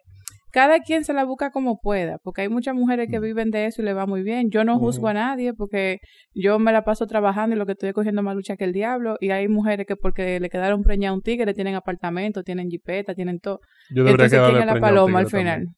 cada 0.51 0.79
quien 0.79 1.03
se 1.03 1.13
la 1.13 1.23
busca 1.25 1.51
como 1.51 1.79
pueda, 1.79 2.17
porque 2.23 2.41
hay 2.41 2.49
muchas 2.49 2.73
mujeres 2.73 3.09
que 3.11 3.19
Mm. 3.19 3.23
viven 3.23 3.51
de 3.51 3.65
eso 3.65 3.81
y 3.81 3.85
le 3.85 3.93
va 3.93 4.05
muy 4.07 4.23
bien. 4.23 4.49
Yo 4.49 4.63
no 4.63 4.79
juzgo 4.79 5.07
a 5.09 5.13
nadie 5.13 5.53
porque 5.53 5.97
yo 6.33 6.57
me 6.57 6.71
la 6.71 6.83
paso 6.83 7.05
trabajando 7.05 7.55
y 7.55 7.59
lo 7.59 7.65
que 7.65 7.73
estoy 7.73 7.89
es 7.89 7.95
cogiendo 7.95 8.23
más 8.23 8.35
lucha 8.35 8.55
que 8.57 8.63
el 8.63 8.73
diablo. 8.73 9.17
Y 9.19 9.29
hay 9.31 9.47
mujeres 9.49 9.85
que 9.85 9.95
porque 9.95 10.39
le 10.39 10.49
quedaron 10.49 10.81
preñadas 10.83 11.11
a 11.11 11.15
un 11.15 11.21
tigre 11.21 11.53
tienen 11.53 11.75
apartamento, 11.75 12.43
tienen 12.43 12.69
jipeta, 12.69 13.13
tienen 13.13 13.39
todo. 13.39 13.59
Yo 13.89 14.03
debería 14.03 14.25
Entonces, 14.25 14.39
¿quién 14.49 14.61
es 14.61 14.65
la 14.73 14.79
paloma 14.79 15.19
al 15.19 15.27
final? 15.27 15.45
también. 15.45 15.75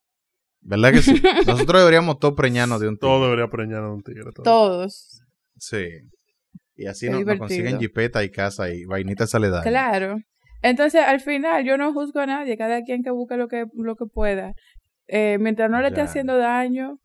¿Verdad 0.61 0.91
que 0.91 1.01
sí? 1.01 1.21
Nosotros 1.47 1.81
deberíamos 1.81 2.19
todos 2.19 2.35
preñarnos 2.35 2.79
de 2.79 2.87
un 2.87 2.95
tigre. 2.95 3.09
Todo 3.09 3.23
debería 3.25 3.47
preñar 3.49 3.83
a 3.83 3.91
un 3.91 4.01
tigre. 4.01 4.23
todo. 4.33 4.43
Todos. 4.43 5.21
Sí. 5.57 5.87
Y 6.75 6.85
así 6.87 7.09
nos, 7.09 7.23
consiguen 7.37 7.79
jipeta 7.79 8.23
y 8.23 8.31
casa 8.31 8.69
y 8.69 8.85
vainita 8.85 9.27
saledad. 9.27 9.63
Claro. 9.63 10.17
Entonces, 10.61 11.01
al 11.05 11.19
final, 11.19 11.65
yo 11.65 11.77
no 11.77 11.93
juzgo 11.93 12.19
a 12.19 12.25
nadie, 12.25 12.57
cada 12.57 12.83
quien 12.83 13.03
que 13.03 13.11
busque 13.11 13.37
lo 13.37 13.47
que, 13.47 13.65
lo 13.73 13.95
que 13.95 14.05
pueda. 14.05 14.53
Eh, 15.07 15.37
mientras 15.39 15.69
no 15.69 15.81
le 15.81 15.87
esté 15.87 16.01
haciendo 16.01 16.37
daño 16.37 16.99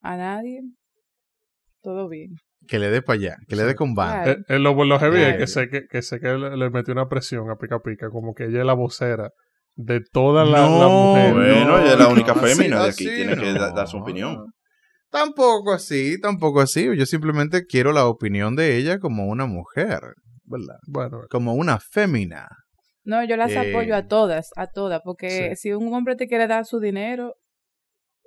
a 0.00 0.16
nadie, 0.16 0.60
todo 1.82 2.08
bien. 2.08 2.32
Que 2.66 2.78
le 2.78 2.90
dé 2.90 3.02
para 3.02 3.18
allá, 3.18 3.36
que 3.48 3.56
le 3.56 3.64
dé 3.64 3.74
con. 3.74 3.94
Claro. 3.94 4.30
Eh, 4.30 4.36
eh, 4.48 4.58
lo, 4.58 4.84
lo 4.84 4.98
heavy 4.98 5.22
es 5.22 5.36
que 5.36 5.46
sé 5.46 5.68
que, 5.68 5.86
que 5.86 6.02
sé 6.02 6.20
que 6.20 6.28
le, 6.28 6.56
le 6.56 6.70
metió 6.70 6.92
una 6.92 7.08
presión 7.08 7.50
a 7.50 7.56
Pica 7.56 7.80
Pica, 7.80 8.08
como 8.10 8.34
que 8.34 8.44
ella 8.44 8.60
es 8.60 8.66
la 8.66 8.74
vocera 8.74 9.30
de 9.74 10.00
todas 10.12 10.48
las 10.48 10.68
No, 10.70 10.88
mujeres. 10.90 11.32
Bueno, 11.34 11.78
ella 11.80 11.92
es 11.92 11.98
la 11.98 12.08
única 12.08 12.32
así- 12.32 12.40
fémina 12.40 12.82
de 12.82 12.88
así 12.90 13.06
aquí, 13.06 13.16
tiene 13.16 13.36
que 13.36 13.52
no. 13.52 13.72
dar 13.74 13.88
su 13.88 13.98
opinión. 13.98 14.46
Tampoco 15.10 15.72
así, 15.72 16.20
tampoco 16.20 16.60
así. 16.60 16.88
Yo 16.96 17.06
simplemente 17.06 17.66
quiero 17.66 17.92
la 17.92 18.06
opinión 18.06 18.56
de 18.56 18.76
ella 18.76 18.98
como 18.98 19.26
una 19.26 19.46
mujer, 19.46 20.00
¿verdad? 20.44 20.76
Bueno, 20.86 21.20
Como 21.30 21.54
una 21.54 21.78
fémina. 21.78 22.48
No, 23.04 23.22
yo 23.24 23.36
las 23.36 23.50
Eh, 23.50 23.58
apoyo 23.70 23.94
a 23.96 24.06
todas, 24.06 24.50
a 24.56 24.68
todas, 24.68 25.00
porque 25.04 25.56
si 25.56 25.72
un 25.72 25.92
hombre 25.92 26.14
te 26.16 26.28
quiere 26.28 26.46
dar 26.46 26.64
su 26.64 26.78
dinero, 26.80 27.34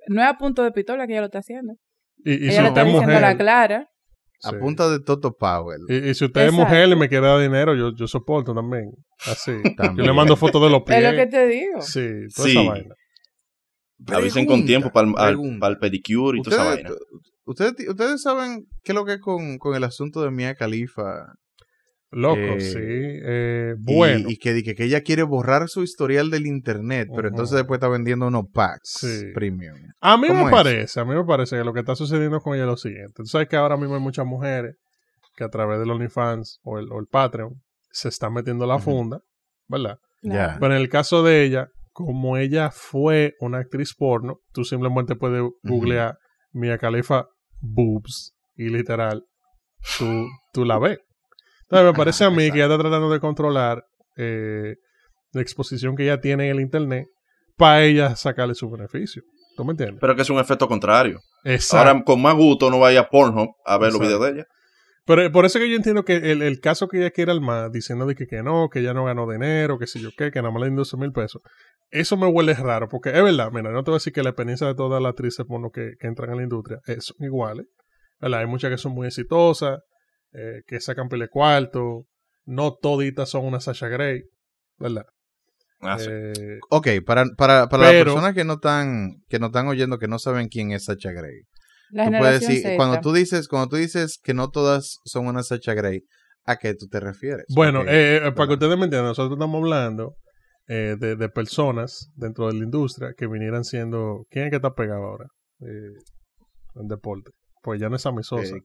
no 0.08 0.22
es 0.22 0.28
a 0.28 0.36
punto 0.38 0.62
de 0.62 0.70
pistola 0.70 1.06
que 1.06 1.14
ella 1.14 1.22
lo 1.22 1.26
está 1.26 1.38
haciendo. 1.38 1.74
y, 2.24 2.34
y 2.34 2.38
si 2.38 2.44
ella 2.48 2.62
le 2.62 2.68
usted 2.68 2.80
está 2.80 2.80
es 2.82 2.86
diciendo 2.92 3.16
a 3.16 3.20
la 3.20 3.36
clara. 3.36 3.88
A 4.44 4.50
sí. 4.50 4.56
punta 4.60 4.88
de 4.90 5.00
Toto 5.00 5.32
Powell. 5.36 5.80
y, 5.88 6.10
y 6.10 6.14
si 6.14 6.24
usted 6.26 6.46
es 6.46 6.52
mujer 6.52 6.88
y 6.88 6.96
me 6.96 7.08
quiere 7.08 7.26
dar 7.26 7.40
dinero, 7.40 7.74
yo, 7.74 7.92
yo 7.94 8.06
soporto 8.06 8.54
también. 8.54 8.90
Así. 9.26 9.52
Yo 9.64 9.74
También. 9.76 10.06
le 10.06 10.12
mando 10.12 10.36
fotos 10.36 10.62
de 10.62 10.70
los 10.70 10.82
pies. 10.82 10.98
Es 10.98 11.10
lo 11.10 11.16
que 11.16 11.26
te 11.26 11.46
digo. 11.46 11.80
Sí, 11.80 12.06
toda 12.34 12.48
Sí. 12.48 12.58
esa 12.58 12.62
vaina. 12.70 12.94
Avisen 14.08 14.44
con 14.46 14.66
tiempo 14.66 14.90
para 14.92 15.08
el, 15.08 15.14
pregunta. 15.14 15.74
pedicure 15.80 16.38
y 16.38 16.42
toda 16.42 16.56
esa 16.56 16.64
vaina. 16.74 16.90
ustedes, 17.46 17.74
ustedes 17.88 18.20
saben 18.22 18.66
qué 18.84 18.92
es 18.92 18.94
lo 18.94 19.04
que 19.06 19.14
es 19.14 19.20
con, 19.20 19.56
con 19.58 19.74
el 19.74 19.84
asunto 19.84 20.20
de 20.22 20.30
Mia 20.30 20.54
Khalifa. 20.54 21.32
Loco, 22.12 22.38
Eh, 22.40 22.60
sí. 22.60 22.78
Eh, 22.80 23.74
Y- 23.78 23.94
bueno. 23.96 24.28
Y, 24.30 24.36
que, 24.38 24.62
que, 24.62 24.74
que 24.74 24.84
ella 24.84 25.02
quiere 25.02 25.22
borrar 25.24 25.68
su 25.68 25.82
historial 25.82 26.30
del 26.30 26.46
internet, 26.46 27.08
pero 27.14 27.28
entonces 27.28 27.56
después 27.56 27.78
está 27.78 27.88
vendiendo 27.88 28.26
unos 28.28 28.44
packs 28.52 28.98
Sí. 29.00 29.32
premium. 29.34 29.76
A 30.00 30.16
mí 30.16 30.28
¿Cómo 30.28 30.40
me 30.44 30.50
es? 30.50 30.52
parece, 30.56 31.00
a 31.00 31.04
mí 31.04 31.14
me 31.14 31.24
parece 31.24 31.56
que 31.56 31.64
lo 31.64 31.72
que 31.72 31.80
está 31.80 31.94
sucediendo 31.96 32.40
con 32.40 32.54
ella 32.54 32.64
es 32.64 32.68
lo 32.70 32.76
siguiente. 32.76 33.12
Tú 33.16 33.26
sabes 33.26 33.48
que 33.48 33.56
ahora 33.56 33.76
mismo 33.76 33.96
hay 33.96 34.00
muchas 34.00 34.24
mujeres 34.26 34.76
que 35.36 35.44
a 35.44 35.48
través 35.48 35.78
del 35.80 35.90
OnlyFans 35.90 36.60
o 36.62 36.78
el, 36.78 36.90
o 36.92 36.98
el 37.00 37.06
Patreon 37.06 37.60
se 37.90 38.08
están 38.08 38.32
metiendo 38.32 38.66
la 38.66 38.78
funda, 38.78 39.20
¿verdad? 39.68 39.98
Ya. 40.22 40.56
Pero 40.60 40.74
en 40.74 40.80
el 40.80 40.88
caso 40.88 41.22
de 41.22 41.42
ella, 41.44 41.68
como 41.92 42.36
ella 42.36 42.70
fue 42.70 43.34
una 43.40 43.58
actriz 43.58 43.94
porno, 43.94 44.38
tú 44.52 44.64
simplemente 44.64 45.14
puedes 45.16 45.42
googlear 45.62 46.18
Mia 46.52 46.78
Khalifa 46.78 47.26
boobs 47.60 48.34
y 48.54 48.68
literal, 48.68 49.24
tú, 49.98 50.26
tú 50.52 50.64
la 50.64 50.78
ves. 50.78 50.98
Entonces 51.68 51.92
me 51.92 51.96
parece 51.96 52.24
a 52.24 52.30
mí 52.30 52.50
que 52.50 52.58
ella 52.58 52.64
está 52.64 52.78
tratando 52.78 53.10
de 53.10 53.20
controlar 53.20 53.84
eh, 54.16 54.76
la 55.32 55.42
exposición 55.42 55.96
que 55.96 56.04
ella 56.04 56.20
tiene 56.20 56.46
en 56.46 56.56
el 56.56 56.60
internet 56.60 57.06
para 57.56 57.82
ella 57.84 58.16
sacarle 58.16 58.54
su 58.54 58.70
beneficio. 58.70 59.22
¿Tú 59.56 59.64
me 59.64 59.72
entiendes? 59.72 59.98
Pero 60.00 60.14
que 60.14 60.22
es 60.22 60.30
un 60.30 60.38
efecto 60.38 60.68
contrario. 60.68 61.20
Exacto. 61.44 61.88
Ahora, 61.88 62.04
con 62.04 62.20
más 62.20 62.34
gusto, 62.34 62.70
no 62.70 62.78
vaya 62.78 63.00
a 63.00 63.08
Pornhub 63.08 63.54
a 63.64 63.78
ver 63.78 63.92
los 63.92 64.00
videos 64.00 64.22
de 64.22 64.30
ella. 64.30 64.46
Pero 65.06 65.30
por 65.30 65.46
eso 65.46 65.60
que 65.60 65.70
yo 65.70 65.76
entiendo 65.76 66.04
que 66.04 66.16
el, 66.16 66.42
el 66.42 66.60
caso 66.60 66.88
que 66.88 66.98
ella 66.98 67.10
quiere 67.12 67.30
armar, 67.30 67.70
diciendo 67.70 68.06
de 68.06 68.16
que, 68.16 68.26
que 68.26 68.42
no, 68.42 68.68
que 68.68 68.80
ella 68.80 68.92
no 68.92 69.04
ganó 69.04 69.30
dinero, 69.30 69.78
que 69.78 69.86
si 69.86 70.00
yo 70.00 70.10
qué, 70.16 70.32
que 70.32 70.42
nada 70.42 70.52
más 70.52 70.62
le 70.62 70.68
dio 70.68 70.78
12 70.78 70.96
mil 70.96 71.12
pesos, 71.12 71.40
eso 71.90 72.16
me 72.16 72.26
huele 72.26 72.54
raro, 72.54 72.88
porque 72.88 73.10
es 73.10 73.22
verdad, 73.22 73.50
mira, 73.52 73.70
no 73.70 73.84
te 73.84 73.92
voy 73.92 73.96
a 73.96 74.00
decir 74.00 74.12
que 74.12 74.24
la 74.24 74.30
experiencia 74.30 74.66
de 74.66 74.74
todas 74.74 75.00
las 75.00 75.10
actrices 75.10 75.46
porno 75.46 75.70
que, 75.70 75.92
que 76.00 76.08
entran 76.08 76.30
en 76.30 76.38
la 76.38 76.42
industria 76.42 76.80
eh, 76.88 76.96
son 76.98 77.16
iguales, 77.20 77.66
¿verdad? 78.20 78.40
Hay 78.40 78.46
muchas 78.46 78.70
que 78.70 78.78
son 78.78 78.92
muy 78.92 79.06
exitosas, 79.06 79.78
eh, 80.32 80.62
que 80.66 80.80
sacan 80.80 81.08
pele 81.08 81.28
cuarto, 81.28 82.06
no 82.44 82.74
toditas 82.74 83.28
son 83.30 83.44
una 83.44 83.60
Sasha 83.60 83.88
Grey, 83.88 84.22
¿verdad? 84.78 85.06
Ah, 85.80 85.98
sí. 85.98 86.08
Eh, 86.10 86.58
Ok, 86.70 86.88
para, 87.04 87.24
para, 87.36 87.68
para 87.68 87.82
las 87.92 88.04
personas 88.04 88.34
que 88.34 88.44
no 88.44 88.54
están, 88.54 89.22
que 89.28 89.38
no 89.38 89.46
están 89.46 89.68
oyendo, 89.68 89.98
que 89.98 90.08
no 90.08 90.18
saben 90.18 90.48
quién 90.48 90.72
es 90.72 90.84
Sacha 90.84 91.12
Grey. 91.12 91.42
La 91.90 92.06
Tú 92.06 92.12
puedes 92.18 92.40
decir, 92.40 92.62
Z. 92.62 92.76
cuando 92.76 93.00
tú 93.00 93.12
dices, 93.12 93.46
cuando 93.48 93.68
tú 93.68 93.76
dices 93.76 94.18
que 94.22 94.34
no 94.34 94.48
todas 94.50 94.98
son 95.04 95.26
una 95.26 95.42
Sacha 95.42 95.74
Grey, 95.74 96.02
¿a 96.44 96.56
qué 96.56 96.74
tú 96.74 96.86
te 96.88 96.98
refieres? 97.00 97.44
Bueno, 97.54 97.80
Porque- 97.80 97.92
eh, 97.92 98.16
eh, 98.26 98.32
para 98.32 98.48
que 98.48 98.54
ustedes 98.54 98.76
me 98.76 98.84
entiendan, 98.84 99.08
nosotros 99.08 99.36
estamos 99.36 99.62
hablando 99.62 100.14
eh, 100.68 100.96
de, 100.98 101.14
de 101.14 101.28
personas 101.28 102.10
dentro 102.16 102.48
de 102.48 102.54
la 102.54 102.64
industria 102.64 103.12
que 103.16 103.26
vinieran 103.28 103.62
siendo. 103.64 104.24
¿Quién 104.30 104.46
es 104.46 104.50
que 104.50 104.56
está 104.56 104.74
pegado 104.74 105.04
ahora? 105.04 105.26
Eh, 105.60 105.92
en 106.74 106.88
deporte. 106.88 107.30
Pues 107.62 107.80
ya 107.80 107.88
no 107.88 107.96
es 107.96 108.02
Sammy 108.02 108.22
Sosa. 108.24 108.56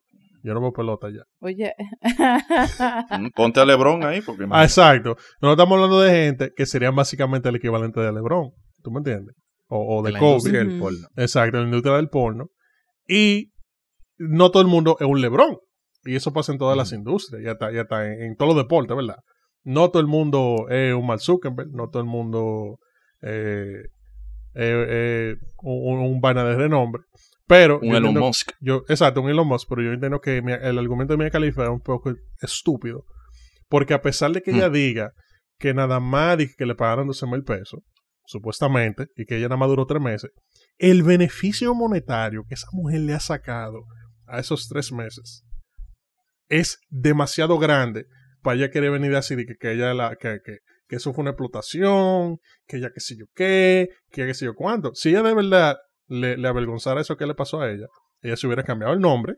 Eh, 0.44 0.48
Yo 0.48 0.54
no 0.54 0.62
veo 0.62 0.72
pelota 0.74 1.08
ya. 1.10 1.24
Oye, 1.40 1.74
Mm, 3.20 3.28
Ponte 3.36 3.60
a 3.60 3.66
Lebron 3.66 4.04
ahí, 4.04 4.22
porque 4.22 4.46
Ah, 4.50 4.64
exacto. 4.64 5.16
Nosotros 5.42 5.52
estamos 5.54 5.76
hablando 5.76 6.02
de 6.02 6.12
gente 6.12 6.52
que 6.56 6.66
serían 6.66 6.96
básicamente 6.96 7.50
el 7.50 7.56
equivalente 7.56 8.00
de 8.00 8.12
LeBron. 8.12 8.52
¿Tú 8.84 8.92
me 8.92 9.00
entiendes? 9.00 9.36
O, 9.68 9.98
o 10.00 10.04
de 10.04 10.12
Kobe. 10.14 10.26
industria 10.32 10.60
del 10.60 10.80
porno. 10.80 11.08
Exacto, 11.16 11.58
en 11.58 11.64
la 11.64 11.70
industria 11.70 11.96
del 11.96 12.10
porno. 12.10 12.48
Y 13.08 13.52
no 14.18 14.52
todo 14.52 14.62
el 14.62 14.68
mundo 14.70 14.98
es 15.00 15.08
un 15.08 15.22
LeBron. 15.22 15.58
Y 16.04 16.16
eso 16.16 16.34
pasa 16.34 16.52
en 16.52 16.58
todas 16.58 16.76
las 16.76 16.92
industrias, 16.94 17.44
ya 17.44 17.52
está, 17.52 17.72
ya 17.72 17.82
está 17.82 18.08
en, 18.08 18.22
en 18.24 18.36
todos 18.36 18.56
los 18.56 18.64
deportes, 18.64 18.96
¿verdad? 18.98 19.18
No 19.64 19.90
todo 19.92 20.02
el 20.02 20.08
mundo 20.08 20.68
es 20.70 20.94
un 20.96 21.06
Mark 21.06 21.22
Zuckerberg, 21.22 21.70
no 21.72 21.90
todo 21.90 22.02
el 22.02 22.08
mundo 22.10 22.80
eh, 23.22 23.84
es 24.56 24.88
es 24.90 25.38
un, 25.62 26.00
un 26.00 26.20
vaina 26.20 26.44
de 26.44 26.56
renombre. 26.56 27.04
Pero 27.48 27.80
Un 27.80 27.90
yo 27.90 27.98
Elon 27.98 28.04
entiendo- 28.10 28.22
Musk. 28.22 28.52
yo, 28.62 28.84
exacto, 28.88 29.22
un 29.22 29.30
Elon 29.30 29.48
Musk, 29.48 29.68
pero 29.70 29.82
yo 29.82 29.92
entiendo 29.92 30.20
que 30.22 30.42
mi- 30.42 30.54
el 30.54 30.78
argumento 30.78 31.14
de 31.14 31.18
Mia 31.18 31.30
Khalifa 31.32 31.64
es 31.64 31.70
un 31.70 31.82
poco 31.82 32.14
estúpido. 32.42 33.06
Porque 33.68 33.94
a 33.94 34.02
pesar 34.02 34.32
de 34.32 34.42
que 34.42 34.52
ella 34.52 34.70
diga 34.70 35.12
que 35.58 35.74
nada 35.74 36.00
más 36.00 36.40
y 36.42 36.54
que 36.54 36.66
le 36.66 36.76
pagaron 36.76 37.08
12 37.08 37.26
mil 37.28 37.44
pesos, 37.44 37.80
supuestamente, 38.26 39.08
y 39.16 39.26
que 39.26 39.38
ella 39.38 39.48
nada 39.48 39.58
más 39.58 39.70
duró 39.70 39.86
tres 39.86 40.02
meses, 40.02 40.32
el 40.78 41.04
beneficio 41.04 41.74
monetario 41.74 42.44
que 42.48 42.56
esa 42.56 42.68
mujer 42.72 43.02
le 43.02 43.14
ha 43.14 43.20
sacado 43.20 43.84
a 44.28 44.40
esos 44.40 44.68
tres 44.68 44.92
meses 44.92 45.44
es 46.50 46.80
demasiado 46.90 47.58
grande 47.60 48.06
para 48.42 48.58
ella 48.58 48.72
querer 48.72 48.92
venir 48.92 49.16
así 49.16 49.36
de 49.36 49.46
que, 49.46 49.56
que 49.56 49.72
ella 49.74 49.94
la, 49.94 50.16
que, 50.16 50.40
que, 50.44 50.58
que 50.88 50.96
eso 50.98 51.14
fue 51.14 51.22
una 51.22 51.32
explotación, 51.32 52.38
que 52.68 52.78
ella 52.78 52.90
qué 52.94 53.00
sé 53.00 53.16
yo 53.18 53.26
qué, 53.36 53.90
que 54.10 54.22
ella 54.22 54.30
qué 54.32 54.34
sé 54.34 54.46
yo 54.46 54.54
cuánto. 54.56 54.94
Si 54.96 55.10
ella 55.10 55.24
de 55.24 55.34
verdad 55.34 55.78
le, 56.12 56.38
le 56.38 56.48
avergonzara 56.48 57.02
eso 57.02 57.18
que 57.18 57.26
le 57.26 57.36
pasó 57.36 57.62
a 57.62 57.72
ella, 57.72 57.88
ella 58.22 58.36
se 58.36 58.46
hubiera 58.48 58.64
cambiado 58.64 58.94
el 58.94 59.00
nombre 59.00 59.36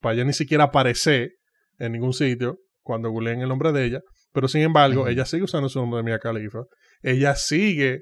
para 0.00 0.14
ella 0.16 0.24
ni 0.24 0.34
siquiera 0.34 0.64
aparecer 0.64 1.32
en 1.78 1.92
ningún 1.92 2.12
sitio 2.12 2.58
cuando 2.82 3.10
googleen 3.10 3.40
el 3.40 3.48
nombre 3.48 3.72
de 3.72 3.86
ella. 3.86 4.00
Pero 4.32 4.48
sin 4.48 4.60
embargo, 4.60 5.08
ella 5.08 5.24
sigue 5.24 5.44
usando 5.44 5.68
su 5.68 5.80
nombre 5.80 5.98
de 5.98 6.02
Mia 6.04 6.18
Khalifa. 6.18 6.64
Ella 7.02 7.34
sigue 7.36 8.00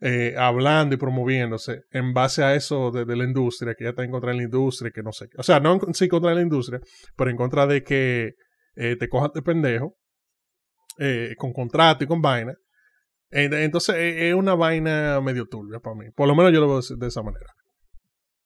eh, 0.00 0.34
hablando 0.38 0.94
y 0.94 0.98
promoviéndose 0.98 1.82
en 1.90 2.14
base 2.14 2.42
a 2.42 2.54
eso 2.54 2.90
de, 2.90 3.04
de, 3.04 3.16
la 3.16 3.24
industria, 3.24 3.74
que 3.76 3.84
ya 3.84 3.90
está 3.90 4.04
en 4.04 4.10
contra 4.10 4.30
de 4.30 4.38
la 4.38 4.42
industria, 4.44 4.90
que 4.94 5.02
no 5.02 5.12
sé. 5.12 5.26
O 5.36 5.42
sea, 5.42 5.60
no 5.60 5.78
en, 5.86 5.94
sí 5.94 6.08
contra 6.08 6.34
la 6.34 6.40
industria, 6.40 6.80
pero 7.16 7.30
en 7.30 7.36
contra 7.36 7.66
de 7.66 7.82
que 7.82 8.32
eh, 8.76 8.96
te 8.96 9.08
cojas 9.08 9.32
de 9.34 9.42
pendejo, 9.42 9.96
eh, 10.98 11.34
con 11.36 11.52
contrato 11.52 12.04
y 12.04 12.06
con 12.06 12.22
vaina. 12.22 12.54
Entonces 13.30 13.94
es 13.98 14.34
una 14.34 14.54
vaina 14.54 15.20
medio 15.20 15.46
turbia 15.46 15.80
para 15.80 15.96
mí. 15.96 16.06
Por 16.14 16.28
lo 16.28 16.34
menos 16.36 16.52
yo 16.52 16.60
lo 16.60 16.68
veo 16.68 16.80
de 16.98 17.06
esa 17.06 17.22
manera. 17.22 17.46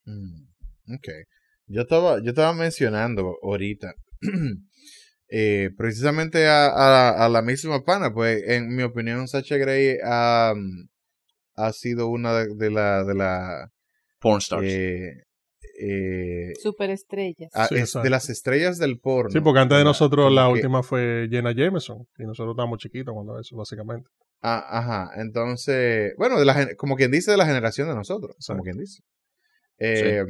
Mm, 0.05 0.95
ok. 0.95 1.09
Yo 1.66 1.83
estaba, 1.83 2.22
yo 2.22 2.31
estaba 2.31 2.55
mencionando 2.55 3.37
ahorita 3.43 3.93
eh, 5.29 5.70
precisamente 5.76 6.47
a, 6.47 6.66
a, 6.68 7.24
a, 7.26 7.29
la 7.29 7.43
misma 7.43 7.85
pana, 7.85 8.12
pues 8.12 8.43
en 8.49 8.74
mi 8.74 8.83
opinión 8.83 9.29
Sacha 9.29 9.57
Grey 9.59 9.99
ha, 10.03 10.55
ha 11.57 11.72
sido 11.72 12.09
una 12.09 12.35
de, 12.39 12.55
de 12.55 12.70
la... 12.70 13.05
De 13.05 13.14
la 13.14 13.70
Porn 14.20 14.39
stars. 14.39 14.64
Eh, 14.66 15.12
eh, 15.81 16.53
Superestrellas. 16.61 17.51
a- 17.55 17.66
es 17.66 17.93
de 17.93 18.11
las 18.11 18.31
estrellas 18.31 18.79
del 18.79 18.99
porno. 18.99 19.31
Sí, 19.31 19.41
porque 19.41 19.61
antes 19.61 19.79
de 19.79 19.85
nosotros 19.85 20.33
la 20.33 20.47
que- 20.47 20.53
última 20.55 20.83
fue 20.83 21.29
Jenna 21.31 21.53
Jameson 21.55 21.99
y 22.18 22.24
nosotros 22.24 22.55
estábamos 22.55 22.79
chiquitos 22.79 23.14
cuando 23.14 23.39
eso, 23.39 23.57
básicamente. 23.57 24.09
Ah, 24.41 24.64
ajá, 24.78 25.20
entonces, 25.20 26.12
bueno, 26.16 26.39
de 26.39 26.45
la, 26.45 26.55
gen- 26.55 26.76
como 26.76 26.95
quien 26.97 27.11
dice 27.11 27.30
de 27.32 27.36
la 27.36 27.47
generación 27.47 27.89
de 27.89 27.95
nosotros, 27.95 28.36
como 28.47 28.62
quien 28.62 28.78
dice. 28.78 29.03
Eh, 29.78 30.24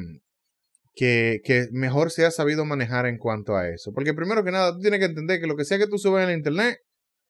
que, 0.94 1.40
que 1.44 1.68
mejor 1.72 2.10
se 2.10 2.24
ha 2.26 2.30
sabido 2.30 2.64
manejar 2.64 3.06
en 3.06 3.18
cuanto 3.18 3.56
a 3.56 3.68
eso. 3.68 3.92
Porque 3.92 4.14
primero 4.14 4.42
que 4.44 4.50
nada, 4.50 4.72
tú 4.72 4.80
tienes 4.80 4.98
que 4.98 5.06
entender 5.06 5.40
que 5.40 5.46
lo 5.46 5.56
que 5.56 5.64
sea 5.64 5.78
que 5.78 5.86
tú 5.86 5.98
subas 5.98 6.24
en 6.24 6.30
el 6.30 6.36
internet, 6.38 6.78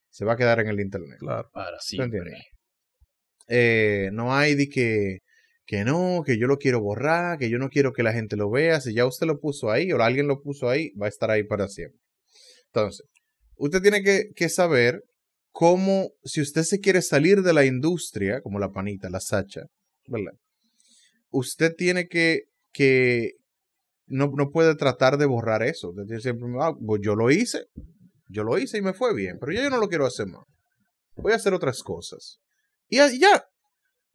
se 0.09 0.25
va 0.25 0.33
a 0.33 0.37
quedar 0.37 0.59
en 0.59 0.67
el 0.67 0.79
internet. 0.79 1.19
Claro. 1.19 1.49
Para 1.53 1.77
¿Tú 1.77 1.83
siempre. 1.83 2.17
entiendes? 2.19 2.43
Eh, 3.47 4.09
no 4.13 4.33
hay 4.35 4.55
de 4.55 4.69
que, 4.69 5.19
que 5.65 5.83
no, 5.83 6.23
que 6.25 6.37
yo 6.39 6.47
lo 6.47 6.57
quiero 6.57 6.81
borrar, 6.81 7.37
que 7.37 7.49
yo 7.49 7.57
no 7.59 7.69
quiero 7.69 7.93
que 7.93 8.03
la 8.03 8.13
gente 8.13 8.35
lo 8.37 8.49
vea. 8.49 8.81
Si 8.81 8.93
ya 8.93 9.05
usted 9.05 9.27
lo 9.27 9.39
puso 9.39 9.69
ahí 9.69 9.91
o 9.91 10.01
alguien 10.01 10.27
lo 10.27 10.41
puso 10.41 10.69
ahí, 10.69 10.91
va 10.95 11.05
a 11.05 11.09
estar 11.09 11.29
ahí 11.29 11.43
para 11.43 11.67
siempre. 11.67 11.99
Entonces, 12.73 13.05
usted 13.55 13.81
tiene 13.81 14.01
que, 14.01 14.29
que 14.35 14.49
saber 14.49 15.03
cómo, 15.51 16.09
si 16.23 16.41
usted 16.41 16.63
se 16.63 16.79
quiere 16.79 17.01
salir 17.01 17.41
de 17.41 17.53
la 17.53 17.65
industria, 17.65 18.41
como 18.41 18.59
la 18.59 18.71
panita, 18.71 19.09
la 19.09 19.19
sacha, 19.19 19.61
¿verdad? 20.07 20.33
Usted 21.31 21.75
tiene 21.75 22.07
que, 22.07 22.43
que 22.71 23.33
no, 24.07 24.31
no 24.35 24.49
puede 24.49 24.75
tratar 24.75 25.17
de 25.17 25.25
borrar 25.25 25.63
eso. 25.63 25.93
Siempre, 26.19 26.47
ah, 26.59 26.73
pues 26.85 27.01
yo 27.03 27.15
lo 27.15 27.31
hice, 27.31 27.65
yo 28.27 28.43
lo 28.43 28.57
hice 28.57 28.77
y 28.77 28.81
me 28.81 28.93
fue 28.93 29.13
bien, 29.13 29.37
pero 29.39 29.51
ya 29.51 29.63
yo 29.63 29.69
no 29.69 29.77
lo 29.77 29.87
quiero 29.87 30.05
hacer 30.05 30.27
más. 30.27 30.45
Voy 31.15 31.33
a 31.33 31.35
hacer 31.35 31.53
otras 31.53 31.83
cosas. 31.83 32.39
Y 32.87 32.97
ya. 32.97 33.45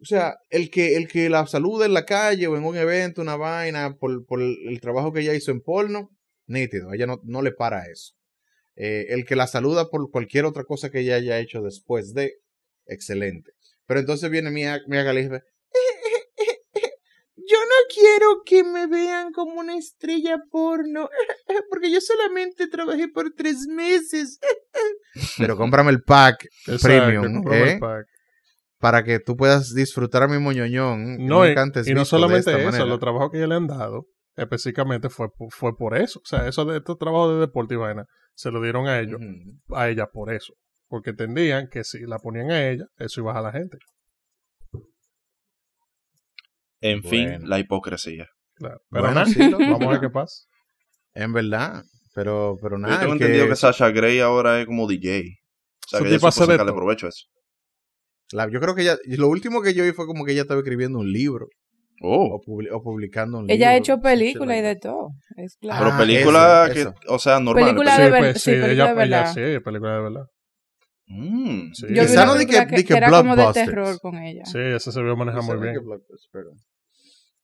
O 0.01 0.07
sea, 0.07 0.37
el 0.51 0.71
que, 0.71 0.97
el 0.97 1.09
que 1.09 1.31
la 1.31 1.47
saluda 1.47 1.87
en 1.87 1.95
la 1.95 2.05
calle 2.05 2.47
o 2.47 2.57
en 2.57 2.65
un 2.65 2.77
evento, 2.77 3.23
una 3.23 3.37
vaina, 3.37 3.95
por, 3.95 4.27
por 4.27 4.43
el, 4.43 4.81
trabajo 4.81 5.13
que 5.13 5.21
ella 5.21 5.35
hizo 5.35 5.51
en 5.51 5.61
porno, 5.61 6.11
nítido, 6.47 6.93
ella 6.93 7.07
no, 7.07 7.21
no 7.23 7.43
le 7.43 7.53
para 7.53 7.87
eso. 7.87 8.13
Eh, 8.77 9.07
el 9.11 9.25
que 9.25 9.37
la 9.37 9.47
saluda 9.47 9.89
por 9.89 10.11
cualquier 10.11 10.45
otra 10.45 10.65
cosa 10.65 10.91
que 10.91 11.01
ella 11.01 11.17
haya 11.17 11.39
hecho 11.39 11.63
después 11.63 12.13
de, 12.13 12.35
excelente. 12.87 13.53
Pero 13.87 14.01
entonces 14.01 14.31
viene 14.31 14.51
Mia, 14.51 14.81
Mia 14.89 15.05
Khalifa, 15.05 15.43
yo 17.47 17.59
no 17.59 17.95
quiero 17.95 18.43
que 18.45 18.65
me 18.65 18.87
vean 18.87 19.33
como 19.33 19.61
una 19.61 19.77
estrella 19.77 20.39
porno, 20.51 21.09
porque 21.71 21.93
yo 21.93 22.01
solamente 22.01 22.69
trabajé 22.69 23.09
por 23.09 23.33
tres 23.37 23.67
meses. 23.67 24.39
Pero 25.39 25.57
cómprame 25.57 25.91
el 25.91 26.03
pack 26.03 26.47
Exacto, 26.67 26.87
premium, 26.87 27.53
el 27.53 27.69
¿eh? 27.69 27.79
pack. 27.79 28.07
para 28.79 29.05
que 29.05 29.21
tú 29.21 29.37
puedas 29.37 29.75
disfrutar 29.75 30.23
a 30.23 30.29
mi 30.29 30.39
moñoñón. 30.39 31.27
No, 31.27 31.47
y, 31.47 31.55
y 31.87 31.95
no 31.95 32.05
solamente 32.05 32.51
eso, 32.67 32.87
los 32.87 33.01
trabajos 33.01 33.31
que 33.31 33.41
ya 33.41 33.47
le 33.47 33.57
han 33.57 33.67
dado, 33.67 34.07
específicamente 34.37 35.09
fue, 35.11 35.29
por- 35.31 35.53
fue 35.53 35.77
por 35.77 35.97
eso. 35.97 36.21
O 36.21 36.27
sea, 36.27 36.47
eso 36.49 36.65
de 36.65 36.79
estos 36.79 36.99
trabajos 36.99 37.35
de 37.35 37.41
deporte 37.41 37.75
y 37.75 37.77
vaina, 37.77 38.05
se 38.35 38.51
lo 38.51 38.61
dieron 38.63 38.87
a 38.89 38.99
ellos, 39.01 39.21
a 39.71 39.89
ella 39.89 40.07
por 40.13 40.33
eso. 40.33 40.55
Porque 40.89 41.11
entendían 41.11 41.69
que 41.71 41.85
si 41.85 42.01
la 42.07 42.19
ponían 42.19 42.51
a 42.51 42.69
ella, 42.69 42.87
eso 42.99 43.21
iba 43.21 43.37
a 43.39 43.43
la 43.43 43.53
gente. 43.53 43.79
En 46.81 47.03
fin, 47.03 47.49
la 47.49 47.59
hipocresía. 47.59 48.29
Claro. 48.55 48.81
Pero 48.91 49.03
Bueno, 49.05 49.15
nada, 49.21 49.27
sí, 49.27 49.51
lo- 49.51 49.59
vamos 49.59 49.83
a 49.83 49.91
ver 49.91 50.01
qué 50.01 50.11
pasa. 50.11 50.45
En 51.15 51.33
verdad. 51.33 51.83
Pero, 52.15 52.57
pero 52.63 52.77
Yo 52.77 52.79
nada. 52.79 53.01
tengo 53.01 53.15
el 53.15 53.21
entendido 53.23 53.49
que 53.49 53.57
Sasha 53.57 53.91
Grey 53.91 54.21
ahora 54.21 54.61
es 54.61 54.67
como 54.67 54.87
DJ. 54.87 55.23
O 55.87 55.89
sea, 55.89 55.99
Su 55.99 56.05
que 56.05 56.11
ella 56.11 56.19
supo 56.31 56.47
de 56.47 56.53
sacarle 56.53 56.73
provecho 56.73 57.07
a 57.07 57.09
eso. 57.09 57.27
la- 58.33 58.49
yo 58.51 58.61
creo 58.61 58.75
que 58.75 58.83
ella. 58.83 58.97
Lo 59.07 59.29
último 59.29 59.63
que 59.63 59.75
yo 59.75 59.83
vi 59.85 59.93
fue 59.93 60.07
como 60.07 60.25
que 60.25 60.33
ella 60.33 60.43
estaba 60.43 60.61
escribiendo 60.61 60.99
un 60.99 61.11
libro. 61.11 61.49
Oh, 62.01 62.41
O, 62.47 62.63
o 62.77 62.83
publicando 62.83 63.39
un 63.39 63.51
Ella 63.51 63.71
ha 63.71 63.77
hecho 63.77 64.01
películas 64.01 64.59
y 64.59 64.61
de 64.63 64.77
todo. 64.77 65.11
Es 65.37 65.57
pero 65.61 65.73
claro. 65.75 65.91
Ah, 65.93 65.99
película 65.99 66.65
eso, 66.67 66.75
que, 66.75 66.81
eso. 66.81 66.95
o 67.09 67.19
sea, 67.19 67.41
normal. 67.41 67.65
Película 67.65 67.97
Sí, 67.97 68.03
de 68.03 68.09
pues, 68.11 68.33
sí, 68.35 68.41
sí, 68.41 68.51
película 68.61 68.73
ella, 68.73 68.85
de 68.95 69.05
ella 69.05 69.19
verdad. 69.23 69.33
sí, 69.35 69.61
película 69.65 69.95
de 69.97 70.03
verdad. 70.03 70.27
Mm. 71.07 71.73
Sí, 71.73 71.87
Yo 71.91 72.03
vi 72.07 72.13
una 72.13 72.33
película 72.33 72.67
que- 72.67 72.71
que, 72.71 72.77
di 72.77 72.83
que 72.83 72.89
que 72.89 72.97
era 72.99 73.11
como 73.11 73.37
de 73.37 73.53
terror 73.53 74.01
con 74.01 74.17
ella. 74.17 74.45
sí, 74.47 74.59
ese 74.59 74.91
se 74.93 75.03
vio 75.03 75.17
manejar 75.17 75.43
muy 75.43 75.57
bien. 75.59 75.75
Pero, 76.33 76.51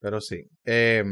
pero 0.00 0.20
sí. 0.20 0.42
Eh, 0.64 1.04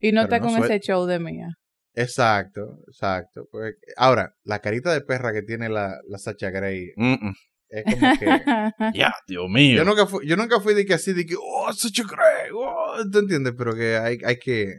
Y 0.00 0.10
no 0.12 0.22
Pero 0.22 0.24
está 0.24 0.38
no 0.38 0.44
con 0.46 0.54
suel- 0.56 0.64
ese 0.64 0.80
show 0.80 1.06
de 1.06 1.18
mía. 1.20 1.48
exacto, 1.94 2.78
exacto. 2.88 3.46
Pues, 3.50 3.74
ahora, 3.96 4.34
la 4.44 4.58
carita 4.60 4.92
de 4.92 5.02
perra 5.02 5.32
que 5.32 5.42
tiene 5.42 5.68
la, 5.68 5.94
la 6.08 6.18
Sacha 6.18 6.50
Grey 6.50 6.88
Mm, 6.96 7.12
mm. 7.28 7.34
Es 7.72 7.84
como 7.84 8.18
que. 8.18 8.26
Ya, 8.94 9.12
Dios 9.26 9.48
mío. 9.48 9.76
Yo 9.78 9.84
nunca 9.84 10.06
fui, 10.06 10.26
yo 10.26 10.36
nunca 10.36 10.60
fui 10.60 10.74
de 10.74 10.84
que 10.84 10.94
así, 10.94 11.12
de 11.12 11.24
que, 11.26 11.34
oh, 11.36 11.72
Sacha 11.72 12.02
Grey, 12.04 12.50
oh, 12.54 12.96
¿tú 13.10 13.18
entiendes? 13.20 13.54
Pero 13.56 13.74
que 13.74 13.96
hay, 13.96 14.18
hay 14.24 14.36
que, 14.38 14.74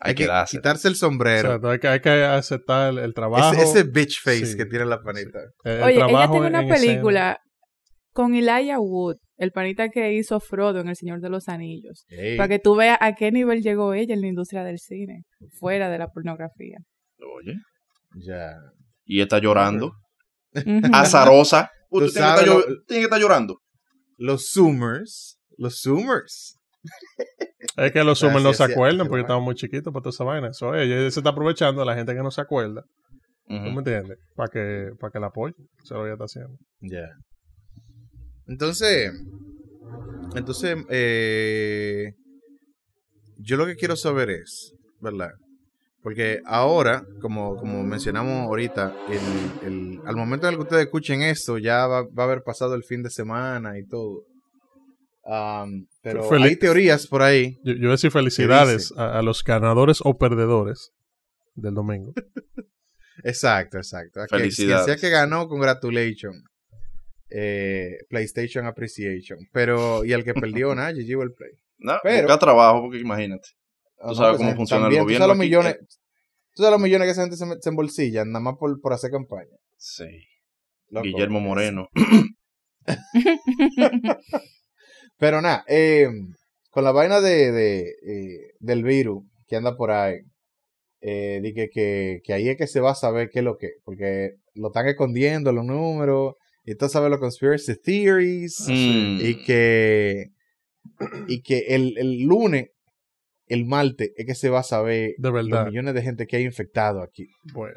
hay 0.00 0.14
que 0.14 0.26
dársela. 0.26 0.60
quitarse 0.60 0.88
el 0.88 0.94
O 0.94 0.96
sombrero. 0.96 1.60
sea, 1.60 1.70
hay 1.70 1.78
que, 1.78 1.88
hay 1.88 2.00
que 2.00 2.10
aceptar 2.10 2.90
el, 2.92 2.98
el 2.98 3.14
trabajo. 3.14 3.52
ese, 3.54 3.62
ese 3.62 3.82
bitch 3.84 4.20
face 4.22 4.46
Sí, 4.46 4.56
que 4.56 4.66
tiene 4.66 4.84
la 4.86 5.00
panita. 5.02 5.38
el- 5.64 5.72
el 5.72 5.82
Oye, 5.82 5.94
ella 5.96 6.30
tiene 6.30 6.46
una 6.48 6.60
escena. 6.62 6.74
película 6.76 7.38
con 8.12 8.34
Elijah 8.34 8.78
Wood, 8.78 9.16
el 9.38 9.52
panita 9.52 9.88
que 9.88 10.12
hizo 10.12 10.38
Frodo 10.38 10.80
en 10.80 10.88
El 10.88 10.96
Señor 10.96 11.20
de 11.20 11.30
los 11.30 11.48
Anillos. 11.48 12.04
Para 12.36 12.48
que 12.48 12.58
tú 12.58 12.76
veas 12.76 12.98
a 13.00 13.14
qué 13.14 13.32
nivel 13.32 13.62
llegó 13.62 13.94
ella 13.94 14.12
en 14.14 14.20
la 14.20 14.26
industria 14.26 14.64
del 14.64 14.78
cine, 14.78 15.22
fuera 15.58 15.88
de 15.88 15.98
la 15.98 16.08
pornografía. 16.08 16.76
Oye. 17.38 17.54
Ya. 18.16 18.50
Y 19.06 19.20
está 19.22 19.38
llorando. 19.38 19.92
Azarosa. 20.92 21.70
Tú 22.00 22.12
tienes 22.12 22.14
que, 22.14 22.40
estar 22.40 22.46
lo- 22.46 22.84
que 22.86 23.00
estar 23.02 23.20
llorando. 23.20 23.58
Los 24.18 24.50
Zoomers, 24.52 25.38
los 25.58 25.80
Zoomers. 25.82 26.58
Es 27.76 27.92
que 27.92 28.02
los 28.04 28.18
Summers 28.18 28.42
no 28.42 28.52
se 28.52 28.64
acuerdan 28.64 29.06
porque 29.08 29.20
estaban 29.22 29.42
muy 29.44 29.54
chiquitos 29.54 29.92
para 29.92 30.02
toda 30.02 30.10
esa 30.10 30.24
vaina. 30.24 30.48
Eso 30.48 30.74
es, 30.74 30.82
ella 30.84 31.10
se 31.10 31.20
está 31.20 31.30
aprovechando 31.30 31.80
de 31.80 31.86
la 31.86 31.94
gente 31.94 32.12
que 32.12 32.22
no 32.22 32.30
se 32.30 32.40
acuerda. 32.40 32.82
¿Tú 33.46 33.54
me 33.54 33.78
entiendes? 33.78 34.18
Para 34.34 34.48
que, 34.50 34.90
para 34.98 35.10
que 35.12 35.20
la 35.20 35.26
apoye. 35.28 35.54
Eso 35.82 35.84
es 35.84 35.90
lo 35.92 35.98
que 35.98 36.04
ella 36.06 36.12
está 36.14 36.24
haciendo. 36.24 36.58
Ya. 36.80 37.08
Entonces, 38.46 39.12
entonces, 40.34 40.76
eh, 40.90 42.12
yo 43.38 43.56
lo 43.56 43.64
que 43.66 43.76
quiero 43.76 43.94
saber 43.96 44.30
es, 44.30 44.74
¿verdad? 45.00 45.30
Porque 46.02 46.40
ahora, 46.46 47.04
como, 47.20 47.56
como 47.56 47.82
mencionamos 47.84 48.46
ahorita, 48.48 48.92
el, 49.08 49.66
el- 49.68 50.00
al 50.04 50.16
momento 50.16 50.46
en 50.46 50.52
el 50.54 50.58
que 50.58 50.62
ustedes 50.64 50.84
escuchen 50.84 51.22
esto, 51.22 51.58
ya 51.58 51.86
va, 51.86 52.02
va 52.02 52.22
a 52.24 52.26
haber 52.26 52.42
pasado 52.42 52.74
el 52.74 52.82
fin 52.82 53.02
de 53.04 53.10
semana 53.10 53.78
y 53.78 53.86
todo. 53.86 54.24
Am, 55.24 55.86
pero 56.02 56.28
hay 56.32 56.56
teorías 56.56 57.06
por 57.06 57.22
ahí. 57.22 57.56
Yo, 57.62 57.74
yo 57.74 57.78
voy 57.82 57.88
a 57.88 57.92
decir 57.92 58.10
felicidades 58.10 58.92
a, 58.96 59.18
a 59.20 59.22
los 59.22 59.44
ganadores 59.44 60.00
o 60.02 60.18
perdedores 60.18 60.90
del 61.54 61.74
domingo. 61.74 62.12
Exacto, 63.24 63.76
exacto. 63.76 64.20
Felicidades. 64.28 64.84
Quien 64.86 64.98
sea 64.98 65.08
que 65.08 65.12
ganó, 65.14 65.46
congratulations. 65.46 66.42
Eh, 67.30 67.98
PlayStation 68.08 68.66
Appreciation. 68.66 69.38
Pero, 69.52 70.04
y 70.04 70.12
el 70.12 70.24
que 70.24 70.34
perdió, 70.34 70.74
nada, 70.74 70.90
GG 70.92 71.22
el 71.22 71.32
Play. 71.32 71.52
No, 71.78 71.94
Pero- 72.02 72.22
busca 72.26 72.38
trabajo, 72.38 72.80
porque 72.82 72.98
imagínate. 72.98 73.48
Tú 74.08 74.14
sabes 74.14 74.30
pues, 74.30 74.38
cómo 74.38 74.50
eh, 74.50 74.56
funciona 74.56 74.80
el 74.80 74.84
también, 74.84 75.02
gobierno 75.04 75.24
Tú 75.24 75.28
sabes, 75.28 75.38
los 75.38 75.46
millones, 75.46 75.74
eh. 75.74 75.86
tú 76.54 76.62
sabes 76.62 76.72
los 76.72 76.80
millones 76.80 77.06
que 77.06 77.12
esa 77.12 77.22
gente 77.22 77.36
se, 77.36 77.44
se 77.60 77.68
embolsillan, 77.68 78.30
nada 78.30 78.42
más 78.42 78.54
por, 78.58 78.80
por 78.80 78.92
hacer 78.92 79.10
campaña. 79.10 79.56
Sí. 79.76 80.04
Loco. 80.88 81.04
Guillermo 81.04 81.40
Moreno. 81.40 81.88
Pero 85.18 85.40
nada, 85.40 85.64
eh, 85.68 86.08
con 86.70 86.84
la 86.84 86.92
vaina 86.92 87.20
de, 87.20 87.52
de, 87.52 87.80
eh, 87.80 88.52
del 88.58 88.82
virus 88.82 89.24
que 89.46 89.56
anda 89.56 89.76
por 89.76 89.90
ahí, 89.90 90.18
eh, 91.00 91.40
di 91.42 91.54
que, 91.54 91.68
que, 91.68 92.20
que 92.24 92.32
ahí 92.32 92.48
es 92.48 92.56
que 92.56 92.66
se 92.66 92.80
va 92.80 92.92
a 92.92 92.94
saber 92.94 93.30
qué 93.30 93.40
es 93.40 93.44
lo 93.44 93.56
que, 93.56 93.70
porque 93.84 94.32
lo 94.54 94.68
están 94.68 94.88
escondiendo 94.88 95.52
los 95.52 95.64
números, 95.64 96.34
y 96.64 96.74
tú 96.76 96.88
sabes 96.88 97.10
los 97.10 97.20
conspiracy 97.20 97.74
theories, 97.80 98.66
Mm. 98.68 99.18
y 99.20 99.44
que, 99.44 100.26
y 101.28 101.42
que 101.42 101.58
el, 101.68 101.96
el 101.98 102.22
lunes, 102.22 102.70
el 103.52 103.66
martes, 103.66 104.12
es 104.16 104.26
que 104.26 104.34
se 104.34 104.50
va 104.50 104.60
a 104.60 104.64
saber 104.64 105.14
De 105.18 105.30
los 105.30 105.66
millones 105.66 105.94
de 105.94 106.02
gente 106.02 106.26
que 106.26 106.36
hay 106.36 106.44
infectado 106.44 107.02
aquí. 107.02 107.28
Bueno. 107.52 107.76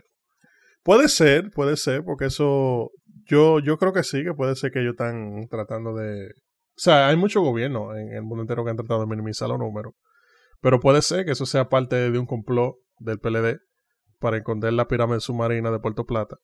Puede 0.84 1.10
ser, 1.10 1.52
puede 1.52 1.78
ser, 1.78 2.04
porque 2.04 2.26
eso. 2.26 2.92
Yo, 3.28 3.60
yo 3.60 3.78
creo 3.78 3.92
que 3.92 4.04
sí, 4.04 4.24
que 4.24 4.34
puede 4.34 4.56
ser 4.56 4.72
que 4.72 4.82
ellos 4.82 4.92
están 4.92 5.48
tratando 5.50 5.96
de, 5.96 6.30
sea, 6.76 7.08
hay 7.08 7.16
mucho 7.16 7.42
gobierno 7.42 7.96
en 7.96 8.14
el 8.14 8.24
mundo 8.24 8.44
entero 8.44 8.64
que 8.64 8.72
han 8.72 8.78
tratado 8.78 9.02
de 9.02 9.08
minimizar 9.08 9.50
los 9.50 9.60
números. 9.60 9.94
Pero 10.62 10.80
puede 10.80 11.02
ser 11.02 11.26
que 11.26 11.32
eso 11.32 11.46
sea 11.46 11.70
parte 11.70 12.12
de 12.12 12.20
un 12.20 12.26
complot 12.26 12.76
del 13.00 13.20
PLD 13.20 13.60
para 14.20 14.38
esconder 14.38 14.74
la 14.74 14.88
pirámide 14.88 15.20
submarina 15.20 15.72
de 15.72 15.80
Puerto 15.80 16.06
Plata. 16.06 16.38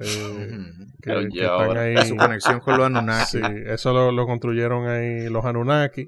Eh, 0.00 0.58
que, 1.02 1.28
están 1.28 1.76
ahí. 1.76 1.96
Su 2.06 2.16
conexión 2.16 2.60
con 2.60 2.76
los 2.76 2.86
Anunnaki. 2.86 3.38
Sí, 3.38 3.40
eso 3.66 3.92
lo, 3.92 4.12
lo 4.12 4.26
construyeron 4.26 4.86
ahí 4.86 5.28
los 5.28 5.44
Anunnaki 5.44 6.06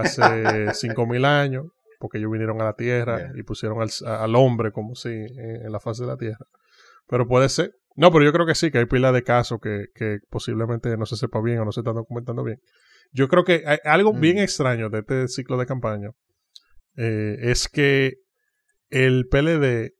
hace 0.00 0.22
5.000 0.74 1.24
años, 1.24 1.66
porque 1.98 2.18
ellos 2.18 2.30
vinieron 2.30 2.60
a 2.60 2.64
la 2.64 2.74
Tierra 2.74 3.18
Yeah. 3.18 3.32
y 3.36 3.42
pusieron 3.42 3.80
al, 3.82 3.90
al 4.06 4.34
hombre 4.36 4.72
como 4.72 4.94
si 4.94 5.08
en, 5.10 5.64
en 5.66 5.72
la 5.72 5.80
faz 5.80 5.98
de 5.98 6.06
la 6.06 6.16
Tierra. 6.16 6.46
Pero 7.08 7.26
puede 7.26 7.48
ser. 7.48 7.72
No, 7.94 8.10
pero 8.10 8.24
yo 8.24 8.32
creo 8.32 8.46
que 8.46 8.54
sí, 8.54 8.70
que 8.70 8.78
hay 8.78 8.86
pila 8.86 9.12
de 9.12 9.22
casos 9.22 9.58
que, 9.62 9.86
que 9.94 10.18
posiblemente 10.30 10.96
no 10.96 11.04
se 11.06 11.16
sepa 11.16 11.40
bien 11.42 11.58
o 11.58 11.64
no 11.64 11.72
se 11.72 11.80
están 11.80 11.94
documentando 11.94 12.42
bien. 12.42 12.58
Yo 13.12 13.28
creo 13.28 13.44
que 13.44 13.62
hay 13.66 13.78
algo 13.84 14.14
Mm. 14.14 14.20
bien 14.20 14.38
extraño 14.38 14.88
de 14.88 15.00
este 15.00 15.28
ciclo 15.28 15.58
de 15.58 15.66
campaña 15.66 16.10
eh, 16.96 17.36
es 17.40 17.68
que 17.68 18.14
el 18.90 19.26
PLD, 19.30 19.92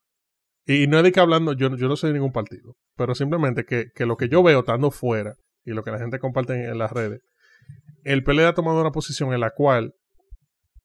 y 0.66 0.86
no 0.86 0.98
es 0.98 1.04
de 1.04 1.12
que 1.12 1.20
hablando, 1.20 1.52
yo, 1.54 1.74
yo 1.76 1.88
no 1.88 1.96
soy 1.96 2.10
de 2.10 2.14
ningún 2.14 2.32
partido, 2.32 2.74
pero 2.96 3.14
simplemente 3.14 3.64
que, 3.64 3.86
que 3.94 4.06
lo 4.06 4.16
que 4.16 4.28
yo 4.28 4.42
veo 4.42 4.60
estando 4.60 4.90
fuera 4.90 5.34
y 5.64 5.72
lo 5.72 5.82
que 5.82 5.90
la 5.90 5.98
gente 5.98 6.18
comparte 6.18 6.54
en, 6.54 6.70
en 6.70 6.78
las 6.78 6.92
redes, 6.92 7.20
el 8.04 8.22
PLD 8.24 8.46
ha 8.46 8.54
tomado 8.54 8.80
una 8.80 8.90
posición 8.92 9.32
en 9.32 9.40
la 9.40 9.50
cual 9.50 9.94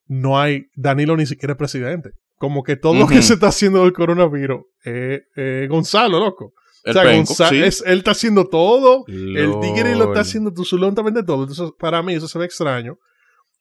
no 0.07 0.39
hay, 0.39 0.67
Danilo 0.75 1.15
ni 1.17 1.25
siquiera 1.25 1.53
es 1.53 1.57
presidente. 1.57 2.11
Como 2.37 2.63
que 2.63 2.75
todo 2.75 2.93
lo 2.93 3.07
que 3.07 3.21
se 3.21 3.33
está 3.33 3.47
haciendo 3.47 3.81
del 3.83 3.93
coronavirus 3.93 4.61
es 4.83 5.69
Gonzalo, 5.69 6.19
loco. 6.19 6.53
El 6.83 6.91
o 6.91 6.93
sea, 6.93 7.03
penco, 7.03 7.33
Gonza- 7.33 7.49
sí. 7.49 7.61
es- 7.63 7.83
él 7.85 7.97
está 7.99 8.11
haciendo 8.11 8.47
todo, 8.47 9.03
el 9.07 9.59
tigre 9.61 9.95
lo 9.95 10.05
está 10.05 10.21
haciendo 10.21 10.51
absolutamente 10.55 11.23
todo. 11.23 11.41
Entonces, 11.43 11.71
para 11.77 12.01
mí 12.03 12.13
eso 12.13 12.27
se 12.27 12.37
ve 12.39 12.45
extraño 12.45 12.97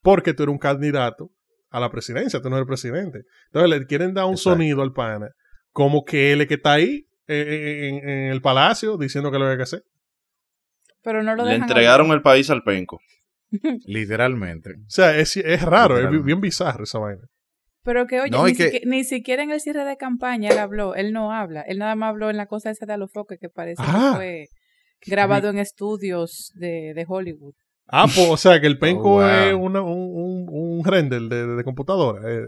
porque 0.02 0.34
tú 0.34 0.44
eres 0.44 0.52
un 0.52 0.58
candidato 0.58 1.30
a 1.70 1.80
la 1.80 1.90
presidencia, 1.90 2.40
tú 2.40 2.48
no 2.50 2.56
eres 2.56 2.68
presidente. 2.68 3.22
Entonces 3.46 3.70
le 3.80 3.86
quieren 3.86 4.14
dar 4.14 4.26
un 4.26 4.32
Exacto. 4.32 4.50
sonido 4.50 4.82
al 4.82 4.92
pana 4.92 5.30
como 5.72 6.04
que 6.04 6.32
él 6.32 6.42
es 6.42 6.46
que 6.46 6.54
está 6.54 6.74
ahí 6.74 7.06
eh, 7.28 7.88
en, 7.88 8.08
en 8.08 8.30
el 8.32 8.40
palacio 8.40 8.96
diciendo 8.96 9.32
que 9.32 9.38
lo 9.38 9.48
hay 9.48 9.56
que 9.56 9.64
hacer. 9.64 9.82
Pero 11.02 11.22
no 11.22 11.34
lo 11.34 11.44
Le 11.44 11.54
entregaron 11.56 12.06
hablar. 12.06 12.18
el 12.18 12.22
país 12.22 12.50
al 12.50 12.62
penco. 12.62 13.00
Literalmente. 13.86 14.70
O 14.72 14.88
sea, 14.90 15.16
es, 15.18 15.36
es 15.36 15.62
raro, 15.62 15.98
es 15.98 16.24
bien 16.24 16.40
bizarro 16.40 16.84
esa 16.84 16.98
vaina. 16.98 17.22
Pero 17.82 18.06
que, 18.06 18.20
oye, 18.20 18.30
No, 18.30 18.44
ni, 18.46 18.54
que- 18.54 18.64
siquiera, 18.64 18.90
ni 18.90 19.04
siquiera 19.04 19.42
en 19.44 19.50
el 19.52 19.60
cierre 19.60 19.84
de 19.84 19.96
campaña 19.96 20.50
él 20.50 20.58
habló. 20.58 20.94
Él 20.96 21.12
no 21.12 21.32
habla. 21.32 21.62
Él 21.62 21.78
nada 21.78 21.94
más 21.94 22.10
habló 22.10 22.30
en 22.30 22.36
la 22.36 22.46
cosa 22.46 22.70
esa 22.70 22.84
de 22.86 22.94
Alofoque 22.94 23.38
que 23.38 23.48
parece 23.48 23.80
Ah. 23.86 24.10
que 24.12 24.16
fue 24.16 24.46
grabado 25.06 25.50
en 25.50 25.58
estudios 25.58 26.50
de, 26.54 26.92
de 26.94 27.04
Hollywood. 27.06 27.54
Ah, 27.86 28.06
pues, 28.12 28.28
o 28.28 28.36
sea, 28.36 28.60
que 28.60 28.66
el 28.66 28.78
penco 28.80 29.16
Oh, 29.16 29.20
wow. 29.20 29.22
es 29.28 29.54
una- 29.54 29.82
un, 29.82 29.88
un, 29.88 30.46
un 30.50 30.84
render 30.84 31.22
de, 31.22 31.46
de 31.46 31.62
computadora. 31.64 32.20
eh. 32.28 32.46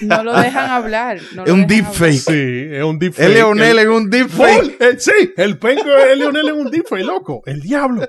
No 0.00 0.24
lo 0.24 0.36
dejan 0.40 0.70
hablar. 0.70 1.18
no 1.34 1.44
Es 1.44 1.50
un 1.52 1.66
deepfake. 1.66 2.12
Sí, 2.14 2.66
es 2.72 2.82
un 2.82 2.98
deepfake. 2.98 3.28
Es 3.28 3.34
Leonel 3.34 3.78
El- 3.78 3.84
en 3.86 3.90
un 3.92 4.10
deepfake. 4.10 4.76
eh, 4.80 4.98
sí, 4.98 5.12
el 5.36 5.58
penco 5.58 5.88
es 5.88 6.18
Leonel 6.18 6.48
en 6.48 6.54
un 6.56 6.70
deepfake, 6.70 7.04
loco. 7.04 7.42
El 7.46 7.60
diablo. 7.60 8.02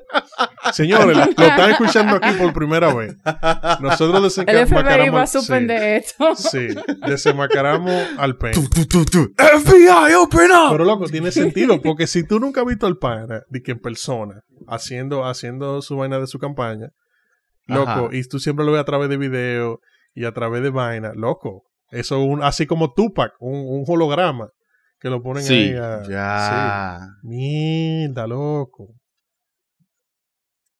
Señores, 0.72 1.16
lo 1.16 1.24
están 1.24 1.72
escuchando 1.72 2.16
aquí 2.22 2.32
por 2.40 2.54
primera 2.54 2.94
vez. 2.94 3.16
Nosotros 3.80 4.38
El 4.40 4.44
FBI 4.46 4.46
va 4.46 4.52
a 4.52 4.60
desenmascaramos... 4.66 5.32
suspender 5.32 5.84
esto. 6.04 6.36
Sí, 6.36 6.70
sí, 6.72 6.76
desenmascaramos 7.06 7.94
al 8.18 8.36
penco. 8.38 8.62
FBI, 8.62 10.14
open 10.18 10.52
up. 10.52 10.72
Pero 10.72 10.86
loco, 10.86 11.06
tiene 11.08 11.32
sentido, 11.32 11.82
porque 11.82 12.08
si 12.08 12.26
tú 12.26 12.40
nunca 12.40 12.62
has 12.62 12.68
visto 12.68 12.88
al 12.88 12.98
pana, 12.98 13.44
de 13.50 13.62
que 13.62 13.72
en 13.72 13.80
persona, 13.80 14.42
haciendo, 14.68 15.26
haciendo 15.26 15.82
su 15.82 15.98
vaina 15.98 16.20
de 16.20 16.28
su 16.28 16.40
campaña, 16.40 16.90
loco, 17.68 17.90
Ajá. 17.90 18.08
y 18.12 18.24
tú 18.24 18.40
siempre 18.40 18.66
lo 18.66 18.72
ves 18.72 18.82
a 18.82 18.86
través 18.86 19.10
de 19.10 19.18
video 19.18 19.80
y 20.14 20.26
a 20.26 20.32
través 20.34 20.64
de 20.64 20.70
vaina, 20.70 21.14
loco. 21.16 21.64
Eso 21.92 22.22
es 22.22 22.28
un, 22.30 22.44
así 22.44 22.66
como 22.66 22.94
Tupac, 22.94 23.34
un, 23.40 23.54
un 23.56 23.84
holograma 23.88 24.50
que 25.00 25.10
lo 25.10 25.22
ponen 25.22 25.44
Sí, 25.44 25.54
ahí 25.54 25.76
a- 25.76 26.04
Ya. 26.10 27.00
Sí. 27.22 27.28
Mierda, 27.28 28.26
loco. 28.28 28.94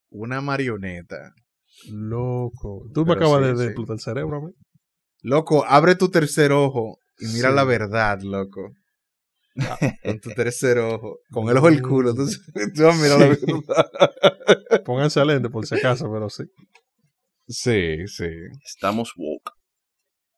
Una 0.10 0.42
marioneta. 0.42 1.34
Loco. 1.92 2.84
Tú 2.94 3.02
me 3.06 3.16
Pero 3.16 3.26
acabas 3.28 3.52
sí, 3.52 3.58
de, 3.58 3.66
explotar 3.66 3.96
el 3.96 4.00
cerebro 4.00 4.38
a 4.38 4.42
mí. 4.42 4.52
Loco, 5.24 5.66
abre 5.66 5.96
tu 5.96 6.10
tercer 6.10 6.52
ojo 6.52 7.00
y 7.20 7.28
mira 7.28 7.50
la 7.52 7.64
verdad, 7.64 8.20
loco. 8.22 8.72
Con 10.04 10.20
tu 10.20 10.30
tercer 10.32 10.80
ojo. 10.80 11.20
Con 11.32 11.50
el 11.50 11.58
ojo 11.58 11.70
del 11.70 11.82
culo. 11.82 12.14
Tú, 12.14 12.26
tú 12.76 12.84
vas 12.84 13.00
a 13.00 13.02
mirar 13.04 13.20
la 13.20 13.36
Sí. 13.36 13.42
verdad. 13.46 14.84
Pónganse 14.86 15.24
lente 15.26 15.50
por 15.50 15.66
si 15.66 15.76
acaso, 15.76 16.12
pero 16.12 16.30
sí. 16.30 16.44
Sí, 17.48 18.08
sí. 18.08 18.30
Estamos 18.64 19.14
woke. 19.18 19.52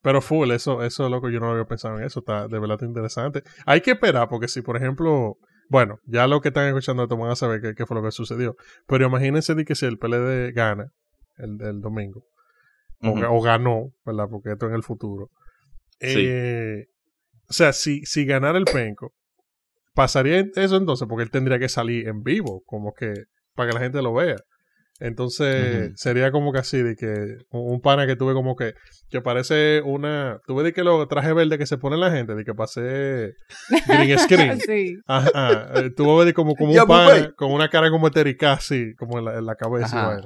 Pero 0.02 0.22
full, 0.22 0.52
eso, 0.52 0.84
eso, 0.84 1.10
loco, 1.10 1.30
yo 1.30 1.40
no 1.40 1.52
había 1.52 1.66
pensado 1.66 1.98
en 1.98 2.04
eso. 2.04 2.20
Está 2.20 2.48
de 2.48 2.60
verdad 2.60 2.80
interesante. 2.82 3.44
Hay 3.66 3.82
que 3.82 3.92
esperar, 3.92 4.30
porque 4.30 4.48
si, 4.48 4.62
por 4.62 4.78
ejemplo, 4.78 5.38
bueno, 5.70 6.00
ya 6.06 6.28
lo 6.28 6.42
que 6.42 6.50
están 6.50 6.68
escuchando 6.68 7.04
esto 7.04 7.18
van 7.18 7.32
a 7.32 7.36
saber 7.36 7.62
qué, 7.62 7.74
qué 7.74 7.86
fue 7.86 7.98
lo 7.98 8.04
que 8.04 8.12
sucedió. 8.12 8.56
Pero 8.88 9.08
imagínense 9.08 9.56
de 9.56 9.66
que 9.66 9.74
si 9.74 9.86
el 9.86 9.98
PLD 9.98 10.54
gana 10.54 10.92
el, 11.38 11.60
el 11.62 11.82
domingo, 11.82 12.24
o 13.02 13.42
ganó, 13.42 13.92
¿verdad? 14.06 14.28
Porque 14.30 14.52
esto 14.52 14.68
en 14.68 14.74
el 14.74 14.84
futuro. 14.84 15.30
Sí. 16.00 16.26
Eh, 16.28 16.86
o 17.50 17.54
sea, 17.54 17.74
si, 17.74 18.06
si 18.06 18.26
ganara 18.26 18.58
el 18.58 18.66
penco, 18.66 19.14
pasaría 19.94 20.46
eso 20.56 20.78
entonces, 20.78 21.08
porque 21.08 21.24
él 21.24 21.32
tendría 21.32 21.60
que 21.60 21.70
salir 21.70 22.08
en 22.08 22.24
vivo, 22.24 22.64
como 22.66 22.94
que 22.94 23.14
para 23.54 23.70
que 23.70 23.76
la 23.76 23.82
gente 23.82 24.02
lo 24.02 24.14
vea. 24.14 24.38
Entonces, 25.02 25.92
sería 25.96 26.32
como 26.32 26.54
que 26.54 26.60
así, 26.60 26.82
de 26.82 26.96
que 26.96 27.08
un, 27.50 27.74
un 27.74 27.82
pana 27.82 28.08
que 28.08 28.16
tuve 28.16 28.34
como 28.34 28.56
que, 28.56 28.74
que 29.10 29.20
parece 29.22 29.82
una, 29.82 30.40
tuve 30.48 30.64
de 30.64 30.72
que 30.74 30.84
lo 30.86 31.06
traje 31.08 31.34
verde 31.34 31.58
que 31.58 31.66
se 31.66 31.78
pone 31.78 31.98
la 31.98 32.12
gente, 32.12 32.34
de 32.34 32.46
que 32.46 32.54
pasé 32.54 33.34
green 33.88 34.18
screen. 34.20 34.60
Sí. 34.62 34.96
Ajá, 35.06 35.70
eh, 35.76 35.90
tuvo 35.96 36.24
de 36.24 36.34
como, 36.34 36.56
como 36.56 36.72
un 36.72 36.88
pana, 36.88 37.32
con 37.36 37.52
una 37.52 37.68
cara 37.70 37.90
como 37.90 38.08
eterica 38.08 38.54
así, 38.54 38.94
como 38.98 39.20
en 39.20 39.26
la, 39.26 39.38
en 39.38 39.46
la 39.46 39.56
cabeza. 39.56 40.22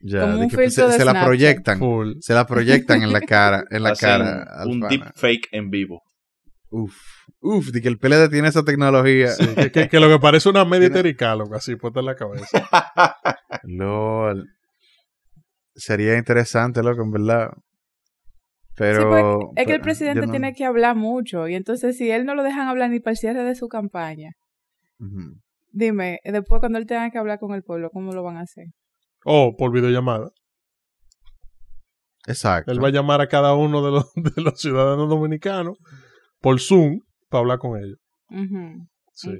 Ya, 0.00 0.20
Como 0.22 0.40
un 0.40 0.48
que, 0.50 0.56
filtro 0.56 0.86
se, 0.86 0.92
de 0.92 0.98
se 0.98 1.04
la 1.04 1.24
proyectan. 1.24 1.78
Full. 1.78 2.12
Se 2.20 2.34
la 2.34 2.46
proyectan 2.46 3.02
en 3.02 3.12
la 3.12 3.20
cara. 3.22 3.64
En 3.70 3.82
la 3.82 3.90
Hacen 3.90 4.08
cara. 4.08 4.42
al 4.56 4.68
un 4.68 4.80
pana. 4.80 4.90
deepfake 4.90 5.48
en 5.52 5.70
vivo. 5.70 6.02
Uf. 6.70 6.94
Uf, 7.40 7.68
de 7.70 7.80
que 7.80 7.88
el 7.88 7.98
PLD 7.98 8.28
tiene 8.30 8.48
esa 8.48 8.62
tecnología. 8.62 9.28
Sí, 9.28 9.46
que, 9.54 9.70
que- 9.72 9.88
que 9.88 10.00
lo 10.00 10.08
que 10.08 10.18
parece 10.18 10.48
una 10.48 10.64
media 10.64 10.88
eterica, 10.88 11.34
loco, 11.34 11.54
así 11.54 11.76
puesta 11.76 12.00
en 12.00 12.06
la 12.06 12.14
cabeza. 12.14 12.68
LOL. 13.66 14.48
Sería 15.74 16.16
interesante, 16.16 16.82
loco, 16.82 17.02
en 17.02 17.10
verdad. 17.10 17.50
Pero. 18.76 19.00
Sí, 19.00 19.04
porque 19.08 19.60
es 19.60 19.66
que 19.66 19.72
el 19.72 19.78
pero 19.78 19.82
presidente 19.84 20.26
no- 20.26 20.30
tiene 20.32 20.54
que 20.54 20.64
hablar 20.64 20.96
mucho. 20.96 21.48
Y 21.48 21.54
entonces, 21.54 21.96
si 21.96 22.10
él 22.10 22.24
no 22.24 22.34
lo 22.34 22.42
dejan 22.42 22.68
hablar 22.68 22.90
ni 22.90 23.00
para 23.00 23.12
el 23.12 23.18
cierre 23.18 23.42
de 23.44 23.54
su 23.54 23.68
campaña, 23.68 24.32
dime, 25.72 26.20
después 26.24 26.60
cuando 26.60 26.78
él 26.78 26.86
tenga 26.86 27.10
que 27.10 27.18
hablar 27.18 27.38
con 27.38 27.54
el 27.54 27.62
pueblo, 27.62 27.90
¿cómo 27.90 28.12
lo 28.12 28.22
van 28.22 28.36
a 28.38 28.42
hacer? 28.42 28.66
O 29.24 29.56
por 29.56 29.72
videollamada. 29.72 30.30
Exacto. 32.26 32.72
Él 32.72 32.82
va 32.82 32.88
a 32.88 32.92
llamar 32.92 33.20
a 33.20 33.28
cada 33.28 33.54
uno 33.54 33.84
de 33.84 33.90
los, 33.92 34.12
de 34.36 34.42
los 34.42 34.60
ciudadanos 34.60 35.08
dominicanos 35.08 35.78
por 36.40 36.60
Zoom 36.60 37.00
para 37.28 37.40
hablar 37.40 37.58
con 37.58 37.78
ellos. 37.78 37.98
Sí. 39.12 39.30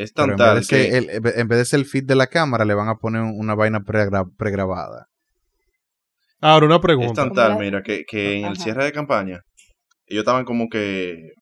Es 0.00 0.14
tan 0.14 0.30
en 0.30 0.36
vez, 0.36 0.38
tal 0.38 0.54
de 0.60 0.60
que 0.62 0.66
que 0.90 0.96
el- 0.96 1.10
en 1.10 1.48
vez 1.48 1.58
de 1.58 1.64
ser 1.66 1.80
el 1.80 1.84
feed 1.86 2.04
de 2.04 2.14
la 2.14 2.26
cámara, 2.26 2.64
le 2.64 2.72
van 2.74 2.88
a 2.88 2.94
poner 2.94 3.20
una 3.20 3.54
vaina 3.54 3.80
pregra- 3.80 4.24
pregrabada. 4.38 5.08
Ahora, 6.40 6.64
una 6.64 6.76
es 6.76 6.80
pregunta. 6.80 7.12
tan 7.20 7.28
Como 7.28 7.34
tal, 7.40 7.58
mira, 7.58 7.82
que, 7.82 8.04
que 8.08 8.38
en 8.38 8.46
el 8.46 8.56
cierre 8.56 8.84
de 8.84 8.92
campaña, 8.92 9.40
ellos 10.06 10.22
estaban 10.22 10.46
como 10.46 10.68
que 10.70 11.32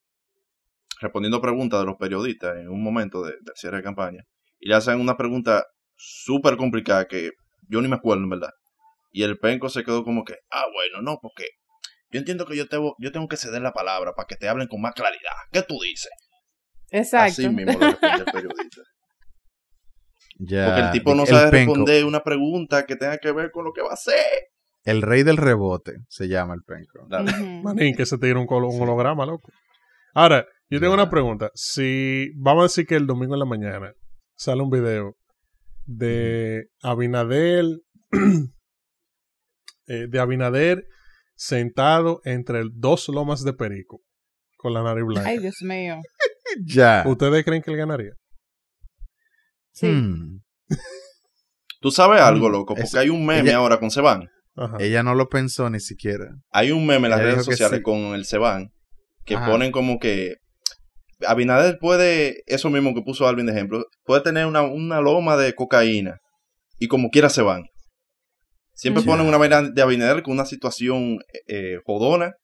respondiendo 1.00 1.40
preguntas 1.40 1.78
de 1.78 1.86
los 1.86 1.96
periodistas 1.96 2.56
en 2.56 2.68
un 2.68 2.82
momento 2.82 3.22
de- 3.22 3.32
del 3.32 3.54
cierre 3.54 3.76
de 3.76 3.82
campaña. 3.84 4.22
Y 4.58 4.68
le 4.68 4.74
hacen 4.74 5.00
una 5.00 5.16
pregunta 5.16 5.64
súper 5.94 6.56
complicada 6.56 7.06
que 7.06 7.30
yo 7.68 7.80
ni 7.80 7.86
me 7.86 7.94
acuerdo, 7.94 8.24
en 8.24 8.30
verdad. 8.30 8.50
Y 9.12 9.22
el 9.22 9.38
penco 9.38 9.68
se 9.68 9.84
quedó 9.84 10.02
como 10.02 10.24
que, 10.24 10.34
ah, 10.50 10.64
bueno, 10.72 11.00
no, 11.00 11.18
porque 11.22 11.44
yo 12.10 12.18
entiendo 12.18 12.44
que 12.44 12.56
yo, 12.56 12.66
tengo 12.66 12.96
yo 12.98 13.12
tengo 13.12 13.28
que 13.28 13.36
ceder 13.36 13.62
la 13.62 13.72
palabra 13.72 14.14
para 14.16 14.26
que 14.26 14.34
te 14.34 14.48
hablen 14.48 14.66
con 14.66 14.80
más 14.80 14.94
claridad. 14.94 15.36
¿Qué 15.52 15.62
tú 15.62 15.78
dices? 15.80 16.10
Exacto. 16.90 17.32
Así 17.42 17.48
mismo 17.48 17.72
le 17.78 17.86
responde 17.90 18.16
el 18.18 18.24
periodista. 18.32 18.82
Ya, 20.40 20.66
Porque 20.66 20.80
el 20.82 20.90
tipo 20.92 21.14
no 21.14 21.22
el 21.22 21.28
sabe 21.28 21.50
penco, 21.50 21.74
responder 21.74 22.04
una 22.04 22.22
pregunta 22.22 22.86
que 22.86 22.94
tenga 22.96 23.18
que 23.18 23.32
ver 23.32 23.50
con 23.50 23.64
lo 23.64 23.72
que 23.72 23.82
va 23.82 23.90
a 23.90 23.94
hacer. 23.94 24.14
El 24.84 25.02
rey 25.02 25.22
del 25.24 25.36
rebote 25.36 25.96
se 26.08 26.28
llama 26.28 26.54
el 26.54 26.62
penco. 26.62 27.06
Manín, 27.62 27.94
que 27.96 28.06
se 28.06 28.16
te 28.18 28.26
diera 28.26 28.40
un, 28.40 28.46
colo- 28.46 28.68
un 28.70 28.80
holograma, 28.80 29.26
loco. 29.26 29.50
Ahora, 30.14 30.46
yo 30.70 30.78
tengo 30.80 30.92
Ya. 30.96 31.02
una 31.02 31.10
pregunta. 31.10 31.50
Si 31.54 32.30
vamos 32.36 32.60
a 32.62 32.64
decir 32.66 32.86
que 32.86 32.94
el 32.94 33.06
domingo 33.06 33.34
en 33.34 33.40
la 33.40 33.46
mañana 33.46 33.92
sale 34.36 34.62
un 34.62 34.70
video 34.70 35.16
de 35.86 36.68
Abinadel, 36.82 37.82
eh, 39.88 40.06
de 40.08 40.20
Abinader 40.20 40.84
sentado 41.34 42.20
entre 42.24 42.62
dos 42.72 43.08
lomas 43.08 43.42
de 43.44 43.52
perico 43.54 44.00
con 44.56 44.72
la 44.74 44.82
nariz 44.82 45.04
blanca. 45.04 45.28
Ay, 45.28 45.38
Dios 45.38 45.56
mío. 45.62 45.96
Ya. 46.64 47.04
¿Ustedes 47.06 47.44
creen 47.44 47.62
que 47.62 47.70
él 47.70 47.76
ganaría? 47.76 48.12
Sí. 49.72 49.86
Hmm. 49.86 50.40
Tú 51.80 51.90
sabes 51.90 52.20
algo, 52.20 52.48
Mm, 52.48 52.52
loco, 52.52 52.74
porque 52.74 52.82
es- 52.82 52.94
hay 52.94 53.08
un 53.10 53.24
meme 53.24 53.50
ella- 53.50 53.58
ahora 53.58 53.78
con 53.78 53.90
Seban. 53.90 54.28
Ajá. 54.56 54.76
Ella 54.80 55.02
no 55.04 55.14
lo 55.14 55.28
pensó 55.28 55.70
ni 55.70 55.78
siquiera. 55.78 56.26
Hay 56.50 56.72
un 56.72 56.84
meme 56.86 57.06
en 57.06 57.10
las 57.10 57.20
Ella 57.20 57.30
redes 57.30 57.44
sociales 57.44 57.78
sí. 57.78 57.82
con 57.82 57.96
el 58.14 58.24
Seban 58.24 58.70
que 59.24 59.36
Ajá. 59.36 59.46
ponen 59.50 59.70
como 59.70 59.98
que 59.98 60.36
Abinader 61.26 61.78
puede, 61.80 62.42
eso 62.46 62.70
mismo 62.70 62.94
que 62.94 63.02
puso 63.02 63.26
Alvin 63.28 63.46
de 63.46 63.52
ejemplo, 63.52 63.84
puede 64.04 64.22
tener 64.22 64.46
una, 64.46 64.62
una 64.62 65.00
loma 65.00 65.36
de 65.36 65.54
cocaína 65.54 66.18
y 66.78 66.88
como 66.88 67.10
quiera 67.10 67.28
se 67.28 67.42
van. 67.42 67.64
Siempre 68.74 69.02
ponen 69.02 69.26
una 69.26 69.36
vaina 69.36 69.62
de 69.62 69.82
Abinader 69.82 70.22
con 70.22 70.34
una 70.34 70.44
situación 70.44 71.18
eh, 71.48 71.78
jodona 71.84 72.34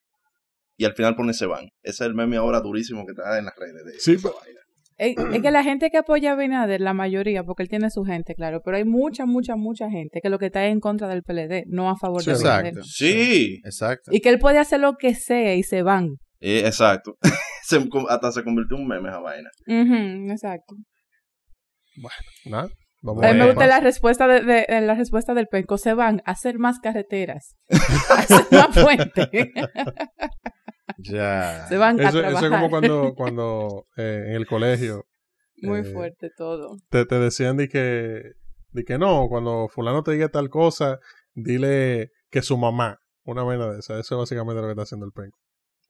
y 0.77 0.85
al 0.85 0.93
final 0.93 1.15
ponen 1.15 1.33
se 1.33 1.45
van. 1.45 1.65
Ese 1.83 2.03
es 2.03 2.07
el 2.09 2.13
meme 2.15 2.37
ahora 2.37 2.59
durísimo 2.61 3.05
que 3.05 3.11
está 3.11 3.37
en 3.37 3.45
las 3.45 3.53
redes. 3.57 3.85
De, 3.85 3.99
Sí, 3.99 4.13
esa 4.13 4.29
vaina. 4.29 4.59
Es, 4.97 5.15
es 5.35 5.41
que 5.41 5.51
la 5.51 5.63
gente 5.63 5.89
que 5.89 5.97
apoya 5.97 6.31
a 6.31 6.33
Abinader, 6.33 6.79
la 6.81 6.93
mayoría, 6.93 7.43
porque 7.43 7.63
él 7.63 7.69
tiene 7.69 7.89
su 7.89 8.03
gente, 8.03 8.33
claro, 8.35 8.61
pero 8.63 8.77
hay 8.77 8.85
mucha, 8.85 9.25
mucha, 9.25 9.55
mucha 9.55 9.89
gente 9.89 10.19
que 10.21 10.29
lo 10.29 10.39
que 10.39 10.47
está 10.47 10.65
es 10.65 10.71
en 10.71 10.79
contra 10.79 11.07
del 11.07 11.23
PLD, 11.23 11.63
no 11.67 11.89
a 11.89 11.97
favor 11.97 12.21
Sí, 12.21 12.29
de. 12.29 12.35
Exacto. 12.35 12.83
Sí, 12.83 13.61
Exacto. 13.65 14.11
Y 14.13 14.21
que 14.21 14.29
él 14.29 14.39
puede 14.39 14.59
hacer 14.59 14.79
lo 14.79 14.95
que 14.95 15.13
sea 15.15 15.53
y 15.55 15.63
se 15.63 15.81
van. 15.81 16.09
eh, 16.39 16.63
exacto. 16.65 17.17
Se- 17.67 17.83
hasta 18.09 18.31
se 18.31 18.43
convirtió 18.43 18.77
en 18.77 18.83
un 18.83 18.87
meme 18.87 19.09
esa 19.09 19.19
vaina. 19.19 19.49
Exacto. 20.31 20.75
Nada. 22.45 22.67
Vamos 23.01 23.23
A 23.23 23.33
mí 23.33 23.39
me 23.39 23.45
gusta 23.47 23.65
la 23.67 23.79
respuesta 23.79 24.27
de, 24.27 24.41
de- 24.41 24.65
de 24.67 24.81
la 24.81 24.95
respuesta 24.95 25.33
del 25.33 25.47
penco. 25.47 25.77
Se 25.77 25.93
van 25.93 26.21
a 26.25 26.31
hacer 26.31 26.57
más 26.59 26.79
carreteras, 26.79 27.55
a 28.09 28.13
hacer 28.19 28.45
más 28.51 28.67
puentes. 28.83 29.29
Ya. 30.97 31.65
se 31.67 31.77
van 31.77 31.99
a 31.99 32.03
Eso, 32.09 32.19
eso 32.19 32.19
trabajar. 32.21 32.43
es 32.45 32.49
como 32.51 32.69
cuando, 32.69 33.13
cuando 33.15 33.85
eh, 33.97 34.25
en 34.27 34.33
el 34.35 34.45
colegio 34.47 35.05
Muy 35.61 35.79
eh, 35.79 35.83
fuerte 35.83 36.29
todo. 36.37 36.77
te, 36.89 37.05
te 37.05 37.19
decían 37.19 37.57
de 37.57 37.67
que, 37.67 38.21
de 38.71 38.83
que 38.83 38.97
no, 38.97 39.27
cuando 39.29 39.67
fulano 39.67 40.03
te 40.03 40.11
diga 40.11 40.29
tal 40.29 40.49
cosa, 40.49 40.99
dile 41.33 42.11
que 42.29 42.41
su 42.41 42.57
mamá, 42.57 42.97
una 43.23 43.43
vaina 43.43 43.67
de 43.71 43.79
esa. 43.79 43.99
Eso 43.99 44.15
es 44.15 44.19
básicamente 44.19 44.61
lo 44.61 44.67
que 44.67 44.71
está 44.71 44.83
haciendo 44.83 45.05
el 45.05 45.11
penco. 45.11 45.37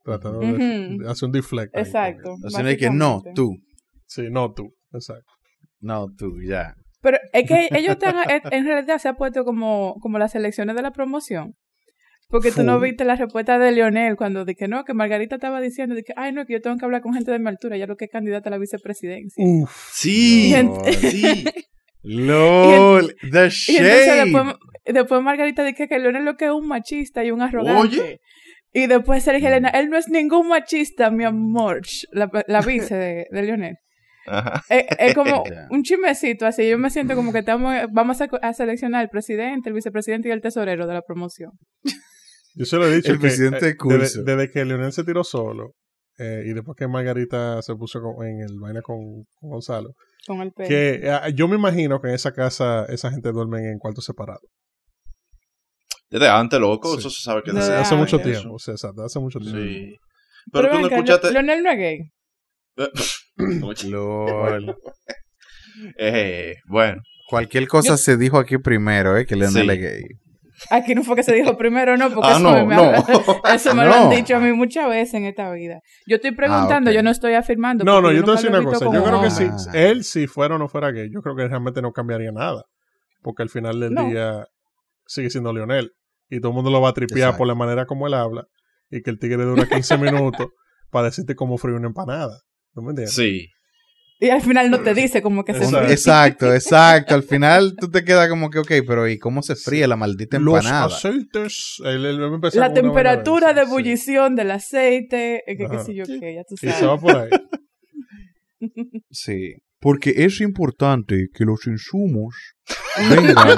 Tratando 0.04 0.40
de, 0.40 1.00
hacer 1.10 1.26
un 1.28 1.32
deflect. 1.32 1.76
Exacto. 1.76 2.36
es 2.44 2.78
que 2.78 2.90
no, 2.92 3.24
tú. 3.34 3.56
Sí, 4.06 4.28
no 4.30 4.54
tú. 4.54 4.72
Exacto. 4.94 5.32
No, 5.80 6.08
tú, 6.16 6.42
ya. 6.48 6.76
Pero 7.02 7.18
es 7.34 7.48
que 7.48 7.68
ellos 7.72 7.94
están, 7.94 8.16
en- 8.30 8.42
en 8.54 8.66
realidad 8.66 9.00
se 9.00 9.10
ha 9.10 9.14
puesto 9.16 9.44
como, 9.44 9.96
como 10.02 10.20
las 10.20 10.36
elecciones 10.36 10.76
de 10.76 10.82
la 10.84 10.92
promoción. 10.92 11.56
Porque 12.28 12.52
tú 12.52 12.64
no 12.64 12.80
viste 12.80 13.06
la 13.06 13.16
respuesta 13.16 13.60
de 13.60 13.72
Leonel 13.72 14.16
cuando 14.16 14.46
que 14.46 14.68
no, 14.68 14.84
que 14.84 14.94
Margarita 14.94 15.36
estaba 15.36 15.62
diciendo 15.62 15.96
que, 16.06 16.14
ay, 16.16 16.32
no, 16.34 16.46
que 16.46 16.54
yo 16.54 16.62
tengo 16.62 16.78
que 16.78 16.86
hablar 16.86 17.02
con 17.02 17.14
gente 17.14 17.32
de 17.32 17.40
mi 17.40 17.48
altura, 17.50 17.78
ya 17.78 17.86
lo 17.88 17.96
que 17.98 18.06
es 18.06 18.12
candidata 18.12 18.50
a 18.50 18.52
la 18.52 18.58
vicepresidencia. 18.58 19.44
Uf. 19.46 19.90
Sí, 19.94 20.54
No. 20.64 20.84
sí. 20.92 21.46
LOL, 22.08 23.16
the 23.22 23.50
Y 23.68 23.78
entonces 23.78 24.06
shade. 24.06 24.24
después, 24.26 24.56
después 24.86 25.22
Margarita 25.24 25.64
dice 25.64 25.88
que 25.88 25.98
Leonel 26.00 26.24
lo 26.24 26.36
que 26.38 26.46
es 26.46 26.52
un 26.52 26.68
machista 26.68 27.24
y 27.24 27.32
un 27.32 27.42
arrogante. 27.42 27.80
Oye. 28.00 28.20
Y 28.74 28.88
después 28.88 29.24
Sergio 29.24 29.48
Elena, 29.48 29.70
él 29.70 29.90
no 29.90 29.98
es 29.98 30.08
ningún 30.10 30.48
machista, 30.50 31.10
mi 31.10 31.24
amor. 31.24 31.82
La, 32.12 32.30
la 32.48 32.62
vice 32.68 32.94
de, 32.96 33.26
de 33.32 33.42
Leonel. 33.42 33.78
Ajá. 34.28 34.62
Es, 34.70 34.86
es 35.00 35.14
como 35.16 35.44
un 35.72 35.82
chismecito 35.84 36.46
así. 36.46 36.68
Yo 36.70 36.78
me 36.78 36.90
siento 36.92 37.16
como 37.16 37.32
que 37.34 37.40
estamos, 37.40 37.74
vamos 37.92 38.22
a, 38.22 38.28
a 38.42 38.54
seleccionar 38.54 39.02
el 39.02 39.10
presidente, 39.10 39.70
el 39.70 39.76
vicepresidente 39.76 40.30
y 40.30 40.32
el 40.32 40.42
tesorero 40.42 40.86
de 40.86 40.94
la 40.94 41.02
promoción. 41.02 41.52
Yo 42.56 42.66
se 42.66 42.78
lo 42.78 42.88
he 42.88 42.96
dicho. 42.96 43.12
El 43.12 43.18
que, 43.18 43.28
presidente 43.28 43.58
eh, 43.60 43.68
de 43.70 43.78
curso. 43.78 43.98
Desde, 44.00 44.24
desde 44.24 44.50
que 44.52 44.66
Leonel 44.66 44.92
se 44.94 45.04
tiró 45.04 45.24
solo 45.24 45.74
eh, 46.18 46.44
y 46.46 46.54
después 46.54 46.76
que 46.78 46.88
Margarita 46.88 47.62
se 47.62 47.76
puso 47.76 48.02
con- 48.02 48.26
en 48.26 48.40
el 48.42 48.60
vaina 48.60 48.82
con, 48.82 48.98
con 49.36 49.50
Gonzalo, 49.50 49.90
Con 50.26 50.42
el 50.42 50.52
pelo. 50.54 50.70
que 50.70 51.02
eh, 51.04 51.20
yo 51.36 51.48
me 51.48 51.56
imagino 51.58 52.00
que 52.02 52.08
en 52.10 52.14
esa 52.16 52.32
casa 52.34 52.86
esa 52.86 53.12
gente 53.12 53.32
duerme 53.32 53.60
en 53.72 53.78
cuartos 53.80 54.06
separados. 54.06 54.50
Desde 56.10 56.30
antes, 56.30 56.60
loco, 56.60 56.94
Sí. 56.94 57.00
eso 57.00 57.10
se 57.10 57.22
sabe 57.24 57.42
que 57.44 57.52
Desde 57.52 57.62
Hace, 57.64 57.72
desde 57.72 57.82
hace 57.84 57.96
Ah, 57.96 57.98
mucho 57.98 58.20
tiempo. 58.20 58.54
O 58.56 58.60
sea, 58.60 58.74
exacto, 58.76 59.04
hace 59.04 59.20
mucho 59.20 59.40
tiempo. 59.40 59.60
Sí. 59.60 59.96
Pero, 60.54 60.70
Pero 60.70 60.70
tú 60.70 60.82
no 60.82 60.88
escuchaste. 60.96 61.32
Leonel 61.32 61.64
no 61.64 61.72
es 61.72 61.78
gay. 61.78 62.00
LOL. 63.90 64.76
Eh, 65.98 66.56
bueno, 66.68 67.02
Cualquier 67.28 67.68
cosa 67.68 67.98
se 67.98 68.18
dijo 68.18 68.38
aquí 68.38 68.60
primero, 68.60 69.18
¿eh? 69.18 69.26
Que 69.26 69.36
Leonel 69.36 69.66
Sí. 69.66 69.72
es 69.72 69.80
gay. 69.82 70.04
Aquí 70.70 70.96
no 70.96 71.04
fue 71.04 71.16
que 71.16 71.24
se 71.24 71.34
dijo 71.34 71.58
primero, 71.58 71.96
no, 71.98 72.10
porque 72.12 72.30
Ah, 72.30 72.38
eso, 72.38 72.40
no, 72.42 72.66
me, 72.66 72.76
no. 72.76 72.92
eso 73.54 73.76
me 73.76 73.86
lo 73.86 73.94
han 73.94 74.10
dicho 74.10 74.36
a 74.36 74.40
mí 74.40 74.52
muchas 74.54 74.90
veces 74.90 75.14
en 75.16 75.26
esta 75.26 75.52
vida. 75.52 75.80
Yo 76.08 76.16
estoy 76.18 76.32
preguntando, 76.32 76.90
Ah, 76.90 76.92
ok. 76.92 76.96
yo 76.96 77.04
no 77.04 77.12
estoy 77.12 77.34
afirmando. 77.34 77.84
No, 77.84 77.96
no, 78.02 78.02
porque 78.04 78.16
yo 78.18 78.22
te 78.22 78.26
voy 78.26 78.34
a 78.34 78.36
decir 78.42 78.50
una 78.52 78.64
cosa. 78.64 78.86
Yo 78.86 79.04
creo 79.04 79.22
que 79.22 79.30
si 79.32 79.50
él, 79.74 80.04
si 80.04 80.28
fuera 80.28 80.56
o 80.56 80.58
no 80.58 80.68
fuera 80.68 80.92
gay, 80.92 81.10
yo 81.14 81.22
creo 81.22 81.36
que 81.36 81.48
realmente 81.48 81.82
no 81.82 81.92
cambiaría 81.92 82.32
nada. 82.32 82.64
Porque 83.22 83.44
al 83.44 83.50
final 83.50 83.80
del 83.80 83.94
No. 83.94 84.08
día 84.10 84.46
sigue 85.06 85.30
siendo 85.30 85.52
Leonel. 85.54 85.92
Y 86.30 86.40
todo 86.40 86.50
el 86.50 86.56
mundo 86.56 86.72
lo 86.72 86.82
va 86.82 86.90
a 86.90 86.94
tripear 86.94 87.20
Exacto. 87.20 87.38
por 87.40 87.48
la 87.48 87.56
manera 87.56 87.86
como 87.86 88.08
él 88.08 88.14
habla. 88.16 88.46
Y 88.90 89.02
que 89.02 89.10
el 89.12 89.20
tigre 89.20 89.44
dura 89.44 89.68
15 89.68 89.98
minutos 90.34 90.48
para 90.92 91.06
decirte 91.06 91.36
cómo 91.36 91.58
frío 91.58 91.76
una 91.76 91.88
empanada. 91.88 92.40
¿No 92.74 92.82
me 92.82 92.90
entiendes? 92.92 93.16
sí. 93.16 93.48
Y 94.20 94.30
al 94.30 94.42
final 94.42 94.72
no 94.72 94.80
te 94.82 94.94
dice 94.94 95.22
como 95.22 95.44
que 95.44 95.54
se 95.54 95.66
Exacto. 95.66 95.92
Exacto, 95.92 96.54
exacto. 96.54 97.16
Al 97.16 97.24
final 97.24 97.76
tú 97.78 97.90
te 97.92 98.06
quedas 98.06 98.30
como 98.30 98.50
que, 98.50 98.60
ok, 98.60 98.72
pero 98.88 99.08
¿y 99.10 99.18
cómo 99.20 99.42
se 99.42 99.56
fríe 99.56 99.86
la 99.88 99.98
maldita 99.98 100.40
Los 100.40 100.56
empanada? 100.60 100.86
aceites. 100.86 101.76
él- 101.84 102.06
él 102.06 102.22
va 102.22 102.28
a 102.28 102.36
empezar 102.36 102.60
La 102.62 102.74
temperatura 102.74 103.54
de 103.54 103.62
sí. 103.64 103.68
ebullición 103.68 104.36
del 104.36 104.52
aceite, 104.52 105.44
eh, 105.46 105.58
que 105.58 105.68
qué 105.70 105.80
sé 105.80 105.94
yo 105.94 106.06
qué, 106.06 106.36
ya 106.36 106.44
tú 106.48 106.56
Y 106.56 106.58
se 106.58 106.72
sabes. 106.72 106.88
va 106.88 106.98
por 106.98 107.16
ahí. 107.18 107.30
Sí. 109.12 109.54
Porque 109.80 110.14
es 110.18 110.42
importante 110.42 111.28
que 111.34 111.46
los 111.46 111.68
insumos 111.68 112.36
vengan 113.10 113.58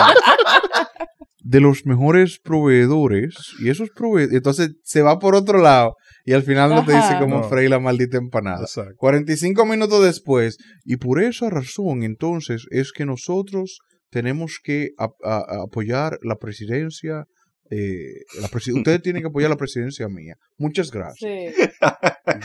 de 1.39 1.59
los 1.61 1.85
mejores 1.85 2.39
proveedores. 2.43 3.35
Y 3.59 3.69
esos 3.69 3.89
proveedores. 3.91 4.35
Entonces 4.35 4.71
se 4.83 5.01
va 5.01 5.19
por 5.19 5.35
otro 5.35 5.59
lado. 5.61 5.93
Y 6.28 6.34
al 6.34 6.43
final 6.43 6.69
no 6.71 6.84
te 6.86 6.91
dice 6.93 7.15
cómo 7.19 7.38
No. 7.38 7.43
freír 7.49 7.69
la 7.69 7.80
maldita 7.80 8.17
empanada. 8.17 8.61
Exacto. 8.63 8.95
45 8.97 9.65
minutos 9.65 10.03
después. 10.03 10.57
Y 10.84 10.97
por 10.97 11.21
esa 11.23 11.49
razón, 11.49 12.03
entonces, 12.03 12.65
es 12.69 12.91
que 12.91 13.05
nosotros 13.05 13.80
tenemos 14.11 14.59
que 14.61 14.89
ap- 14.97 15.15
apoyar 15.23 16.19
la 16.21 16.36
presidencia. 16.36 17.25
eh, 17.69 18.23
la 18.41 18.47
presi- 18.47 18.73
ustedes 18.73 19.01
tienen 19.01 19.21
que 19.21 19.28
apoyar 19.28 19.49
la 19.49 19.57
presidencia 19.57 20.07
mía. 20.07 20.36
Muchas 20.57 20.89
gracias. 20.89 21.53
Sí. 21.53 21.63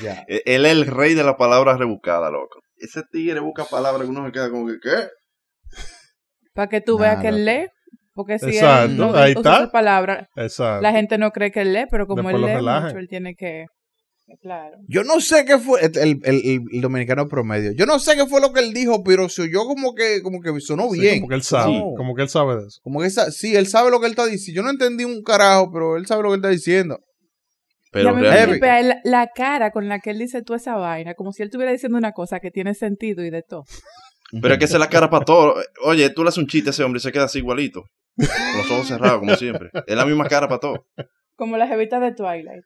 Ya. 0.03 0.25
Eh, 0.29 0.43
Él 0.47 0.65
es 0.67 0.73
el 0.73 0.87
rey 0.87 1.15
de 1.15 1.23
la 1.23 1.37
palabra 1.37 1.77
rebuscada, 1.77 2.29
loco. 2.31 2.61
Ese 2.77 3.03
tigre 3.11 3.39
busca 3.41 3.65
palabras 3.65 4.03
que 4.05 4.11
uno 4.11 4.27
se 4.27 4.33
queda 4.33 4.51
como 4.51 4.67
que, 4.67 4.79
¿qué? 4.83 5.09
Para 6.55 6.69
que 6.69 6.81
tú 6.81 6.99
veas 6.99 7.21
que 7.21 7.29
él 7.29 7.45
lee. 7.45 7.67
Porque 8.15 8.39
si 8.39 8.47
Exacto, 8.51 8.91
él 8.93 8.97
no 8.99 9.15
ahí 9.15 9.33
usa 9.37 9.57
está. 9.59 9.71
palabras, 9.73 10.29
Exacto. 10.37 10.83
la 10.83 10.93
gente 10.93 11.17
no 11.19 11.31
cree 11.31 11.51
que 11.51 11.63
él 11.63 11.73
lee, 11.73 11.87
pero 11.91 12.07
como 12.07 12.23
Después 12.23 12.35
él 12.37 12.65
lee 12.65 12.71
mucho, 12.83 12.99
él 12.99 13.09
tiene 13.09 13.35
que... 13.35 13.67
Claro. 14.41 14.77
Yo 14.89 15.03
no 15.05 15.21
sé 15.21 15.45
qué 15.45 15.59
fue 15.59 15.81
el, 15.85 15.99
el- 15.99 16.21
el- 16.25 16.61
el 16.73 16.81
dominicano 16.81 17.29
promedio. 17.29 17.73
Yo 17.73 17.85
no 17.87 17.99
sé 17.99 18.15
qué 18.17 18.25
fue 18.27 18.41
lo 18.41 18.53
que 18.53 18.61
él 18.61 18.73
dijo, 18.73 19.03
pero 19.03 19.29
se 19.29 19.43
oyó 19.43 19.65
como 19.67 19.95
que, 19.95 20.23
como 20.23 20.41
que 20.41 20.59
sonó 20.61 20.89
Sí, 20.91 21.01
bien. 21.01 21.17
como 21.21 21.29
que 21.29 21.35
él 21.35 21.43
sabe. 21.43 21.73
Sí. 21.73 21.83
Como 21.97 22.15
que 22.15 22.23
él 22.23 22.29
sabe 22.29 22.57
de 22.57 22.67
eso. 22.67 22.81
Como 22.83 23.01
que 23.01 23.11
sí, 23.11 23.57
él 23.57 23.67
sabe 23.67 23.91
lo 23.91 24.01
que 24.01 24.07
él 24.07 24.13
está 24.13 24.25
diciendo. 24.27 24.57
Yo 24.61 24.63
no 24.63 24.71
entendí 24.71 25.05
un 25.05 25.23
carajo, 25.23 25.71
pero 25.73 25.97
él 25.97 26.07
sabe 26.07 26.23
lo 26.23 26.29
que 26.31 26.35
él 26.37 26.41
está 26.41 26.49
diciendo. 26.49 27.01
y 27.93 27.99
a 27.99 28.13
Pero 28.15 28.83
la, 28.83 29.01
la 29.05 29.27
cara 29.35 29.71
con 29.71 29.89
la 29.89 29.99
que 29.99 30.11
él 30.11 30.19
dice 30.21 30.41
toda 30.43 30.57
esa 30.57 30.77
vaina, 30.77 31.13
como 31.15 31.33
si 31.33 31.43
él 31.43 31.49
estuviera 31.49 31.73
diciendo 31.73 31.99
una 31.99 32.13
cosa 32.13 32.41
que 32.41 32.51
tiene 32.51 32.73
sentido 32.75 33.23
y 33.25 33.29
de 33.31 33.43
todo. 33.43 33.65
Pero 34.41 34.55
es 34.55 34.59
que 34.59 34.65
es 34.65 34.73
la 34.73 34.89
cara 34.89 35.11
para 35.11 35.25
todo. 35.25 35.55
Oye, 35.85 36.09
tú 36.11 36.23
le 36.23 36.29
haces 36.29 36.39
un 36.39 36.47
chiste 36.47 36.71
a 36.71 36.73
ese 36.73 36.83
hombre 36.85 36.99
y 36.99 37.03
se 37.03 37.13
queda 37.13 37.25
así 37.25 37.39
igualito. 37.39 37.85
Con 38.17 38.59
los 38.59 38.71
ojos 38.71 38.89
cerrados, 38.89 39.21
como 39.21 39.35
siempre. 39.37 39.71
Es 39.87 39.97
la 39.97 40.05
misma 40.07 40.27
cara 40.27 40.49
para 40.49 40.61
todo. 40.61 40.87
Como 41.37 41.57
la 41.57 41.67
jevita 41.67 41.99
de 42.01 42.13
Twilight. 42.15 42.63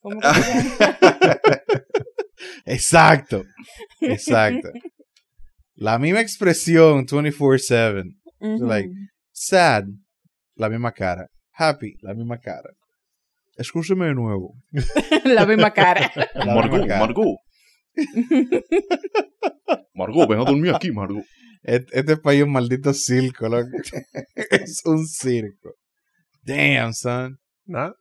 Como 0.00 0.20
que 0.20 0.28
se 0.28 0.78
llama? 0.78 1.60
Exacto. 2.64 3.44
Exacto. 4.00 4.68
La 5.74 5.98
misma 5.98 6.20
expresión 6.20 7.06
24-7. 7.06 8.04
Ujú. 8.40 8.66
like- 8.66 8.90
Sad, 9.32 9.84
la 10.56 10.68
misma 10.68 10.92
cara. 10.92 11.26
Happy, 11.54 11.94
la 12.02 12.14
misma 12.14 12.38
cara. 12.38 12.70
Escúcheme 13.56 14.06
de 14.06 14.14
nuevo. 14.14 14.54
la 15.24 15.46
misma 15.46 15.70
cara. 15.72 16.10
La 16.34 16.54
Margú, 16.54 17.38
Margú, 19.94 20.26
ven 20.26 20.40
a 20.40 20.44
dormir 20.44 20.74
aquí, 20.74 20.90
Margú. 20.92 21.22
Et- 21.62 21.88
Este 21.92 22.16
país 22.16 22.40
es 22.40 22.46
un 22.46 22.52
maldito 22.52 22.92
circo, 22.94 23.48
loco. 23.48 23.68
es 24.50 24.82
un 24.84 25.06
circo. 25.06 25.74
Damn, 26.42 26.92
son. 26.94 27.38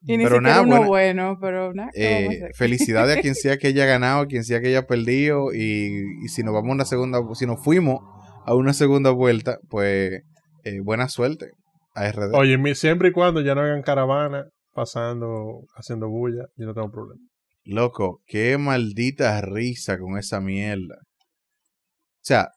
Y 0.01 0.17
ni 0.17 0.23
Pero 0.23 0.41
nada, 0.41 0.61
uno 0.63 0.69
buena- 0.77 0.87
bueno, 0.87 1.37
pero 1.39 1.73
nada. 1.73 1.91
¿qué 1.93 2.23
vamos 2.23 2.41
a 2.41 2.47
Eh, 2.47 2.51
felicidades 2.55 3.17
a 3.17 3.21
quien 3.21 3.35
sea 3.35 3.57
que 3.57 3.67
haya 3.67 3.85
ganado, 3.85 4.21
a 4.21 4.27
quien 4.27 4.43
sea 4.43 4.61
que 4.61 4.69
haya 4.69 4.87
perdido. 4.87 5.53
Y, 5.53 5.91
y 6.23 6.27
si 6.29 6.41
nos 6.41 6.53
vamos 6.53 6.69
a 6.71 6.73
una 6.73 6.85
segunda, 6.85 7.19
si 7.35 7.45
nos 7.45 7.63
fuimos 7.63 7.99
a 8.45 8.55
una 8.55 8.73
segunda 8.73 9.11
vuelta, 9.11 9.59
pues 9.69 10.23
eh, 10.63 10.79
buena 10.81 11.07
suerte 11.07 11.51
a 11.93 12.07
RD. 12.11 12.33
Oye, 12.33 12.57
mi- 12.57 12.73
siempre 12.73 13.09
y 13.09 13.11
cuando 13.11 13.41
ya 13.41 13.53
no 13.53 13.61
hagan 13.61 13.83
caravana 13.83 14.45
pasando, 14.73 15.61
haciendo 15.75 16.07
bulla, 16.09 16.45
yo 16.55 16.65
no 16.65 16.73
tengo 16.73 16.89
problema. 16.89 17.21
Loco, 17.72 18.24
qué 18.26 18.57
maldita 18.57 19.39
risa 19.41 19.99
con 19.99 20.17
esa 20.17 20.39
mierda. 20.41 20.95
O 21.03 22.24
sea, 22.24 22.49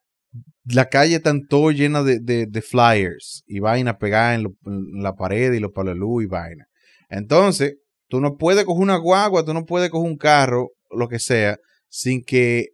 la 0.65 0.89
calle 0.89 1.17
está 1.17 1.35
todo 1.51 1.71
llena 1.71 2.03
de, 2.03 2.19
de, 2.19 2.47
de 2.47 2.63
flyers 2.63 3.43
y 3.47 3.59
vaina 3.61 3.99
pegada 3.99 4.35
en, 4.35 4.45
lo- 4.45 4.55
en 4.65 5.03
la 5.03 5.15
pared 5.15 5.53
y 5.53 5.61
los 5.61 5.71
luz 5.95 6.25
y 6.25 6.27
vaina. 6.27 6.65
Entonces, 7.11 7.77
tú 8.09 8.23
no 8.23 8.37
puedes 8.39 8.65
coger 8.65 8.83
una 8.83 8.97
guagua, 8.97 9.45
tú 9.45 9.53
no 9.53 9.67
puedes 9.67 9.91
coger 9.91 10.11
un 10.11 10.17
carro, 10.17 10.71
lo 10.91 11.09
que 11.09 11.19
sea, 11.19 11.59
sin 11.91 12.25
que 12.25 12.69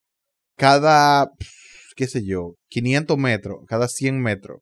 cada, 0.56 1.32
qué 1.96 2.06
sé 2.06 2.24
yo, 2.24 2.54
500 2.68 3.18
metros, 3.18 3.58
cada 3.66 3.88
100 3.88 4.20
metros, 4.22 4.60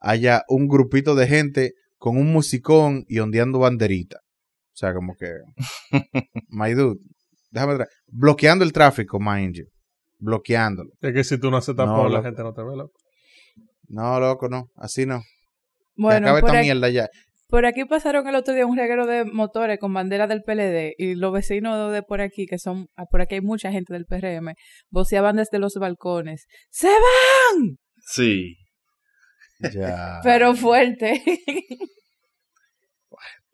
haya 0.00 0.44
un 0.48 0.66
grupito 0.66 1.14
de 1.14 1.26
gente 1.26 1.72
con 1.98 2.16
un 2.16 2.32
musicón 2.32 3.04
y 3.06 3.18
ondeando 3.18 3.58
banderita. 3.58 4.20
O 4.72 4.76
sea, 4.78 4.94
como 4.94 5.14
que, 5.14 5.30
my 6.48 6.72
dude, 6.72 7.00
déjame 7.50 7.74
tra- 7.74 7.88
bloqueando 8.06 8.64
el 8.64 8.72
tráfico, 8.72 9.18
mind 9.20 9.56
you, 9.56 9.64
bloqueándolo. 10.18 10.90
Es 11.00 11.12
que 11.12 11.24
si 11.24 11.38
tú 11.38 11.50
no 11.50 11.56
haces 11.58 11.74
tapón, 11.76 11.94
No, 12.04 12.08
la 12.08 12.22
gente 12.22 12.42
no 12.42 12.52
te 12.52 12.62
ve, 12.62 12.76
loco. 12.76 12.98
No, 13.88 14.20
loco, 14.20 14.48
no, 14.48 14.66
así 14.76 15.06
no. 15.06 15.22
Bueno, 15.96 16.26
Acaba 16.28 16.40
por 16.40 16.48
esta 16.50 16.58
aquí, 16.58 16.66
mierda 16.66 16.88
ya. 16.90 17.08
por 17.48 17.66
aquí 17.66 17.84
pasaron 17.86 18.28
el 18.28 18.34
otro 18.36 18.54
día 18.54 18.66
un 18.66 18.76
reguero 18.76 19.06
de 19.06 19.24
motores 19.24 19.78
con 19.80 19.92
bandera 19.94 20.26
del 20.26 20.42
PLD 20.42 20.94
y 20.98 21.14
los 21.14 21.32
vecinos 21.32 21.90
de 21.92 22.02
por 22.02 22.20
aquí, 22.20 22.46
que 22.46 22.58
son, 22.58 22.88
ah, 22.96 23.06
por 23.10 23.20
aquí 23.22 23.36
hay 23.36 23.40
mucha 23.40 23.72
gente 23.72 23.92
del 23.94 24.04
PRM, 24.04 24.54
voceaban 24.90 25.36
desde 25.36 25.58
los 25.58 25.74
balcones. 25.74 26.46
¡Se 26.70 26.88
van! 26.88 27.78
Sí. 28.00 28.56
Ya. 29.74 30.20
Pero 30.22 30.54
fuerte. 30.54 31.20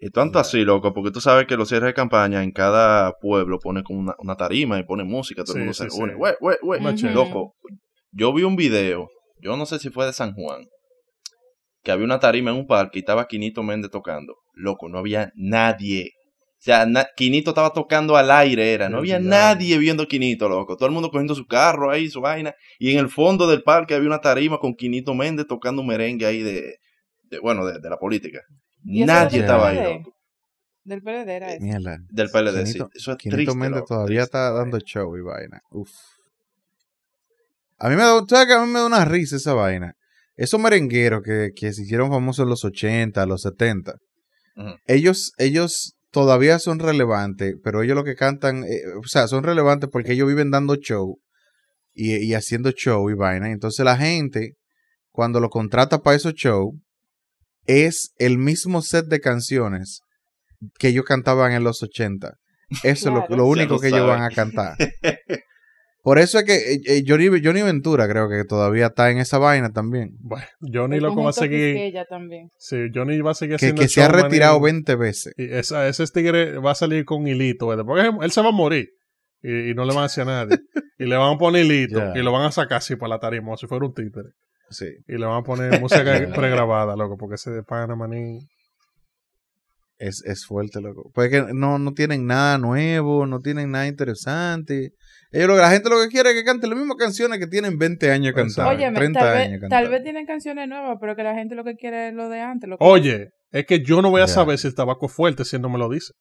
Y 0.06 0.10
tanto 0.10 0.38
así, 0.38 0.64
loco, 0.64 0.92
porque 0.92 1.10
tú 1.10 1.20
sabes 1.20 1.46
que 1.46 1.56
los 1.56 1.68
cierres 1.68 1.88
de 1.88 1.94
campaña 1.94 2.42
en 2.42 2.52
cada 2.52 3.12
pueblo 3.22 3.58
ponen 3.58 3.82
como 3.84 4.00
una, 4.00 4.14
una 4.18 4.36
tarima 4.36 4.78
y 4.78 4.84
ponen 4.84 5.06
música, 5.06 5.44
todo 5.44 5.54
el 5.56 5.62
mundo 5.64 5.72
se 5.74 5.84
une. 6.02 6.12
Más 6.80 6.94
chévere. 6.96 7.14
Loco, 7.14 7.54
yo 8.12 8.32
vi 8.34 8.42
un 8.42 8.54
video, 8.56 9.08
yo 9.40 9.56
no 9.56 9.64
sé 9.64 9.78
si 9.78 9.88
fue 9.88 10.04
de 10.04 10.12
San 10.12 10.34
Juan, 10.34 10.66
que 11.82 11.90
había 11.90 12.04
una 12.04 12.18
tarima 12.20 12.50
en 12.50 12.58
un 12.58 12.66
parque 12.66 12.98
y 12.98 13.00
estaba 13.00 13.26
Quinito 13.26 13.62
Méndez 13.62 13.90
tocando. 13.90 14.34
Loco, 14.54 14.88
no 14.88 14.98
había 14.98 15.30
nadie. 15.36 16.10
O 16.58 16.64
sea, 16.64 16.86
na- 16.86 17.06
Quinito 17.16 17.50
estaba 17.50 17.72
tocando 17.72 18.16
al 18.16 18.30
aire, 18.30 18.72
era. 18.72 18.88
No 18.88 18.98
había 18.98 19.18
nadie 19.30 19.78
viendo 19.78 20.06
Quinito, 20.06 20.48
loco. 20.48 20.76
Todo 20.76 20.86
el 20.86 20.92
mundo 20.94 21.10
cogiendo 21.10 21.34
su 21.34 21.46
carro 21.46 21.90
ahí, 21.90 22.08
su 22.08 22.20
vaina. 22.20 22.54
Y 22.78 22.92
en 22.92 22.98
el 22.98 23.08
fondo 23.10 23.46
del 23.46 23.62
parque 23.62 23.94
había 23.94 24.08
una 24.08 24.20
tarima 24.20 24.58
con 24.58 24.74
Quinito 24.74 25.14
Méndez 25.14 25.46
tocando 25.46 25.82
un 25.82 25.88
merengue 25.88 26.24
ahí 26.26 26.42
de, 26.42 26.76
de 27.24 27.38
bueno, 27.40 27.66
de, 27.66 27.78
de 27.80 27.90
la 27.90 27.96
política. 27.98 28.40
¿Y 28.84 29.02
eso 29.02 29.12
Nadie 29.12 29.40
estaba 29.40 29.68
ahí, 29.68 29.98
loco. 29.98 30.14
Del 30.84 31.02
PLD 31.02 31.28
era 31.28 31.52
eso. 31.54 31.64
Mierda. 31.64 31.98
Del 32.10 32.30
PLD, 32.30 32.66
sí. 32.66 32.78
Eso 32.94 33.12
es 33.12 33.16
Quinito 33.16 33.52
triste, 33.52 33.70
loco, 33.70 33.86
todavía 33.86 34.20
triste, 34.20 34.24
está 34.24 34.50
dando 34.50 34.78
show 34.80 35.16
y 35.16 35.22
vaina. 35.22 35.62
Uf. 35.70 35.90
A 37.78 37.88
mí 37.88 37.96
me 37.96 38.02
da, 38.02 38.22
¿sabes 38.28 38.46
que 38.46 38.52
a 38.52 38.60
mí 38.60 38.70
me 38.70 38.78
da 38.80 38.86
una 38.86 39.04
risa 39.04 39.36
esa 39.36 39.54
vaina? 39.54 39.94
Esos 40.36 40.60
merengueros 40.60 41.22
que, 41.22 41.50
que 41.54 41.72
se 41.72 41.82
hicieron 41.82 42.10
famosos 42.10 42.44
en 42.44 42.50
los 42.50 42.64
80, 42.64 43.24
los 43.26 43.42
70, 43.42 43.94
Ujú. 44.56 44.76
ellos, 44.86 45.32
ellos 45.38 45.94
todavía 46.10 46.58
son 46.58 46.78
relevantes, 46.78 47.54
pero 47.62 47.82
ellos 47.82 47.96
lo 47.96 48.04
que 48.04 48.14
cantan, 48.14 48.64
eh, 48.64 48.82
o 48.98 49.06
sea, 49.06 49.26
son 49.26 49.42
relevantes 49.42 49.88
porque 49.90 50.12
ellos 50.12 50.28
viven 50.28 50.50
dando 50.50 50.76
show 50.76 51.18
y, 51.92 52.16
y 52.16 52.34
haciendo 52.34 52.70
show 52.72 53.08
y 53.10 53.14
vaina. 53.14 53.50
Entonces 53.50 53.84
la 53.84 53.96
gente, 53.96 54.54
cuando 55.10 55.40
lo 55.40 55.48
contrata 55.48 56.02
para 56.02 56.16
esos 56.16 56.34
shows, 56.34 56.74
es 57.66 58.14
el 58.18 58.38
mismo 58.38 58.82
set 58.82 59.06
de 59.06 59.20
canciones 59.20 60.00
que 60.78 60.88
ellos 60.88 61.04
cantaban 61.04 61.52
en 61.52 61.64
los 61.64 61.82
80. 61.82 62.34
Eso 62.82 63.08
es 63.08 63.14
lo, 63.30 63.36
lo 63.36 63.46
único 63.46 63.74
lo 63.74 63.80
que 63.80 63.88
ellos 63.88 64.06
van 64.06 64.22
a 64.22 64.30
cantar. 64.30 64.76
Por 66.04 66.18
eso 66.18 66.38
es 66.38 66.44
que 66.44 66.74
eh, 66.74 66.80
eh, 66.86 67.04
Johnny, 67.06 67.28
Johnny 67.42 67.62
Ventura 67.62 68.06
creo 68.06 68.28
que 68.28 68.44
todavía 68.44 68.88
está 68.88 69.10
en 69.10 69.16
esa 69.16 69.38
vaina 69.38 69.70
también. 69.72 70.10
Bueno, 70.20 70.44
Johnny 70.60 71.00
loco 71.00 71.24
va 71.24 71.30
a 71.30 71.32
seguir. 71.32 71.94
Sí, 72.58 72.76
Johnny 72.94 73.18
va 73.22 73.30
a 73.30 73.34
seguir 73.34 73.56
Que, 73.56 73.88
se 73.88 74.02
ha 74.02 74.08
retirado 74.08 74.60
manín. 74.60 74.84
20 74.84 74.96
veces. 74.96 75.32
Y 75.38 75.50
esa, 75.50 75.88
ese 75.88 76.06
tigre 76.08 76.58
va 76.58 76.72
a 76.72 76.74
salir 76.74 77.06
con 77.06 77.26
hilito, 77.26 77.68
¿verdad? 77.68 77.86
Porque 77.86 78.10
él 78.22 78.30
se 78.30 78.42
va 78.42 78.48
a 78.48 78.52
morir. 78.52 78.90
Y, 79.42 79.70
y 79.70 79.74
no 79.74 79.86
le 79.86 79.94
van 79.94 80.00
a 80.00 80.02
decir 80.02 80.24
a 80.24 80.26
nadie. 80.26 80.58
y 80.98 81.06
le 81.06 81.16
van 81.16 81.36
a 81.36 81.38
poner 81.38 81.64
hilito. 81.64 82.14
Y 82.14 82.22
lo 82.22 82.32
van 82.32 82.44
a 82.44 82.52
sacar 82.52 82.78
así 82.78 82.96
para 82.96 83.14
la 83.14 83.18
tarima, 83.18 83.44
como 83.44 83.56
si 83.56 83.66
fuera 83.66 83.86
un 83.86 83.94
títere. 83.94 84.28
Sí. 84.74 84.86
Y 85.08 85.16
le 85.16 85.24
van 85.26 85.38
a 85.40 85.42
poner 85.42 85.80
música 85.80 86.02
pregrabada, 86.34 86.94
loco, 86.96 87.16
porque 87.16 87.36
ese 87.36 87.50
de 87.50 87.62
pana, 87.62 87.96
manín. 87.96 88.40
Es, 89.96 90.22
es 90.26 90.44
fuerte, 90.44 90.80
loco. 90.80 91.10
Pues 91.14 91.30
que 91.30 91.44
no, 91.54 91.78
no 91.78 91.92
tienen 91.92 92.26
nada 92.26 92.58
nuevo, 92.58 93.26
no 93.26 93.38
tienen 93.38 93.70
nada 93.70 93.86
interesante. 93.86 94.90
Ellos, 95.30 95.48
lo- 95.48 95.56
la 95.56 95.70
gente 95.70 95.88
lo 95.88 96.00
que 96.02 96.08
quiere 96.08 96.30
es 96.30 96.34
que 96.36 96.44
canten 96.44 96.68
las 96.70 96.78
mismas 96.78 96.96
canciones 96.98 97.38
que 97.38 97.46
tienen 97.46 97.78
20 97.78 98.10
años 98.10 98.34
cantando. 98.34 98.70
Oye, 98.72 98.90
30 98.92 99.20
tal, 99.20 99.28
años 99.28 99.50
vez, 99.52 99.60
cantando. 99.60 99.82
tal 99.84 99.88
vez 99.90 100.02
tienen 100.02 100.26
canciones 100.26 100.68
nuevas, 100.68 100.98
pero 101.00 101.14
que 101.14 101.22
la 101.22 101.34
gente 101.34 101.54
lo 101.54 101.62
que 101.64 101.76
quiere 101.76 102.08
es 102.08 102.14
lo 102.14 102.28
de 102.28 102.40
antes. 102.40 102.68
Lo 102.68 102.76
que- 102.76 102.84
Oye, 102.84 103.28
es 103.52 103.66
que 103.66 103.82
yo 103.84 104.02
no 104.02 104.10
voy 104.10 104.20
a 104.22 104.26
saber 104.26 104.58
si 104.58 104.66
el 104.66 104.74
tabaco 104.74 105.06
es 105.06 105.12
fuerte 105.12 105.44
si 105.44 105.56
él 105.56 105.62
no 105.62 105.68
me 105.70 105.78
lo 105.78 105.88
dice. 105.88 106.12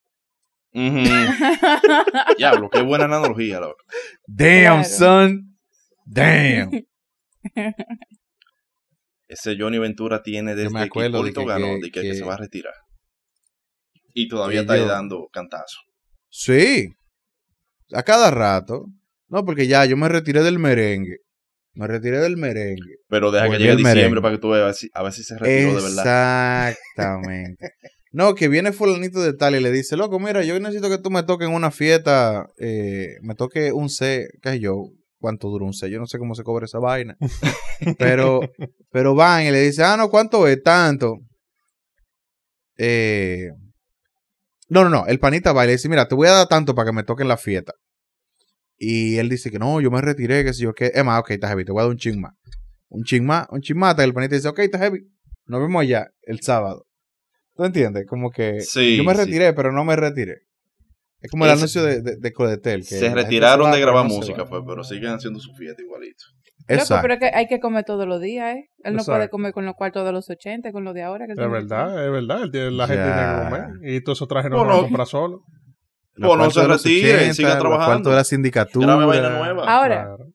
Diablo, 2.38 2.68
qué 2.70 2.80
buena 2.82 3.04
analogía, 3.06 3.58
loco. 3.60 3.76
Damn, 4.26 4.82
Claro. 4.82 4.84
son. 4.84 5.56
Damn. 6.06 6.70
Ese 9.28 9.56
Johnny 9.58 9.78
Ventura 9.78 10.22
tiene 10.22 10.54
desde 10.54 10.70
me 10.70 10.80
que 10.80 10.86
acuerdo 10.86 11.18
Hipólito 11.18 11.40
que- 11.42 11.46
ganó, 11.46 11.66
de 11.74 11.80
que, 11.82 11.90
que 11.90 12.02
que- 12.02 12.14
se 12.14 12.24
va 12.24 12.34
a 12.34 12.38
retirar. 12.38 12.74
Y 14.12 14.28
todavía 14.28 14.60
está 14.60 14.74
ahí 14.74 14.84
dando 14.86 15.28
cantazos. 15.32 15.82
Sí. 16.30 16.88
A 17.92 18.02
cada 18.02 18.30
rato. 18.30 18.86
No, 19.28 19.44
porque 19.44 19.66
ya 19.66 19.84
yo 19.86 19.96
me 19.96 20.08
retiré 20.08 20.42
del 20.42 20.58
merengue. 20.58 21.16
Me 21.72 21.88
retiré 21.88 22.18
del 22.20 22.36
merengue. 22.36 22.96
Pero 23.08 23.32
deja 23.32 23.46
que 23.46 23.58
llegue 23.58 23.70
diciembre 23.76 23.94
merengue. 23.94 24.20
para 24.22 24.34
que 24.36 24.40
tú 24.40 24.50
veas 24.50 24.62
a 24.62 24.66
ver 24.66 24.74
si, 24.74 24.88
a 24.94 25.02
ver 25.02 25.12
si 25.12 25.24
se 25.24 25.36
retiró 25.38 25.74
de 25.76 25.82
verdad. 25.82 26.68
Exactamente. 26.70 27.70
No, 28.16 28.36
que 28.36 28.46
viene 28.46 28.70
fulanito 28.70 29.20
de 29.20 29.32
tal 29.32 29.56
y 29.56 29.60
le 29.60 29.72
dice, 29.72 29.96
loco, 29.96 30.20
mira, 30.20 30.44
yo 30.44 30.56
necesito 30.60 30.88
que 30.88 30.98
tú 30.98 31.10
me 31.10 31.24
toques 31.24 31.48
en 31.48 31.52
una 31.54 31.72
fiesta, 31.72 32.46
eh, 32.60 33.16
me 33.22 33.34
toque 33.34 33.72
un 33.72 33.88
C, 33.90 34.28
qué 34.40 34.50
sé 34.50 34.60
yo, 34.60 34.84
cuánto 35.24 35.48
dura 35.48 35.64
un 35.64 35.72
C, 35.72 35.88
yo 35.88 35.98
no 35.98 36.06
sé 36.06 36.18
cómo 36.18 36.34
se 36.34 36.42
cobra 36.42 36.66
esa 36.66 36.78
vaina. 36.80 37.16
pero, 37.98 38.40
pero 38.90 39.14
van 39.14 39.46
y 39.46 39.50
le 39.50 39.62
dice, 39.62 39.82
ah, 39.82 39.96
no, 39.96 40.10
¿cuánto 40.10 40.46
es? 40.46 40.62
Tanto. 40.62 41.16
Eh, 42.76 43.48
no, 44.68 44.84
no, 44.84 44.90
no, 44.90 45.06
el 45.06 45.18
panita 45.18 45.54
va 45.54 45.64
y 45.64 45.68
le 45.68 45.72
dice, 45.72 45.88
mira, 45.88 46.06
te 46.06 46.14
voy 46.14 46.28
a 46.28 46.32
dar 46.32 46.46
tanto 46.46 46.74
para 46.74 46.90
que 46.90 46.94
me 46.94 47.04
toque 47.04 47.22
en 47.22 47.28
la 47.28 47.38
fiesta. 47.38 47.72
Y 48.76 49.16
él 49.16 49.30
dice 49.30 49.50
que 49.50 49.58
no, 49.58 49.80
yo 49.80 49.90
me 49.90 50.02
retiré, 50.02 50.44
qué 50.44 50.52
sé 50.52 50.64
yo, 50.64 50.74
qué. 50.74 50.92
Es 50.94 51.02
más, 51.02 51.20
ok, 51.20 51.30
está 51.30 51.48
heavy, 51.48 51.64
te 51.64 51.72
voy 51.72 51.80
a 51.80 51.84
dar 51.84 51.90
un 51.92 51.96
ching 51.96 52.20
más. 52.20 52.34
Un 52.90 53.02
ching 53.04 53.24
más, 53.24 53.46
un 53.50 53.62
ching 53.62 53.78
más, 53.78 53.94
que 53.94 54.02
el 54.02 54.12
panita 54.12 54.34
dice, 54.34 54.48
ok, 54.48 54.58
está 54.58 54.78
heavy, 54.78 55.00
nos 55.46 55.60
vemos 55.62 55.80
allá 55.80 56.08
el 56.24 56.42
sábado. 56.42 56.84
¿Tú 57.54 57.64
entiendes? 57.64 58.04
Como 58.06 58.30
que 58.30 58.60
Sí, 58.60 58.98
yo 58.98 59.04
me 59.04 59.14
sí. 59.14 59.20
retiré, 59.24 59.54
pero 59.54 59.72
no 59.72 59.84
me 59.84 59.96
retiré. 59.96 60.42
Es 61.24 61.30
como 61.30 61.46
el 61.46 61.50
anuncio 61.52 61.82
de, 61.82 62.02
de, 62.02 62.16
de 62.16 62.32
Codetel. 62.32 62.80
que 62.80 62.96
Se 62.98 63.12
retiraron 63.14 63.72
de 63.72 63.80
grabar 63.80 64.04
música, 64.04 64.44
fue, 64.44 64.64
pero 64.64 64.84
siguen 64.84 65.12
haciendo 65.14 65.40
su 65.40 65.54
fiesta 65.54 65.80
igualito. 65.82 66.22
Loco, 66.66 66.80
Exacto. 66.80 67.02
pero 67.02 67.14
es 67.14 67.20
que 67.20 67.30
hay 67.36 67.46
que 67.46 67.60
comer 67.60 67.84
todos 67.84 68.06
los 68.06 68.20
días, 68.20 68.56
¿eh? 68.56 68.68
Él 68.84 68.92
no 68.94 69.00
Exacto. 69.00 69.12
puede 69.18 69.28
comer 69.30 69.52
con 69.52 69.64
los 69.66 69.74
cuartos 69.74 70.04
de 70.04 70.12
los 70.12 70.28
80, 70.30 70.70
con 70.72 70.84
los 70.84 70.92
de 70.94 71.02
ahora. 71.02 71.26
Que 71.26 71.32
Es 71.32 71.38
verdad, 71.50 72.04
es 72.06 72.10
verdad. 72.12 72.40
La 72.72 72.86
gente 72.86 73.02
tiene 73.02 73.22
que 73.22 73.44
comer. 73.44 73.90
Y 73.94 74.00
todos 74.02 74.18
esos 74.18 74.28
trajes 74.28 74.50
no 74.50 74.58
Bueno. 74.58 74.70
los 74.72 74.80
a 74.80 74.82
comprar 74.84 75.06
solo. 75.06 75.42
Los 76.16 76.28
Pues 76.28 76.38
no 76.38 76.50
se 76.50 76.60
de 76.60 76.68
los 76.68 76.82
retire, 76.84 77.14
80, 77.16 77.34
siga 77.34 77.48
los 77.50 77.58
trabajando. 77.58 77.86
cuartos 77.88 78.12
de 78.12 78.16
la 78.16 78.24
sindicatura. 78.24 78.94
Vaina 78.96 79.30
nueva. 79.30 79.64
Ahora, 79.66 80.04
Claro. 80.04 80.26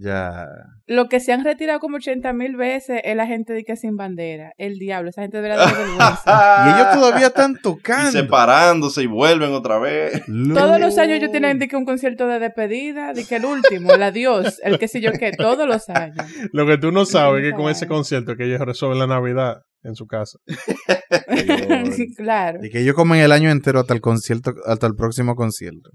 Ya. 0.00 0.46
lo 0.86 1.08
que 1.08 1.18
se 1.20 1.32
han 1.32 1.44
retirado 1.44 1.80
como 1.80 1.96
80 1.96 2.32
mil 2.32 2.56
veces 2.56 3.00
es 3.02 3.16
la 3.16 3.26
gente 3.26 3.52
de 3.52 3.64
que 3.64 3.76
sin 3.76 3.96
bandera. 3.96 4.52
El 4.56 4.78
diablo, 4.78 5.10
esa 5.10 5.22
gente 5.22 5.38
debería 5.38 5.56
dar 5.56 5.74
vergüenza. 5.74 6.18
Y 6.66 6.74
ellos 6.74 6.94
todavía 6.94 7.26
están 7.28 7.52
Y 7.58 7.62
tocando. 7.62 8.10
separándose 8.12 9.02
y 9.02 9.06
vuelven 9.06 9.52
otra 9.52 9.78
vez. 9.78 10.22
Todos 10.54 10.78
los 10.80 10.96
años 10.98 11.16
ellos 11.18 11.30
tienen 11.30 11.58
de 11.58 11.68
que 11.68 11.76
un 11.76 11.84
concierto 11.84 12.26
de 12.26 12.38
despedida, 12.38 13.12
de 13.12 13.24
que 13.24 13.36
el 13.36 13.44
último, 13.44 13.92
el 13.92 14.02
adiós, 14.02 14.60
el 14.62 14.78
que 14.78 14.88
sé 14.88 15.00
yo 15.00 15.12
qué, 15.12 15.32
todos 15.32 15.66
los 15.66 15.88
años. 15.88 16.24
Lo 16.52 16.66
que 16.66 16.78
tú 16.78 16.92
no 16.92 17.04
sabes 17.04 17.44
es 17.44 17.50
que 17.50 17.56
con 17.56 17.70
ese 17.70 17.86
concierto 17.86 18.36
que 18.36 18.44
ellos 18.44 18.60
resuelven 18.60 18.98
la 18.98 19.06
Navidad 19.06 19.62
en 19.82 19.94
su 19.94 20.06
casa. 20.06 20.38
claro. 22.16 22.64
Y 22.64 22.70
que 22.70 22.80
ellos 22.80 22.94
comen 22.94 23.20
el 23.20 23.32
año 23.32 23.50
entero 23.50 23.80
hasta 23.80 23.94
el 23.94 24.00
concierto, 24.00 24.52
hasta 24.66 24.86
el 24.86 24.94
próximo 24.94 25.34
concierto. 25.34 25.90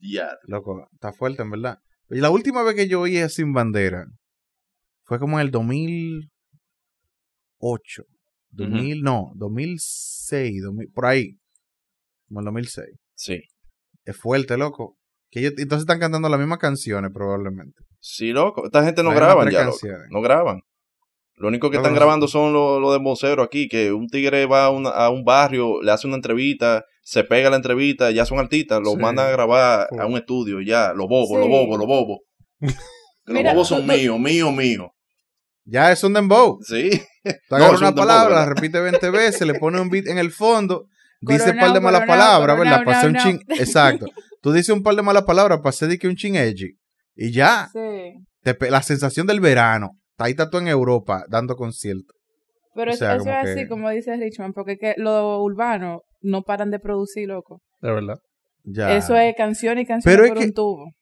Ya. 0.00 0.28
Loco, 0.44 0.88
está 0.92 1.12
fuerte, 1.12 1.42
en 1.42 1.50
verdad. 1.50 1.78
Y 2.10 2.20
la 2.20 2.30
última 2.30 2.62
vez 2.62 2.74
que 2.74 2.88
yo 2.88 3.02
oí 3.02 3.18
a 3.18 3.28
Sin 3.28 3.52
Bandera 3.52 4.06
fue 5.04 5.18
como 5.18 5.38
en 5.38 5.44
el 5.46 5.50
2008. 5.52 8.02
2000, 8.52 9.02
no, 9.02 9.30
2006, 9.36 10.62
2000, 10.62 10.88
por 10.92 11.06
ahí. 11.06 11.36
Como 12.28 12.40
el 12.40 12.46
2006. 12.46 12.86
Sí. 13.14 13.40
Es 14.04 14.16
fuerte, 14.16 14.56
loco. 14.56 14.96
Que 15.30 15.38
ellos, 15.40 15.52
entonces 15.58 15.82
están 15.84 16.00
cantando 16.00 16.28
las 16.28 16.38
mismas 16.40 16.58
canciones, 16.58 17.10
probablemente. 17.14 17.80
Sí, 18.00 18.32
loco. 18.32 18.64
Esta 18.66 18.84
gente 18.84 19.02
no 19.04 19.10
Vaina 19.10 19.26
graban 19.26 19.50
ya, 19.50 19.64
loco. 19.64 19.78
No 20.10 20.20
graban. 20.20 20.60
Lo 21.36 21.46
único 21.48 21.70
que 21.70 21.76
No, 21.76 21.82
están 21.82 21.92
no, 21.94 21.98
grabando 22.00 22.26
son 22.28 22.52
los 22.52 22.80
lo 22.80 22.92
de 22.92 22.98
vocero 22.98 23.42
aquí, 23.42 23.68
que 23.68 23.92
un 23.92 24.08
tigre 24.08 24.46
va 24.46 24.64
a, 24.66 24.70
una- 24.70 24.90
a 24.90 25.10
un 25.10 25.24
barrio, 25.24 25.80
le 25.82 25.90
hace 25.92 26.06
una 26.08 26.16
entrevista, 26.16 26.84
se 27.10 27.24
pega 27.24 27.50
la 27.50 27.56
entrevista, 27.56 28.12
ya 28.12 28.24
son 28.24 28.38
artistas, 28.38 28.80
lo 28.84 28.92
Sí. 28.92 28.96
mandan 28.98 29.26
a 29.26 29.30
grabar 29.32 29.88
a 29.98 30.06
un 30.06 30.16
estudio, 30.16 30.60
ya, 30.60 30.92
los 30.94 31.08
bobos, 31.08 31.28
Sí. 31.30 31.34
los 31.34 31.48
bobos, 31.48 31.76
los 31.78 31.86
bobos. 31.88 32.18
Mira, 33.26 33.42
los 33.52 33.54
bobos 33.54 33.68
son 33.68 33.84
míos, 33.86 34.18
míos, 34.20 34.52
míos. 34.52 34.88
Ya 35.64 35.90
es 35.90 36.02
un 36.04 36.12
dembow. 36.12 36.58
Sí. 36.62 36.90
Tú 37.48 37.54
agarras 37.56 37.74
es 37.74 37.80
una 37.80 37.88
un 37.90 37.94
dembow, 37.96 38.06
palabra, 38.06 38.34
la 38.36 38.46
repite 38.46 38.78
20 38.80 39.10
veces, 39.10 39.46
le 39.46 39.54
pones 39.54 39.80
un 39.80 39.88
beat 39.90 40.06
en 40.06 40.18
el 40.18 40.30
fondo, 40.30 40.86
dice 41.20 41.50
un 41.50 41.58
par 41.58 41.72
de 41.72 41.80
malas 41.80 42.06
palabras, 42.06 42.56
¿verdad? 42.58 42.88
hacer 42.88 43.10
un 43.10 43.16
chin. 43.16 43.40
Exacto. 43.58 44.06
Tú 44.40 44.52
dices 44.52 44.70
un 44.70 44.82
par 44.84 44.94
de 44.94 45.02
malas 45.02 45.24
palabras 45.24 45.58
para 45.58 45.70
hacer 45.70 45.88
de 45.88 45.98
que 45.98 46.06
un 46.06 46.14
chin 46.16 46.36
edgy. 46.36 46.76
Y 47.16 47.32
ya. 47.32 47.68
Sí. 47.72 48.14
Te 48.42 48.56
la 48.70 48.82
sensación 48.82 49.26
del 49.26 49.40
verano. 49.40 49.98
Ahí 50.16 50.30
está 50.30 50.48
tú 50.48 50.58
en 50.58 50.68
Europa 50.68 51.24
dando 51.28 51.56
conciertos. 51.56 52.16
Pero 52.74 52.92
O 52.92 52.94
eso- 52.94 52.98
sea, 53.04 53.16
eso 53.16 53.24
como 53.24 53.36
es 53.36 53.44
que- 53.44 53.50
así, 53.60 53.68
como 53.68 53.90
dice 53.90 54.16
Richmond, 54.16 54.54
porque 54.54 54.78
que 54.78 54.94
los 54.96 55.40
urbanos 55.40 56.02
no 56.20 56.42
paran 56.42 56.70
de 56.70 56.78
producir, 56.78 57.28
loco. 57.28 57.60
De 57.80 57.90
verdad. 57.92 58.18
Ya. 58.64 58.96
Eso 58.96 59.16
es 59.16 59.34
canción 59.36 59.78
y 59.78 59.86
canción 59.86 60.12
Pero 60.12 60.24
es 60.26 60.32
que- 60.32 60.44
un 60.46 60.52
tubo. 60.52 60.92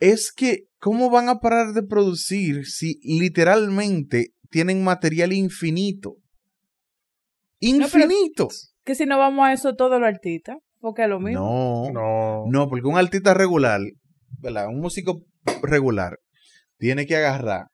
Es 0.00 0.32
que, 0.32 0.66
¿cómo 0.78 1.10
van 1.10 1.28
a 1.28 1.40
parar 1.40 1.72
de 1.72 1.82
producir 1.82 2.66
si 2.66 3.00
literalmente 3.02 4.28
tienen 4.50 4.84
material 4.84 5.32
infinito? 5.32 6.14
Infinito. 7.60 8.48
Que 8.84 8.94
si 8.94 9.04
no 9.06 9.18
vamos 9.18 9.44
a 9.46 9.52
eso 9.52 9.74
todos 9.74 9.98
los 10.00 10.08
artistas, 10.08 10.58
porque 10.78 11.02
es 11.02 11.08
lo 11.08 11.20
mismo. 11.20 11.90
No, 11.92 11.92
No. 11.92 12.44
no, 12.48 12.68
porque 12.68 12.86
un 12.86 12.96
artista 12.96 13.34
regular, 13.34 13.80
¿verdad? 14.40 14.68
Un 14.68 14.80
músico 14.80 15.20
regular 15.62 16.18
tiene 16.78 17.06
que 17.06 17.16
agarrar 17.16 17.66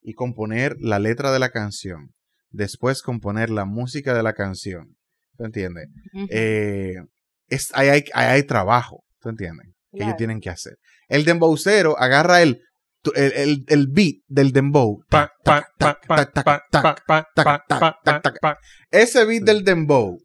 y 0.00 0.12
componer 0.14 0.76
la 0.78 0.98
letra 0.98 1.32
de 1.32 1.38
la 1.40 1.50
canción. 1.50 2.12
Después 2.50 3.02
componer 3.02 3.50
la 3.50 3.64
música 3.64 4.14
de 4.14 4.22
la 4.22 4.34
canción. 4.34 4.96
¿Tú 5.36 5.44
entiendes? 5.44 5.88
Eh, 6.30 6.94
es, 7.48 7.70
ahí, 7.74 7.88
hay, 7.88 8.04
ahí 8.14 8.26
hay 8.26 8.42
trabajo. 8.44 9.02
¿Tú 9.20 9.28
entiendes? 9.28 9.66
que 9.94 10.02
ellos 10.04 10.16
tienen 10.16 10.40
que 10.40 10.48
hacer. 10.50 10.78
El 11.08 11.24
dembowcero 11.26 11.98
agarra 11.98 12.40
el, 12.42 12.62
el, 13.14 13.32
el, 13.32 13.64
el 13.68 13.86
beat 13.88 14.16
del 14.26 14.52
dembow. 14.52 15.02
Ese 18.90 19.24
beat 19.26 19.42
del 19.44 19.64
dembow, 19.64 20.18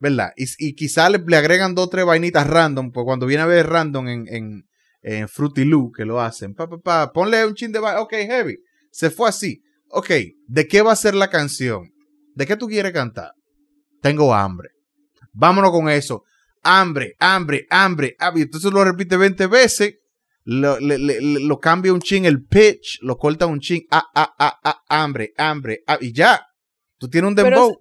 ¿verdad? 0.00 0.32
Y, 0.36 0.46
y 0.58 0.74
quizá 0.74 1.08
le, 1.08 1.18
le 1.24 1.36
agregan 1.36 1.74
dos 1.76 1.86
o 1.86 1.88
tres 1.90 2.04
vainitas 2.04 2.46
random, 2.48 2.90
pues 2.90 3.04
cuando 3.04 3.26
viene 3.26 3.44
a 3.44 3.46
ver 3.46 3.66
random 3.68 4.08
en, 4.08 4.24
en, 4.28 4.62
en 5.02 5.28
Fruity 5.28 5.64
Loop, 5.64 5.94
que 5.96 6.04
lo 6.04 6.20
hacen, 6.20 6.54
pa, 6.54 6.66
pa, 6.68 6.78
pa, 6.78 7.12
ponle 7.12 7.46
un 7.46 7.54
chin 7.54 7.70
de 7.70 7.78
va- 7.78 8.00
ok, 8.00 8.12
heavy. 8.12 8.56
Se 8.90 9.10
fue 9.10 9.28
así. 9.28 9.62
Ok, 9.90 10.10
¿de 10.48 10.66
qué 10.66 10.82
va 10.82 10.90
a 10.92 10.96
ser 10.96 11.14
la 11.14 11.30
canción? 11.30 11.90
¿De 12.34 12.44
qué 12.44 12.56
tú 12.56 12.66
quieres 12.66 12.92
cantar? 12.92 13.30
Tengo 14.00 14.34
hambre. 14.34 14.70
Vámonos 15.32 15.70
con 15.70 15.88
eso. 15.88 16.22
Hambre, 16.62 17.14
hambre, 17.18 17.66
hambre, 17.70 18.16
hambre. 18.18 18.40
Y 18.40 18.44
Entonces 18.44 18.72
lo 18.72 18.84
repite 18.84 19.16
20 19.16 19.46
veces. 19.46 19.94
Lo, 20.44 20.78
le- 20.78 20.98
le- 20.98 21.20
le- 21.20 21.40
lo 21.40 21.58
cambia 21.58 21.92
un 21.92 22.00
chin 22.00 22.24
el 22.24 22.44
pitch, 22.44 23.00
lo 23.02 23.16
corta 23.16 23.46
un 23.46 23.58
chin, 23.58 23.82
ah, 23.90 24.04
ah, 24.14 24.32
ah, 24.38 24.56
ah, 24.62 24.80
hambre, 24.88 25.32
hambre, 25.36 25.80
ah, 25.88 25.98
y 26.00 26.12
ya. 26.12 26.40
Tú 26.98 27.08
tienes 27.08 27.28
un 27.28 27.34
dembow. 27.34 27.76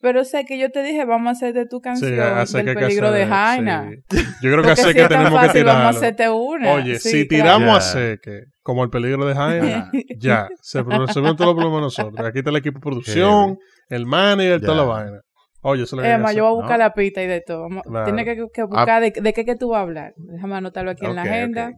Pero 0.00 0.24
sé 0.24 0.44
que 0.44 0.58
yo 0.58 0.70
te 0.70 0.82
dije, 0.82 1.04
vamos 1.04 1.28
a 1.28 1.30
hacer 1.32 1.52
de 1.54 1.66
tu 1.66 1.76
Sí, 1.76 1.82
canción 1.82 2.18
hace 2.20 2.62
del 2.64 2.74
que 2.74 2.80
peligro 2.80 3.12
de 3.12 3.26
Jaina. 3.26 3.90
sí. 4.10 4.16
Yo 4.42 4.50
creo 4.50 4.62
que 4.64 4.74
si 4.74 4.92
que 4.94 5.04
tenemos 5.06 5.40
que 5.40 5.46
fácil, 5.46 5.64
vamos 5.64 5.82
a 5.84 5.90
tirarlo. 5.90 5.98
hacerte 5.98 6.30
una. 6.30 6.72
Oye, 6.72 6.98
Sí, 6.98 7.10
si 7.10 7.28
claro. 7.28 7.44
tiramos 7.44 7.68
a 7.76 7.78
Ya. 7.78 7.80
seque, 7.92 8.40
como 8.62 8.82
el 8.82 8.90
peligro 8.90 9.26
de 9.26 9.34
Jaime, 9.34 9.74
Ajá. 9.74 9.90
ya, 10.18 10.48
se 10.62 10.82
resolvió 10.82 11.36
todo 11.36 11.48
lo 11.48 11.54
problema 11.56 11.80
nosotros. 11.80 12.26
Aquí 12.26 12.38
está 12.38 12.50
el 12.50 12.56
equipo 12.56 12.78
de 12.78 12.82
producción, 12.82 13.56
el 13.88 14.06
manager, 14.06 14.60
toda 14.62 14.76
la 14.78 14.82
vaina. 14.84 15.20
Hay 15.62 15.84
que 15.84 16.12
Emma, 16.12 16.32
yo 16.32 16.44
voy 16.44 16.52
a 16.52 16.54
buscar 16.54 16.78
¿no? 16.78 16.84
la 16.84 16.94
pista 16.94 17.22
y 17.22 17.26
de 17.26 17.40
todo. 17.42 17.68
Claro. 17.68 18.04
Tienes 18.04 18.24
que, 18.24 18.46
que 18.52 18.62
buscar 18.62 19.02
de, 19.02 19.10
de 19.10 19.32
qué 19.32 19.44
que 19.44 19.56
tú 19.56 19.70
vas 19.70 19.78
a 19.78 19.82
hablar. 19.82 20.14
Déjame 20.16 20.54
anotarlo 20.54 20.90
aquí 20.92 21.04
en 21.04 21.14
la 21.16 21.22
agenda. 21.22 21.68
ok. 21.68 21.74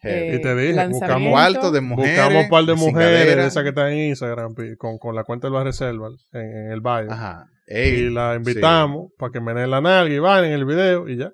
Heavy. 0.00 0.36
Y 0.36 0.40
te 0.42 0.54
dije, 0.54 0.88
buscamos 0.88 1.30
Cuarto 1.30 1.70
de 1.70 1.80
mujeres. 1.80 2.16
Buscamos 2.16 2.44
un 2.44 2.50
par 2.50 2.64
de 2.64 2.74
mujeres 2.74 3.36
de 3.36 3.46
esas 3.46 3.62
que 3.62 3.70
están 3.70 3.92
en 3.92 4.08
Instagram 4.10 4.54
con, 4.76 4.98
con 4.98 5.14
la 5.14 5.24
cuenta 5.24 5.48
de 5.48 5.54
la 5.54 5.64
reserva 5.64 6.08
en, 6.32 6.40
en 6.40 6.72
el 6.72 6.80
bio. 6.80 7.10
Ajá. 7.10 7.46
Y 7.68 8.10
la 8.10 8.34
invitamos 8.36 9.10
para 9.18 9.32
que 9.32 9.40
me 9.40 9.52
den 9.54 9.70
la 9.70 9.80
nalga 9.80 10.14
y 10.14 10.18
van 10.18 10.44
en 10.44 10.52
el 10.52 10.64
video 10.64 11.08
y 11.08 11.16
ya. 11.16 11.30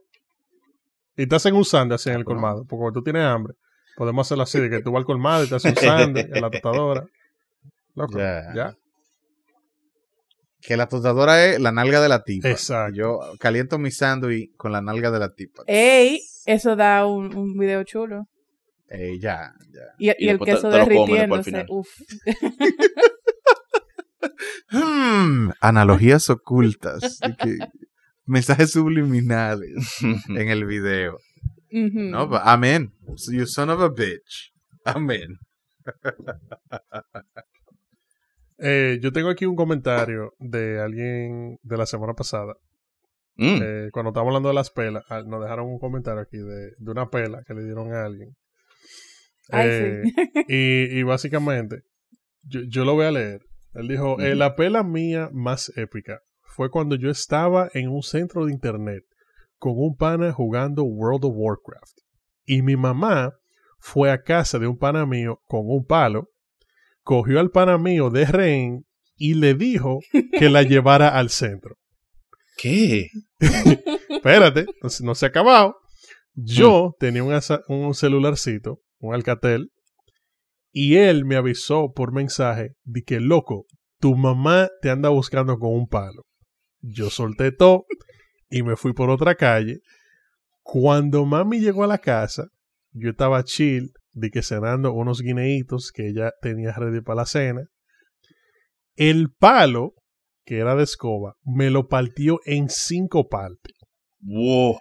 Y 1.17 1.27
te 1.27 1.37
hacen 1.37 1.55
un 1.55 1.65
sándwich 1.65 1.97
así 1.97 2.11
en 2.11 2.17
el 2.17 2.25
colmado. 2.25 2.65
Porque 2.67 2.81
cuando 2.81 3.01
tú 3.01 3.05
tienes 3.05 3.23
hambre, 3.25 3.55
podemos 3.97 4.27
hacerlo 4.27 4.45
así: 4.45 4.61
de 4.61 4.71
que 4.71 4.81
tú 4.81 4.93
vas 4.93 5.01
al 5.01 5.05
colmado 5.07 5.45
y 5.45 5.49
te 5.49 5.57
haces 5.57 5.73
un 5.73 5.77
sándwich 5.89 6.29
en 6.33 6.41
la 6.41 6.51
tostadora. 6.51 7.05
Loco, 7.95 8.19
Ya. 8.19 8.55
ya. 8.55 8.75
Que 10.65 10.77
la 10.77 10.87
tostadora 10.89 11.45
es 11.47 11.61
la 11.61 11.73
nalga 11.73 12.01
de 12.01 12.09
la 12.09 12.23
tipa. 12.23 12.49
Exacto. 12.49 12.95
Yo 12.97 13.19
caliento 13.41 13.79
mi 13.79 13.91
sándwich 13.91 14.55
con 14.57 14.71
la 14.73 14.81
nalga 14.81 15.11
de 15.11 15.19
la 15.19 15.35
tipa. 15.35 15.65
Ey, 15.67 16.21
eso 16.47 16.77
da 16.77 17.05
un, 17.07 17.35
un 17.35 17.59
video 17.59 17.83
chulo. 17.85 18.29
Ey, 18.89 19.19
ya, 19.19 19.53
ya. 19.73 19.81
Y, 19.99 20.11
y 20.11 20.27
Y 20.27 20.29
el 20.29 20.39
te- 20.39 20.45
queso 20.45 20.71
te 20.71 20.77
al 20.81 20.89
derritiéndose. 20.89 21.65
Uf. 21.69 21.89
Hmm, 24.71 25.51
analogías 25.61 26.31
ocultas. 26.31 27.19
que- 27.43 27.59
mensajes 28.25 28.71
subliminales 28.73 29.97
en 30.29 30.49
el 30.49 30.65
video. 30.65 31.19
Ujú. 31.73 31.99
No, 32.01 32.29
but 32.29 32.41
amén. 32.45 32.93
You 33.31 33.47
son 33.47 33.71
of 33.71 33.81
a 33.81 33.89
bitch. 33.89 34.53
Amén. 34.85 35.39
Eh, 38.63 38.99
yo 39.03 39.13
tengo 39.13 39.29
aquí 39.29 39.45
un 39.45 39.57
comentario 39.57 40.33
de 40.39 40.81
alguien 40.81 41.59
de 41.63 41.77
la 41.77 41.87
semana 41.87 42.15
pasada. 42.15 42.55
Mm. 43.37 43.59
Eh, 43.63 43.89
cuando 43.93 44.11
estábamos 44.11 44.31
hablando 44.31 44.49
de 44.51 44.55
las 44.55 44.71
pelas, 44.71 45.05
nos 45.27 45.43
dejaron 45.43 45.67
un 45.67 45.79
comentario 45.79 46.21
aquí 46.21 46.39
de, 46.39 46.71
de 46.79 46.91
una 46.91 47.09
pela 47.11 47.43
que 47.47 47.55
le 47.55 47.65
dieron 47.65 47.93
a 47.93 48.05
alguien. 48.05 48.37
Ay, 49.51 49.69
Eh, 49.71 50.03
sí. 50.05 50.45
y, 50.49 50.99
y 50.99 51.03
básicamente, 51.03 51.81
yo, 52.43 52.61
yo 52.69 52.85
lo 52.85 52.95
voy 52.95 53.07
a 53.07 53.11
leer. 53.11 53.41
Él 53.75 53.89
dijo, 53.89 54.21
"Eh, 54.21 54.35
la 54.35 54.55
pela 54.55 54.83
mía 54.83 55.29
más 55.33 55.73
épica 55.77 56.21
fue 56.43 56.71
cuando 56.71 56.95
yo 56.97 57.11
estaba 57.11 57.69
en 57.73 57.89
un 57.89 58.03
centro 58.03 58.45
de 58.45 58.53
internet 58.53 59.03
con 59.57 59.73
un 59.77 59.97
pana 59.97 60.33
jugando 60.33 60.85
World 60.85 61.25
of 61.25 61.33
Warcraft. 61.35 61.99
Y 62.45 62.63
mi 62.63 62.77
mamá 62.77 63.33
fue 63.79 64.11
a 64.11 64.23
casa 64.23 64.59
de 64.59 64.67
un 64.67 64.77
pana 64.77 65.07
mío 65.07 65.41
con 65.47 65.63
un 65.65 65.85
palo, 65.87 66.29
cogió 67.03 67.41
al 67.41 67.51
pana 67.51 67.79
mío 67.79 68.11
de 68.11 68.25
rehén 68.27 68.85
y 69.17 69.35
le 69.35 69.55
dijo 69.55 70.01
que 70.39 70.49
la 70.51 70.63
llevara 70.63 71.09
al 71.09 71.31
centro. 71.31 71.77
¿Qué? 72.57 73.09
Espérate, 74.09 74.67
no, 74.83 74.89
se- 74.89 75.05
no 75.05 75.15
se 75.15 75.27
ha 75.27 75.29
acabado. 75.29 75.77
Yo 76.35 76.95
tenía 76.99 77.23
un, 77.25 77.39
un 77.69 77.95
celularcito, 77.95 78.81
un 78.99 79.15
Alcatel, 79.15 79.71
y 80.73 80.97
él 80.97 81.25
me 81.27 81.37
avisó 81.37 81.93
por 81.93 82.13
mensaje 82.13 82.71
de 82.85 83.03
que, 83.03 83.21
loco, 83.21 83.67
tu 84.01 84.17
mamá 84.17 84.71
te 84.81 84.91
anda 84.91 85.11
buscando 85.11 85.59
con 85.59 85.75
un 85.75 85.87
palo. 85.87 86.23
Yo 86.81 87.11
solté 87.11 87.53
todo 87.53 87.85
y 88.49 88.63
me 88.63 88.77
fui 88.77 88.93
por 88.95 89.11
otra 89.11 89.35
calle. 89.35 89.81
Cuando 90.63 91.25
mami 91.27 91.61
llegó 91.61 91.85
a 91.85 91.89
la 91.89 91.99
casa, 91.99 92.47
yo 92.93 93.11
estaba 93.11 93.43
chill, 93.45 93.93
de 94.13 94.31
que 94.31 94.43
cenando 94.43 94.93
unos 94.93 95.21
guineitos 95.21 95.91
que 95.93 96.09
ella 96.09 96.33
tenía 96.41 96.73
ready 96.73 97.01
para 97.01 97.17
la 97.17 97.27
cena. 97.27 97.63
El 98.95 99.33
palo, 99.33 99.95
que 100.45 100.59
era 100.59 100.77
de 100.77 100.85
escoba, 100.85 101.37
me 101.45 101.71
lo 101.71 101.89
partió 101.89 102.41
en 102.45 102.69
cinco 102.69 103.29
partes. 103.29 103.75
Wow. 104.21 104.77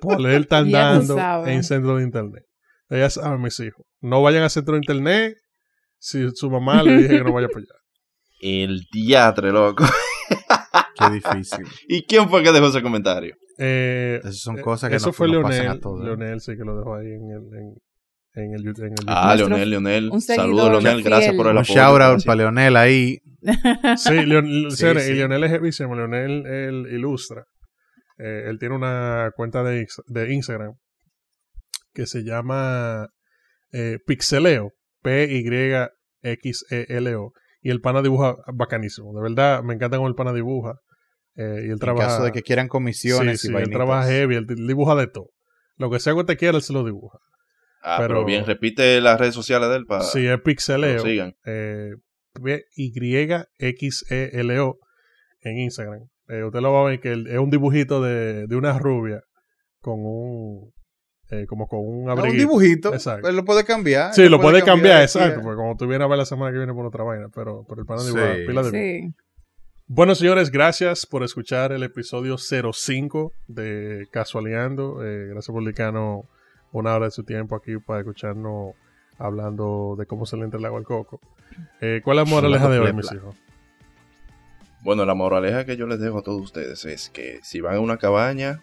Por 0.00 0.20
él 0.20 0.42
está 0.42 0.58
andando 0.58 1.46
en 1.46 1.64
centro 1.64 1.96
de 1.96 2.04
internet. 2.04 2.44
Ya 2.90 3.08
saben, 3.08 3.40
mis 3.40 3.58
hijos. 3.60 3.86
No 4.00 4.22
vayan 4.22 4.42
a 4.42 4.48
centro 4.48 4.74
de 4.74 4.80
internet 4.80 5.36
si 5.98 6.28
su 6.34 6.50
mamá 6.50 6.82
le 6.82 6.96
dije 6.96 7.18
que 7.18 7.24
no 7.24 7.32
vaya 7.32 7.48
para 7.48 7.60
allá. 7.60 7.74
El 8.42 8.86
diatre, 8.92 9.52
loco. 9.52 9.84
Qué 10.98 11.10
difícil. 11.10 11.66
¿Y 11.88 12.02
quién 12.04 12.28
fue 12.28 12.42
que 12.42 12.52
dejó 12.52 12.66
ese 12.68 12.82
comentario? 12.82 13.34
Eh, 13.58 14.18
Esas 14.22 14.40
son 14.40 14.58
eh, 14.58 14.62
cosas 14.62 14.90
que 14.90 14.96
eso 14.96 15.08
no, 15.08 15.12
fue 15.12 15.28
no 15.28 15.42
pasan 15.42 15.60
Leonel. 15.62 15.78
a 15.78 15.80
todos. 15.80 16.04
Leonel 16.04 16.40
sí 16.40 16.56
que 16.56 16.64
lo 16.64 16.76
dejó 16.76 16.94
ahí 16.94 17.06
en 17.06 17.30
el, 17.30 17.58
en, 17.58 17.74
en 18.34 18.54
el, 18.54 18.60
en 18.66 18.92
el 18.92 18.94
Ah, 19.06 19.28
Nuestro- 19.34 19.48
Leonel, 19.48 19.70
Leonel. 19.70 20.10
un 20.10 20.20
Saludos, 20.20 20.70
Leonel. 20.70 21.02
Gracias 21.02 21.34
por 21.34 21.46
el 21.46 21.52
Un 21.52 21.58
apoyo. 21.58 21.74
shout 21.74 22.00
out 22.00 22.24
para 22.24 22.36
Leonel 22.36 22.76
ahí. 22.76 23.18
Sí, 23.96 24.12
Leon- 24.26 24.70
Sí, 24.70 24.76
señores, 24.76 25.04
sí. 25.06 25.12
y 25.12 25.14
Leonel 25.16 25.44
es 25.44 25.50
jevísimo. 25.50 25.94
Leonel 25.96 26.46
él 26.46 26.86
ilustra. 26.92 27.44
Eh, 28.18 28.44
él 28.48 28.58
tiene 28.58 28.74
una 28.76 29.30
cuenta 29.34 29.62
de, 29.64 29.86
de 30.08 30.32
Instagram 30.34 30.74
que 31.94 32.06
se 32.06 32.22
llama 32.22 33.08
eh, 33.72 33.98
Pixeleo. 34.06 34.72
P-Y-X-E-L-O. 36.22 37.32
Y 37.62 37.70
el 37.70 37.80
pana 37.80 38.02
dibuja 38.02 38.36
bacanísimo. 38.52 39.12
De 39.14 39.22
verdad, 39.22 39.62
me 39.62 39.74
encanta 39.74 39.96
cómo 39.96 40.08
el 40.08 40.14
pana 40.14 40.32
dibuja. 40.32 40.74
Eh, 41.36 41.60
y 41.62 41.66
él 41.66 41.72
En 41.72 41.78
trabaja. 41.78 42.08
caso 42.08 42.24
de 42.24 42.32
que 42.32 42.42
quieran 42.42 42.68
comisiones 42.68 43.40
sí, 43.40 43.48
y 43.48 43.50
sí, 43.50 43.56
él 43.56 43.70
trabaja 43.70 44.08
heavy. 44.08 44.36
Él 44.36 44.46
dibuja 44.46 44.94
de 44.94 45.06
todo. 45.06 45.30
Lo 45.76 45.90
que 45.90 45.98
sea 46.00 46.14
que 46.14 46.24
te 46.24 46.36
quiera, 46.36 46.56
él 46.56 46.62
se 46.62 46.72
lo 46.72 46.84
dibuja. 46.84 47.18
Ah, 47.82 47.96
Pero- 47.98 48.08
pero 48.14 48.24
bien, 48.26 48.44
repite 48.46 49.00
las 49.00 49.18
redes 49.18 49.34
sociales 49.34 49.68
de 49.70 49.76
él 49.76 49.86
para 49.86 50.02
sí, 50.04 50.26
es 50.26 50.40
Pixeleo. 50.40 51.00
sigan. 51.02 51.34
eh, 51.46 51.92
Y-X-E-L-O 53.58 54.78
en 55.42 55.58
Instagram. 55.58 56.02
Eh, 56.28 56.44
usted 56.44 56.60
lo 56.60 56.72
va 56.72 56.82
a 56.82 56.84
ver 56.90 57.00
que 57.00 57.12
es 57.12 57.38
un 57.38 57.50
dibujito 57.50 58.02
de, 58.02 58.46
de 58.46 58.56
una 58.56 58.78
rubia 58.78 59.22
con 59.80 59.98
un 60.00 60.72
eh, 61.30 61.46
como 61.46 61.66
con 61.68 61.78
un 61.80 62.04
Un 62.04 62.10
abriguito. 62.10 62.38
dibujito. 62.40 62.92
Exacto. 62.92 63.28
Él 63.28 63.36
lo 63.36 63.44
puede 63.44 63.64
cambiar. 63.64 64.12
Sí, 64.14 64.28
lo 64.28 64.40
puede 64.40 64.62
cambiar, 64.62 65.02
exacto. 65.02 65.40
Porque 65.42 65.56
como 65.56 65.76
tú 65.76 65.86
vienes 65.86 66.04
a 66.04 66.08
ver 66.08 66.18
la 66.18 66.24
semana 66.24 66.50
que 66.52 66.58
viene 66.58 66.74
por 66.74 66.84
otra 66.86 67.04
vaina, 67.04 67.28
pero, 67.34 67.64
pero 67.68 67.80
el 67.82 67.86
pana 67.86 68.00
Sí. 68.00 68.08
dibuja 68.08 68.34
pila 68.46 68.62
de 68.64 68.70
Sí. 68.70 69.14
Bueno, 69.86 70.14
señores, 70.14 70.50
gracias 70.50 71.06
por 71.06 71.22
escuchar 71.24 71.72
el 71.72 71.82
episodio 71.84 72.36
05 72.38 73.32
de 73.48 74.06
Casualeando. 74.12 75.04
Eh, 75.04 75.26
gracias 75.28 75.52
por 75.52 75.62
una 76.72 76.94
hora 76.94 77.06
de 77.06 77.10
su 77.10 77.24
tiempo 77.24 77.54
aquí 77.56 77.78
para 77.78 78.00
escucharnos 78.00 78.74
hablando 79.18 79.96
de 79.98 80.06
cómo 80.06 80.24
se 80.26 80.36
le 80.36 80.44
entra 80.44 80.58
el 80.58 80.66
agua 80.66 80.78
al 80.78 80.84
coco. 80.84 81.20
Eh, 81.80 82.00
¿Cuál 82.04 82.18
es 82.18 82.24
la 82.28 82.30
moraleja 82.30 82.68
de 82.68 82.78
hoy, 82.78 82.92
mis 82.92 83.12
hijos? 83.12 83.36
Bueno, 84.82 85.04
la 85.04 85.14
moraleja 85.14 85.66
que 85.66 85.76
yo 85.76 85.86
les 85.86 86.00
dejo 86.00 86.18
a 86.18 86.22
todos 86.22 86.40
ustedes 86.40 86.84
es 86.86 87.10
que 87.10 87.40
si 87.42 87.60
van 87.60 87.74
a 87.76 87.80
una 87.80 87.98
cabaña, 87.98 88.60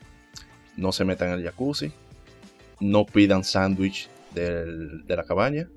no 0.76 0.92
se 0.92 1.06
metan 1.06 1.30
al 1.30 1.44
jacuzzi, 1.44 1.92
no 2.80 3.06
pidan 3.06 3.44
sándwich 3.44 4.10
del- 4.34 5.06
de 5.06 5.16
la 5.16 5.24
cabaña 5.26 5.68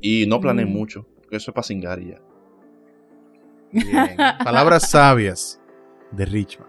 y 0.00 0.26
no 0.26 0.40
planeen 0.40 0.68
Mm. 0.68 0.72
mucho, 0.72 1.06
porque 1.20 1.36
eso 1.36 1.50
es 1.50 1.54
para 1.54 1.66
cingar 1.66 2.00
ya. 2.00 2.20
Bien. 3.72 4.16
Palabras 4.44 4.90
sabias 4.90 5.60
de 6.12 6.24
Richman. 6.24 6.68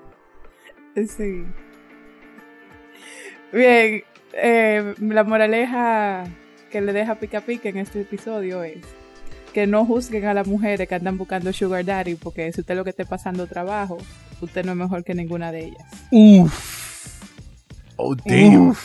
Sí. 1.08 1.44
Bien, 3.54 4.04
eh, 4.34 4.94
la 5.00 5.24
moraleja 5.24 6.26
que 6.72 6.82
le 6.82 6.94
deja 6.94 7.16
pica 7.16 7.42
pica 7.42 7.70
en 7.70 7.78
este 7.78 8.02
episodio 8.02 8.64
es 8.64 8.78
que 9.54 9.66
no 9.68 9.86
juzguen 9.86 10.26
a 10.26 10.34
las 10.34 10.46
mujeres 10.48 10.88
que 10.88 10.96
andan 10.96 11.18
buscando 11.18 11.52
sugar 11.54 11.84
daddy 11.86 12.16
porque 12.16 12.52
si 12.52 12.62
usted 12.62 12.76
lo 12.76 12.84
que 12.84 12.92
esté 12.92 13.06
pasando 13.06 13.48
trabajo, 13.48 13.98
usted 14.42 14.64
no 14.66 14.74
es 14.74 14.78
mejor 14.78 15.04
que 15.04 15.14
ninguna 15.16 15.52
de 15.52 15.66
ellas. 15.66 15.86
Oh, 17.96 18.16
damn. 18.26 18.76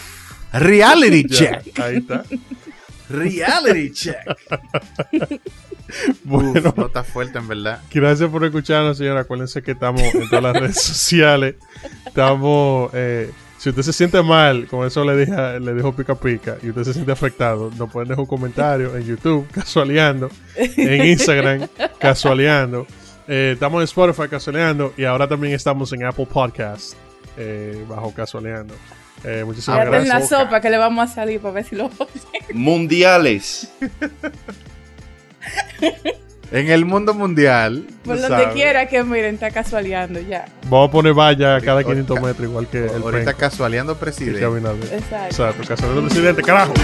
Reality 0.52 1.24
Ya, 1.28 1.60
check. 1.62 1.78
ahí 1.80 1.96
está. 1.96 2.24
Reality 3.10 3.90
check. 3.92 4.16
Bueno, 6.24 6.52
Uf, 6.52 6.76
no 6.76 6.86
está 6.86 7.04
fuerte, 7.04 7.38
en 7.38 7.48
verdad. 7.48 7.80
gracias 7.92 8.30
por 8.30 8.42
escucharnos, 8.44 8.96
señora. 8.96 9.20
Acuérdense 9.22 9.62
que 9.62 9.72
estamos 9.72 10.02
en 10.02 10.28
todas 10.30 10.42
las 10.42 10.56
redes 10.56 10.80
sociales. 10.82 11.56
Estamos. 12.06 12.90
eh, 12.94 13.30
si 13.62 13.68
usted 13.68 13.82
se 13.82 13.92
siente 13.92 14.20
mal, 14.24 14.66
con 14.66 14.84
eso 14.84 15.04
le, 15.04 15.16
dije, 15.16 15.60
le 15.60 15.72
dijo 15.72 15.94
pica 15.94 16.16
pica, 16.16 16.56
y 16.64 16.70
usted 16.70 16.82
se 16.82 16.94
siente 16.94 17.12
afectado, 17.12 17.70
nos 17.78 17.88
pueden 17.92 18.08
dejar 18.08 18.22
un 18.22 18.26
comentario 18.26 18.96
en 18.96 19.04
YouTube, 19.04 19.48
casualeando, 19.52 20.30
en 20.56 21.04
Instagram, 21.06 21.68
casualeando. 22.00 22.88
Eh, 23.28 23.52
estamos 23.54 23.78
en 23.78 23.84
Spotify, 23.84 24.28
casualeando, 24.28 24.92
y 24.96 25.04
ahora 25.04 25.28
también 25.28 25.54
estamos 25.54 25.92
en 25.92 26.04
Apple 26.04 26.26
Podcast, 26.26 26.94
eh, 27.36 27.84
bajo 27.88 28.12
casualeando. 28.12 28.74
Eh, 29.22 29.44
muchísimas 29.46 29.84
en 29.84 29.92
gracias. 29.92 30.30
la 30.32 30.38
sopa 30.38 30.60
que 30.60 30.68
le 30.68 30.78
vamos 30.78 31.08
a 31.08 31.14
salir 31.14 31.38
para 31.40 31.54
ver 31.54 31.64
si 31.64 31.76
lo 31.76 31.88
Mundiales. 32.54 33.72
En 36.52 36.68
el 36.70 36.84
mundo 36.84 37.14
mundial. 37.14 37.86
Por 38.04 38.16
donde 38.20 38.28
sabes, 38.28 38.48
quiera 38.54 38.86
que 38.86 39.02
miren, 39.02 39.34
está 39.34 39.50
casualeando 39.50 40.20
ya. 40.20 40.44
Vamos 40.68 40.88
a 40.88 40.92
poner 40.92 41.14
valla 41.14 41.56
a 41.56 41.60
cada 41.60 41.80
Ahorita- 41.80 41.90
500 41.92 42.20
metros, 42.20 42.48
igual 42.48 42.66
que 42.68 42.78
el 42.84 43.02
Ahorita 43.02 43.24
penco, 43.24 43.38
casualeando 43.40 43.96
presidente. 43.96 44.44
Exacto. 44.94 45.24
Exacto, 45.26 45.62
casualeando 45.66 46.02
presidente, 46.08 46.42
carajo. 46.42 46.74